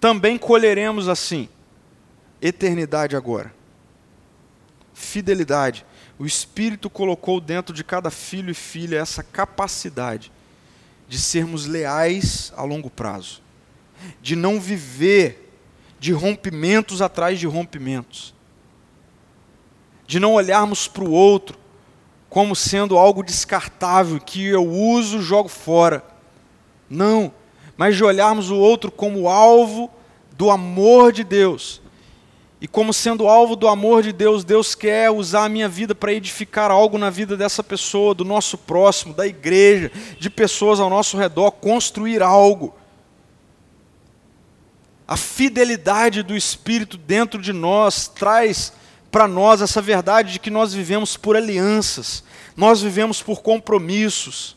também 0.00 0.36
colheremos 0.36 1.08
assim 1.08 1.48
eternidade 2.42 3.14
agora. 3.14 3.54
Fidelidade. 4.92 5.86
O 6.18 6.26
Espírito 6.26 6.90
colocou 6.90 7.40
dentro 7.40 7.74
de 7.74 7.84
cada 7.84 8.10
filho 8.10 8.50
e 8.50 8.54
filha 8.54 8.98
essa 8.98 9.22
capacidade 9.22 10.32
de 11.08 11.20
sermos 11.20 11.66
leais 11.66 12.52
a 12.56 12.62
longo 12.64 12.90
prazo, 12.90 13.42
de 14.20 14.36
não 14.36 14.60
viver 14.60 15.52
de 15.98 16.12
rompimentos 16.12 17.00
atrás 17.00 17.38
de 17.38 17.46
rompimentos, 17.46 18.34
de 20.06 20.20
não 20.20 20.34
olharmos 20.34 20.86
para 20.86 21.04
o 21.04 21.10
outro 21.10 21.58
como 22.28 22.56
sendo 22.56 22.98
algo 22.98 23.22
descartável 23.22 24.20
que 24.20 24.44
eu 24.44 24.68
uso, 24.68 25.22
jogo 25.22 25.48
fora. 25.48 26.04
Não, 26.90 27.32
mas 27.76 27.96
de 27.96 28.04
olharmos 28.04 28.50
o 28.50 28.56
outro 28.56 28.90
como 28.90 29.28
alvo 29.28 29.88
do 30.32 30.50
amor 30.50 31.12
de 31.12 31.22
Deus. 31.22 31.80
E 32.60 32.66
como 32.66 32.92
sendo 32.92 33.28
alvo 33.28 33.54
do 33.56 33.68
amor 33.68 34.02
de 34.02 34.12
Deus, 34.12 34.42
Deus 34.42 34.74
quer 34.74 35.10
usar 35.10 35.44
a 35.44 35.48
minha 35.48 35.68
vida 35.68 35.94
para 35.94 36.12
edificar 36.12 36.70
algo 36.70 36.98
na 36.98 37.08
vida 37.08 37.36
dessa 37.36 37.62
pessoa, 37.62 38.14
do 38.14 38.24
nosso 38.24 38.58
próximo, 38.58 39.14
da 39.14 39.26
igreja, 39.26 39.92
de 40.18 40.28
pessoas 40.28 40.80
ao 40.80 40.90
nosso 40.90 41.16
redor, 41.16 41.50
construir 41.52 42.22
algo 42.22 42.74
a 45.06 45.16
fidelidade 45.16 46.22
do 46.22 46.34
Espírito 46.36 46.96
dentro 46.96 47.40
de 47.40 47.52
nós 47.52 48.08
traz 48.08 48.72
para 49.10 49.28
nós 49.28 49.62
essa 49.62 49.80
verdade 49.80 50.32
de 50.32 50.38
que 50.38 50.50
nós 50.50 50.72
vivemos 50.72 51.16
por 51.16 51.36
alianças, 51.36 52.24
nós 52.56 52.80
vivemos 52.80 53.22
por 53.22 53.42
compromissos, 53.42 54.56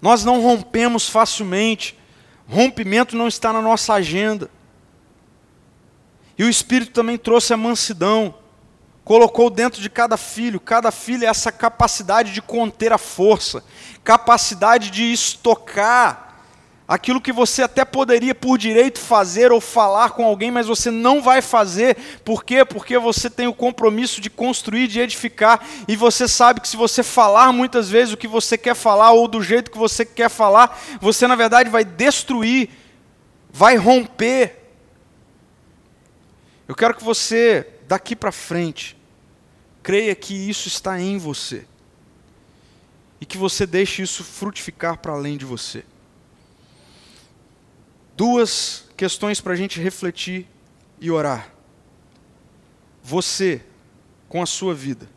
nós 0.00 0.24
não 0.24 0.40
rompemos 0.40 1.08
facilmente, 1.08 1.98
rompimento 2.46 3.16
não 3.16 3.26
está 3.26 3.52
na 3.52 3.62
nossa 3.62 3.94
agenda. 3.94 4.50
E 6.36 6.44
o 6.44 6.48
Espírito 6.48 6.92
também 6.92 7.16
trouxe 7.16 7.54
a 7.54 7.56
mansidão, 7.56 8.34
colocou 9.04 9.48
dentro 9.48 9.80
de 9.80 9.88
cada 9.88 10.16
filho. 10.16 10.60
Cada 10.60 10.90
filho 10.90 11.24
é 11.24 11.28
essa 11.28 11.50
capacidade 11.50 12.32
de 12.32 12.42
conter 12.42 12.92
a 12.92 12.98
força, 12.98 13.64
capacidade 14.02 14.90
de 14.90 15.12
estocar 15.12 16.23
aquilo 16.86 17.20
que 17.20 17.32
você 17.32 17.62
até 17.62 17.84
poderia 17.84 18.34
por 18.34 18.58
direito 18.58 18.98
fazer 18.98 19.50
ou 19.50 19.60
falar 19.60 20.10
com 20.10 20.24
alguém, 20.24 20.50
mas 20.50 20.66
você 20.66 20.90
não 20.90 21.22
vai 21.22 21.40
fazer. 21.40 21.96
Por 22.24 22.44
quê? 22.44 22.64
Porque 22.64 22.98
você 22.98 23.30
tem 23.30 23.46
o 23.46 23.54
compromisso 23.54 24.20
de 24.20 24.28
construir, 24.28 24.86
de 24.86 25.00
edificar, 25.00 25.66
e 25.88 25.96
você 25.96 26.28
sabe 26.28 26.60
que 26.60 26.68
se 26.68 26.76
você 26.76 27.02
falar 27.02 27.52
muitas 27.52 27.88
vezes 27.88 28.12
o 28.12 28.16
que 28.16 28.28
você 28.28 28.58
quer 28.58 28.74
falar 28.74 29.12
ou 29.12 29.26
do 29.26 29.42
jeito 29.42 29.70
que 29.70 29.78
você 29.78 30.04
quer 30.04 30.28
falar, 30.28 30.78
você 31.00 31.26
na 31.26 31.36
verdade 31.36 31.70
vai 31.70 31.84
destruir, 31.84 32.70
vai 33.50 33.76
romper. 33.76 34.62
Eu 36.68 36.74
quero 36.74 36.94
que 36.94 37.04
você, 37.04 37.66
daqui 37.88 38.14
para 38.14 38.32
frente, 38.32 38.96
creia 39.82 40.14
que 40.14 40.34
isso 40.34 40.68
está 40.68 41.00
em 41.00 41.18
você. 41.18 41.66
E 43.20 43.26
que 43.26 43.38
você 43.38 43.66
deixe 43.66 44.02
isso 44.02 44.22
frutificar 44.22 44.98
para 44.98 45.12
além 45.12 45.38
de 45.38 45.46
você 45.46 45.84
duas 48.16 48.88
questões 48.96 49.40
para 49.40 49.52
a 49.52 49.56
gente 49.56 49.80
refletir 49.80 50.46
e 51.00 51.10
orar. 51.10 51.52
Você, 53.02 53.62
com 54.28 54.42
a 54.42 54.46
sua 54.46 54.74
vida, 54.74 55.08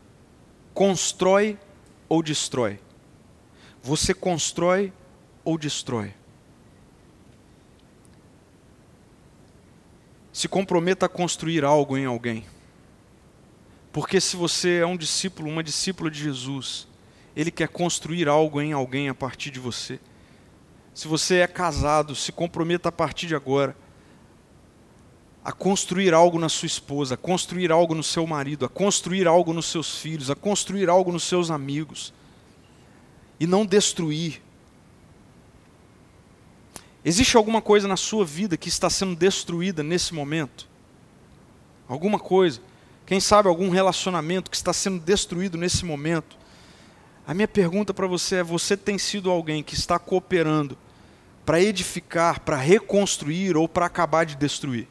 constrói 0.74 1.58
ou 2.08 2.22
destrói? 2.22 2.78
Você 3.82 4.12
constrói 4.12 4.92
ou 5.44 5.56
destrói? 5.56 6.12
Se 10.32 10.46
comprometa 10.46 11.06
a 11.06 11.08
construir 11.08 11.64
algo 11.64 11.96
em 11.96 12.04
alguém. 12.04 12.44
Porque 13.92 14.20
se 14.20 14.36
você 14.36 14.78
é 14.78 14.86
um 14.86 14.96
discípulo, 14.96 15.48
uma 15.48 15.64
discípula 15.64 16.10
de 16.10 16.22
Jesus, 16.22 16.86
ele 17.34 17.50
quer 17.50 17.68
construir 17.68 18.28
algo 18.28 18.60
em 18.60 18.72
alguém 18.72 19.08
a 19.08 19.14
partir 19.14 19.50
de 19.50 19.58
você. 19.58 19.98
Se 20.98 21.06
você 21.06 21.36
é 21.36 21.46
casado, 21.46 22.12
se 22.16 22.32
comprometa 22.32 22.88
a 22.88 22.92
partir 22.92 23.28
de 23.28 23.36
agora 23.36 23.76
a 25.44 25.52
construir 25.52 26.12
algo 26.12 26.40
na 26.40 26.48
sua 26.48 26.66
esposa, 26.66 27.14
a 27.14 27.16
construir 27.16 27.70
algo 27.70 27.94
no 27.94 28.02
seu 28.02 28.26
marido, 28.26 28.64
a 28.64 28.68
construir 28.68 29.28
algo 29.28 29.52
nos 29.52 29.66
seus 29.66 30.00
filhos, 30.00 30.28
a 30.28 30.34
construir 30.34 30.90
algo 30.90 31.12
nos 31.12 31.22
seus 31.22 31.52
amigos. 31.52 32.12
E 33.38 33.46
não 33.46 33.64
destruir. 33.64 34.42
Existe 37.04 37.36
alguma 37.36 37.62
coisa 37.62 37.86
na 37.86 37.96
sua 37.96 38.24
vida 38.24 38.56
que 38.56 38.68
está 38.68 38.90
sendo 38.90 39.14
destruída 39.14 39.84
nesse 39.84 40.12
momento? 40.12 40.68
Alguma 41.86 42.18
coisa? 42.18 42.60
Quem 43.06 43.20
sabe 43.20 43.48
algum 43.48 43.70
relacionamento 43.70 44.50
que 44.50 44.56
está 44.56 44.72
sendo 44.72 44.98
destruído 44.98 45.56
nesse 45.56 45.84
momento? 45.84 46.36
A 47.24 47.32
minha 47.32 47.46
pergunta 47.46 47.94
para 47.94 48.08
você 48.08 48.38
é: 48.38 48.42
você 48.42 48.76
tem 48.76 48.98
sido 48.98 49.30
alguém 49.30 49.62
que 49.62 49.74
está 49.74 49.96
cooperando 49.96 50.76
para 51.48 51.62
edificar, 51.62 52.40
para 52.40 52.58
reconstruir 52.58 53.56
ou 53.56 53.66
para 53.66 53.86
acabar 53.86 54.26
de 54.26 54.36
destruir. 54.36 54.86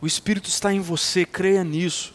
O 0.00 0.06
Espírito 0.06 0.48
está 0.48 0.72
em 0.72 0.80
você, 0.80 1.26
creia 1.26 1.62
nisso. 1.62 2.14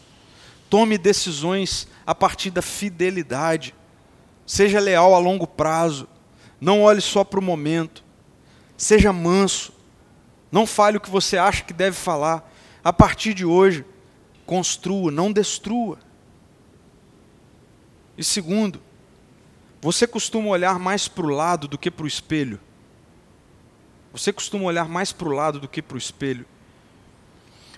Tome 0.68 0.98
decisões 0.98 1.86
a 2.04 2.12
partir 2.12 2.50
da 2.50 2.62
fidelidade. 2.62 3.76
Seja 4.44 4.80
leal 4.80 5.14
a 5.14 5.20
longo 5.20 5.46
prazo. 5.46 6.08
Não 6.60 6.82
olhe 6.82 7.00
só 7.00 7.22
para 7.22 7.38
o 7.38 7.42
momento. 7.44 8.02
Seja 8.76 9.12
manso. 9.12 9.72
Não 10.50 10.66
fale 10.66 10.96
o 10.96 11.00
que 11.00 11.10
você 11.10 11.38
acha 11.38 11.62
que 11.62 11.72
deve 11.72 11.96
falar. 11.96 12.52
A 12.82 12.92
partir 12.92 13.34
de 13.34 13.44
hoje, 13.44 13.84
construa, 14.44 15.12
não 15.12 15.30
destrua. 15.30 15.96
E 18.18 18.24
segundo, 18.24 18.82
você 19.80 20.06
costuma 20.06 20.48
olhar 20.48 20.78
mais 20.78 21.08
para 21.08 21.26
o 21.26 21.30
lado 21.30 21.66
do 21.66 21.78
que 21.78 21.90
para 21.90 22.04
o 22.04 22.08
espelho? 22.08 22.60
Você 24.12 24.32
costuma 24.32 24.64
olhar 24.64 24.88
mais 24.88 25.12
para 25.12 25.28
o 25.28 25.32
lado 25.32 25.60
do 25.60 25.68
que 25.68 25.80
para 25.80 25.94
o 25.94 25.98
espelho? 25.98 26.44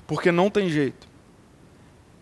Porque 0.07 0.33
não 0.33 0.51
tem 0.51 0.69
jeito. 0.69 1.07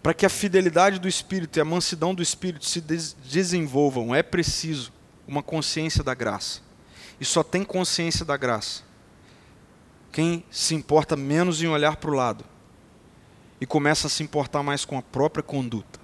Para 0.02 0.14
que 0.14 0.26
a 0.26 0.30
fidelidade 0.30 0.98
do 0.98 1.06
Espírito 1.06 1.58
e 1.58 1.60
a 1.60 1.64
mansidão 1.64 2.14
do 2.14 2.22
Espírito 2.22 2.64
se 2.64 2.80
des 2.80 3.14
desenvolvam, 3.22 4.14
é 4.14 4.22
preciso 4.22 4.92
uma 5.28 5.42
consciência 5.42 6.02
da 6.02 6.14
graça. 6.14 6.60
E 7.20 7.24
só 7.24 7.42
tem 7.42 7.62
consciência 7.64 8.24
da 8.24 8.36
graça 8.36 8.82
quem 10.12 10.44
se 10.50 10.74
importa 10.74 11.16
menos 11.16 11.62
em 11.62 11.68
olhar 11.68 11.96
para 11.96 12.10
o 12.10 12.14
lado 12.14 12.44
e 13.60 13.66
começa 13.66 14.06
a 14.06 14.10
se 14.10 14.22
importar 14.22 14.62
mais 14.62 14.84
com 14.84 14.98
a 14.98 15.02
própria 15.02 15.42
conduta. 15.42 15.99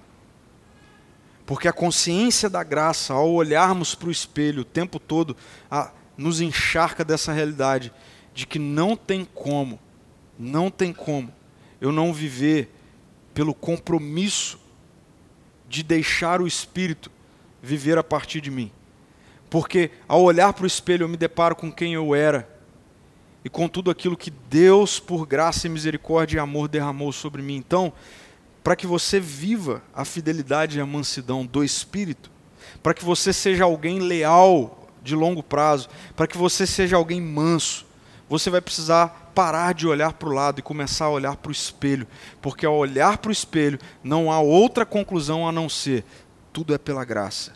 Porque 1.47 1.69
a 1.69 1.73
consciência 1.73 2.49
da 2.49 2.61
graça, 2.61 3.13
ao 3.13 3.31
olharmos 3.31 3.95
para 3.95 4.09
o 4.09 4.11
espelho 4.11 4.63
o 4.63 4.65
tempo 4.65 4.99
todo, 4.99 5.35
a, 5.71 5.91
nos 6.17 6.41
encharca 6.41 7.05
dessa 7.05 7.31
realidade 7.31 7.91
de 8.33 8.45
que 8.45 8.59
não 8.59 8.97
tem 8.97 9.25
como, 9.33 9.79
não 10.37 10.69
tem 10.69 10.91
como 10.91 11.33
eu 11.79 11.91
não 11.91 12.13
viver 12.13 12.69
pelo 13.33 13.53
compromisso 13.53 14.59
de 15.69 15.83
deixar 15.83 16.41
o 16.41 16.47
Espírito 16.47 17.09
viver 17.63 17.97
a 17.97 18.03
partir 18.03 18.41
de 18.41 18.51
mim. 18.51 18.69
Porque 19.49 19.91
ao 20.05 20.21
olhar 20.21 20.51
para 20.51 20.65
o 20.65 20.67
espelho 20.67 21.05
eu 21.05 21.07
me 21.07 21.15
deparo 21.15 21.55
com 21.55 21.71
quem 21.71 21.93
eu 21.93 22.13
era 22.13 22.47
e 23.45 23.49
com 23.49 23.69
tudo 23.69 23.89
aquilo 23.89 24.17
que 24.17 24.31
Deus, 24.49 24.99
por 24.99 25.25
graça 25.25 25.65
e 25.65 25.69
misericórdia 25.69 26.37
e 26.37 26.39
amor, 26.41 26.67
derramou 26.67 27.13
sobre 27.13 27.41
mim. 27.41 27.55
Então, 27.55 27.93
para 28.67 28.75
que 28.75 28.85
você 28.85 29.17
viva 29.17 29.81
a 29.93 30.03
fidelidade 30.03 30.77
e 30.77 30.81
a 30.81 30.85
mansidão 30.85 31.45
do 31.45 31.63
Espírito, 31.63 32.29
para 32.83 32.93
que 32.93 33.01
você 33.01 33.31
seja 33.31 33.63
alguém 33.63 33.99
leal 33.99 34.89
de 35.01 35.15
longo 35.15 35.41
prazo, 35.41 35.87
para 36.17 36.27
que 36.27 36.37
você 36.37 36.67
seja 36.67 36.97
alguém 36.97 37.21
manso, 37.21 37.85
você 38.27 38.49
vai 38.49 38.59
precisar 38.59 39.31
parar 39.33 39.73
de 39.73 39.87
olhar 39.87 40.11
para 40.11 40.27
o 40.27 40.33
lado 40.33 40.59
e 40.59 40.61
começar 40.61 41.05
a 41.05 41.09
olhar 41.09 41.37
para 41.37 41.47
o 41.47 41.53
espelho, 41.53 42.05
porque 42.41 42.65
ao 42.65 42.75
olhar 42.75 43.19
para 43.19 43.29
o 43.29 43.31
espelho 43.31 43.79
não 44.03 44.29
há 44.29 44.41
outra 44.41 44.85
conclusão 44.85 45.47
a 45.47 45.51
não 45.53 45.69
ser 45.69 46.03
tudo 46.51 46.73
é 46.73 46.77
pela 46.77 47.05
graça. 47.05 47.53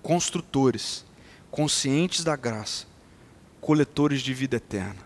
Construtores, 0.00 1.04
conscientes 1.50 2.22
da 2.22 2.36
graça, 2.36 2.86
coletores 3.60 4.22
de 4.22 4.32
vida 4.32 4.58
eterna. 4.58 5.02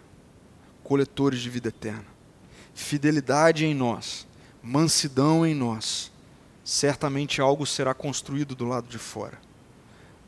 Coletores 0.85 1.41
de 1.41 1.49
vida 1.49 1.69
eterna. 1.69 2.05
Fidelidade 2.75 3.65
em 3.65 3.73
nós 3.73 4.28
mansidão 4.63 5.47
em 5.47 5.55
nós, 5.55 6.11
certamente 6.65 7.41
algo 7.41 7.67
será 7.67 7.95
construído 7.95 8.55
do 8.55 8.67
lado 8.67 8.89
de 8.89 8.99
fora. 8.99 9.39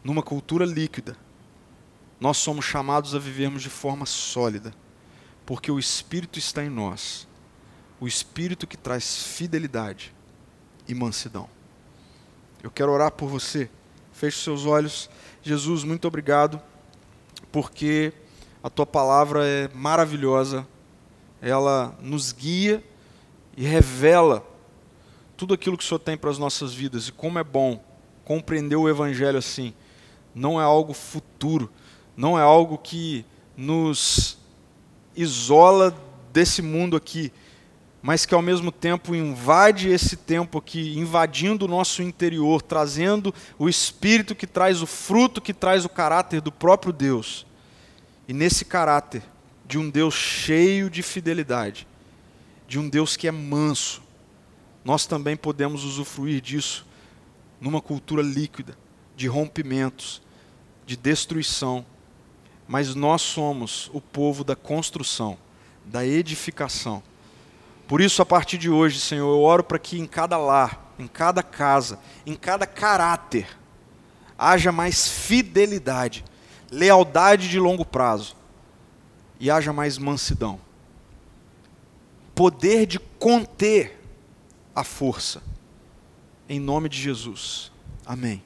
Numa 0.02 0.22
cultura 0.22 0.64
líquida, 0.64 1.16
nós 2.18 2.36
somos 2.36 2.64
chamados 2.64 3.14
a 3.14 3.18
vivermos 3.18 3.62
de 3.62 3.70
forma 3.70 4.06
sólida, 4.06 4.74
porque 5.44 5.70
o 5.70 5.78
Espírito 5.78 6.38
está 6.38 6.64
em 6.64 6.70
nós 6.70 7.28
o 8.00 8.08
Espírito 8.08 8.66
que 8.66 8.78
traz 8.78 9.24
fidelidade 9.24 10.14
e 10.88 10.94
mansidão. 10.94 11.48
Eu 12.62 12.70
quero 12.70 12.90
orar 12.90 13.12
por 13.12 13.28
você. 13.28 13.68
Feche 14.12 14.42
seus 14.42 14.64
olhos. 14.64 15.10
Jesus, 15.42 15.84
muito 15.84 16.08
obrigado, 16.08 16.60
porque 17.52 18.12
a 18.62 18.70
tua 18.70 18.86
palavra 18.86 19.46
é 19.46 19.68
maravilhosa, 19.74 20.66
ela 21.40 21.94
nos 22.00 22.32
guia 22.32 22.82
e 23.60 23.64
revela 23.64 24.42
tudo 25.36 25.52
aquilo 25.52 25.76
que 25.76 25.84
o 25.84 25.86
Senhor 25.86 25.98
tem 25.98 26.16
para 26.16 26.30
as 26.30 26.38
nossas 26.38 26.72
vidas 26.72 27.08
e 27.08 27.12
como 27.12 27.38
é 27.38 27.44
bom 27.44 27.84
compreender 28.24 28.76
o 28.76 28.88
Evangelho 28.88 29.36
assim. 29.36 29.74
Não 30.34 30.58
é 30.58 30.64
algo 30.64 30.94
futuro, 30.94 31.70
não 32.16 32.38
é 32.38 32.42
algo 32.42 32.78
que 32.78 33.22
nos 33.54 34.38
isola 35.14 35.94
desse 36.32 36.62
mundo 36.62 36.96
aqui, 36.96 37.30
mas 38.00 38.24
que 38.24 38.34
ao 38.34 38.40
mesmo 38.40 38.72
tempo 38.72 39.14
invade 39.14 39.90
esse 39.90 40.16
tempo 40.16 40.56
aqui, 40.56 40.98
invadindo 40.98 41.66
o 41.66 41.68
nosso 41.68 42.02
interior, 42.02 42.62
trazendo 42.62 43.34
o 43.58 43.68
espírito 43.68 44.34
que 44.34 44.46
traz 44.46 44.80
o 44.80 44.86
fruto, 44.86 45.38
que 45.38 45.52
traz 45.52 45.84
o 45.84 45.90
caráter 45.90 46.40
do 46.40 46.50
próprio 46.50 46.94
Deus. 46.94 47.44
E 48.26 48.32
nesse 48.32 48.64
caráter 48.64 49.22
de 49.66 49.76
um 49.76 49.90
Deus 49.90 50.14
cheio 50.14 50.88
de 50.88 51.02
fidelidade, 51.02 51.89
de 52.70 52.78
um 52.78 52.88
Deus 52.88 53.16
que 53.16 53.26
é 53.26 53.32
manso, 53.32 54.00
nós 54.84 55.04
também 55.04 55.36
podemos 55.36 55.82
usufruir 55.82 56.40
disso 56.40 56.86
numa 57.60 57.80
cultura 57.80 58.22
líquida, 58.22 58.78
de 59.16 59.26
rompimentos, 59.26 60.22
de 60.86 60.96
destruição. 60.96 61.84
Mas 62.68 62.94
nós 62.94 63.22
somos 63.22 63.90
o 63.92 64.00
povo 64.00 64.44
da 64.44 64.54
construção, 64.54 65.36
da 65.84 66.06
edificação. 66.06 67.02
Por 67.88 68.00
isso, 68.00 68.22
a 68.22 68.24
partir 68.24 68.56
de 68.56 68.70
hoje, 68.70 69.00
Senhor, 69.00 69.28
eu 69.28 69.42
oro 69.42 69.64
para 69.64 69.76
que 69.76 69.98
em 69.98 70.06
cada 70.06 70.38
lar, 70.38 70.94
em 70.96 71.08
cada 71.08 71.42
casa, 71.42 71.98
em 72.24 72.36
cada 72.36 72.68
caráter, 72.68 73.48
haja 74.38 74.70
mais 74.70 75.08
fidelidade, 75.08 76.24
lealdade 76.70 77.48
de 77.48 77.58
longo 77.58 77.84
prazo 77.84 78.36
e 79.40 79.50
haja 79.50 79.72
mais 79.72 79.98
mansidão 79.98 80.69
poder 82.34 82.86
de 82.86 82.98
conter 82.98 84.00
a 84.74 84.84
força. 84.84 85.42
Em 86.48 86.58
nome 86.58 86.88
de 86.88 87.00
Jesus. 87.00 87.70
Amém. 88.04 88.42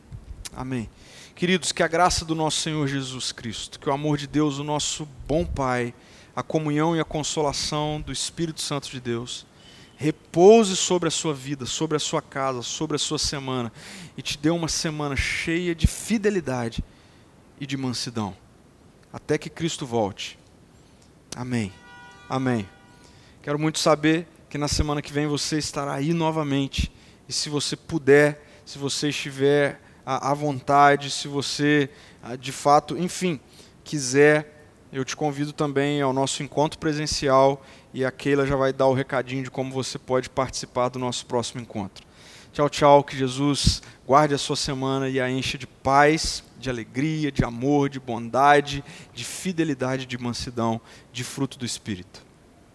Amém. 0.55 0.89
Queridos, 1.35 1.73
que 1.73 1.83
a 1.83 1.89
graça 1.89 2.25
do 2.25 2.35
nosso 2.35 2.61
Senhor 2.61 2.87
Jesus 2.87 3.33
Cristo, 3.33 3.81
que 3.81 3.89
o 3.89 3.93
amor 3.93 4.17
de 4.17 4.27
Deus, 4.27 4.59
o 4.59 4.65
nosso 4.65 5.09
bom 5.27 5.45
Pai, 5.45 5.93
a 6.35 6.43
comunhão 6.43 6.95
e 6.97 7.01
a 7.01 7.05
consolação 7.05 8.01
do 8.01 8.13
Espírito 8.13 8.61
Santo 8.61 8.91
de 8.91 9.01
Deus, 9.01 9.47
repouse 9.97 10.77
sobre 10.77 11.09
a 11.09 11.11
sua 11.11 11.33
vida, 11.33 11.67
sobre 11.67 11.97
a 11.97 12.01
sua 12.01 12.21
casa, 12.21 12.63
sobre 12.63 12.97
a 12.97 12.99
sua 12.99 13.19
semana 13.19 13.73
e 14.17 14.23
te 14.23 14.37
dê 14.37 14.51
uma 14.51 14.69
semana 14.69 15.17
cheia 15.17 15.75
de 15.75 15.87
fidelidade 15.87 16.85
e 17.61 17.67
de 17.67 17.77
mansidão, 17.77 18.37
até 19.13 19.39
que 19.39 19.49
Cristo 19.49 19.87
volte. 19.87 20.39
Amém. 21.37 21.73
Amém. 22.29 22.69
Quero 23.45 23.59
muito 23.59 23.79
saber 23.79 24.27
que 24.49 24.57
na 24.57 24.69
semana 24.69 25.03
que 25.03 25.13
vem 25.13 25.27
você 25.27 25.59
estará 25.59 25.93
aí 25.93 26.15
novamente. 26.15 26.91
E 27.29 27.33
se 27.33 27.51
você 27.51 27.77
puder, 27.77 28.43
se 28.65 28.79
você 28.79 29.11
estiver 29.11 29.83
à 30.07 30.33
vontade, 30.33 31.11
se 31.11 31.29
você 31.29 31.91
ah, 32.23 32.37
de 32.37 32.51
fato, 32.51 32.97
enfim, 32.97 33.39
quiser, 33.85 34.67
eu 34.91 35.05
te 35.05 35.15
convido 35.15 35.53
também 35.53 36.01
ao 36.01 36.11
nosso 36.11 36.43
encontro 36.43 36.79
presencial 36.79 37.63
e 37.93 38.03
a 38.03 38.11
Keila 38.11 38.47
já 38.47 38.57
vai 38.57 38.73
dar 38.73 38.87
o 38.87 38.95
recadinho 38.95 39.45
de 39.45 39.51
como 39.51 39.71
você 39.71 39.99
pode 39.99 40.31
participar 40.31 40.89
do 40.89 40.99
nosso 40.99 41.27
próximo 41.27 41.61
encontro. 41.61 42.03
Tchau, 42.51 42.71
tchau, 42.71 43.05
que 43.05 43.15
Jesus 43.15 43.83
guarde 44.07 44.33
a 44.33 44.39
sua 44.39 44.57
semana 44.57 45.07
e 45.07 45.21
a 45.21 45.31
encha 45.31 45.59
de 45.59 45.67
paz, 45.67 46.43
de 46.59 46.71
alegria, 46.71 47.31
de 47.31 47.45
amor, 47.45 47.91
de 47.91 48.01
bondade, 48.01 48.83
de 49.13 49.23
fidelidade, 49.23 50.07
de 50.07 50.17
mansidão, 50.17 50.81
de 51.13 51.23
fruto 51.23 51.59
do 51.59 51.67
Espírito. 51.67 52.24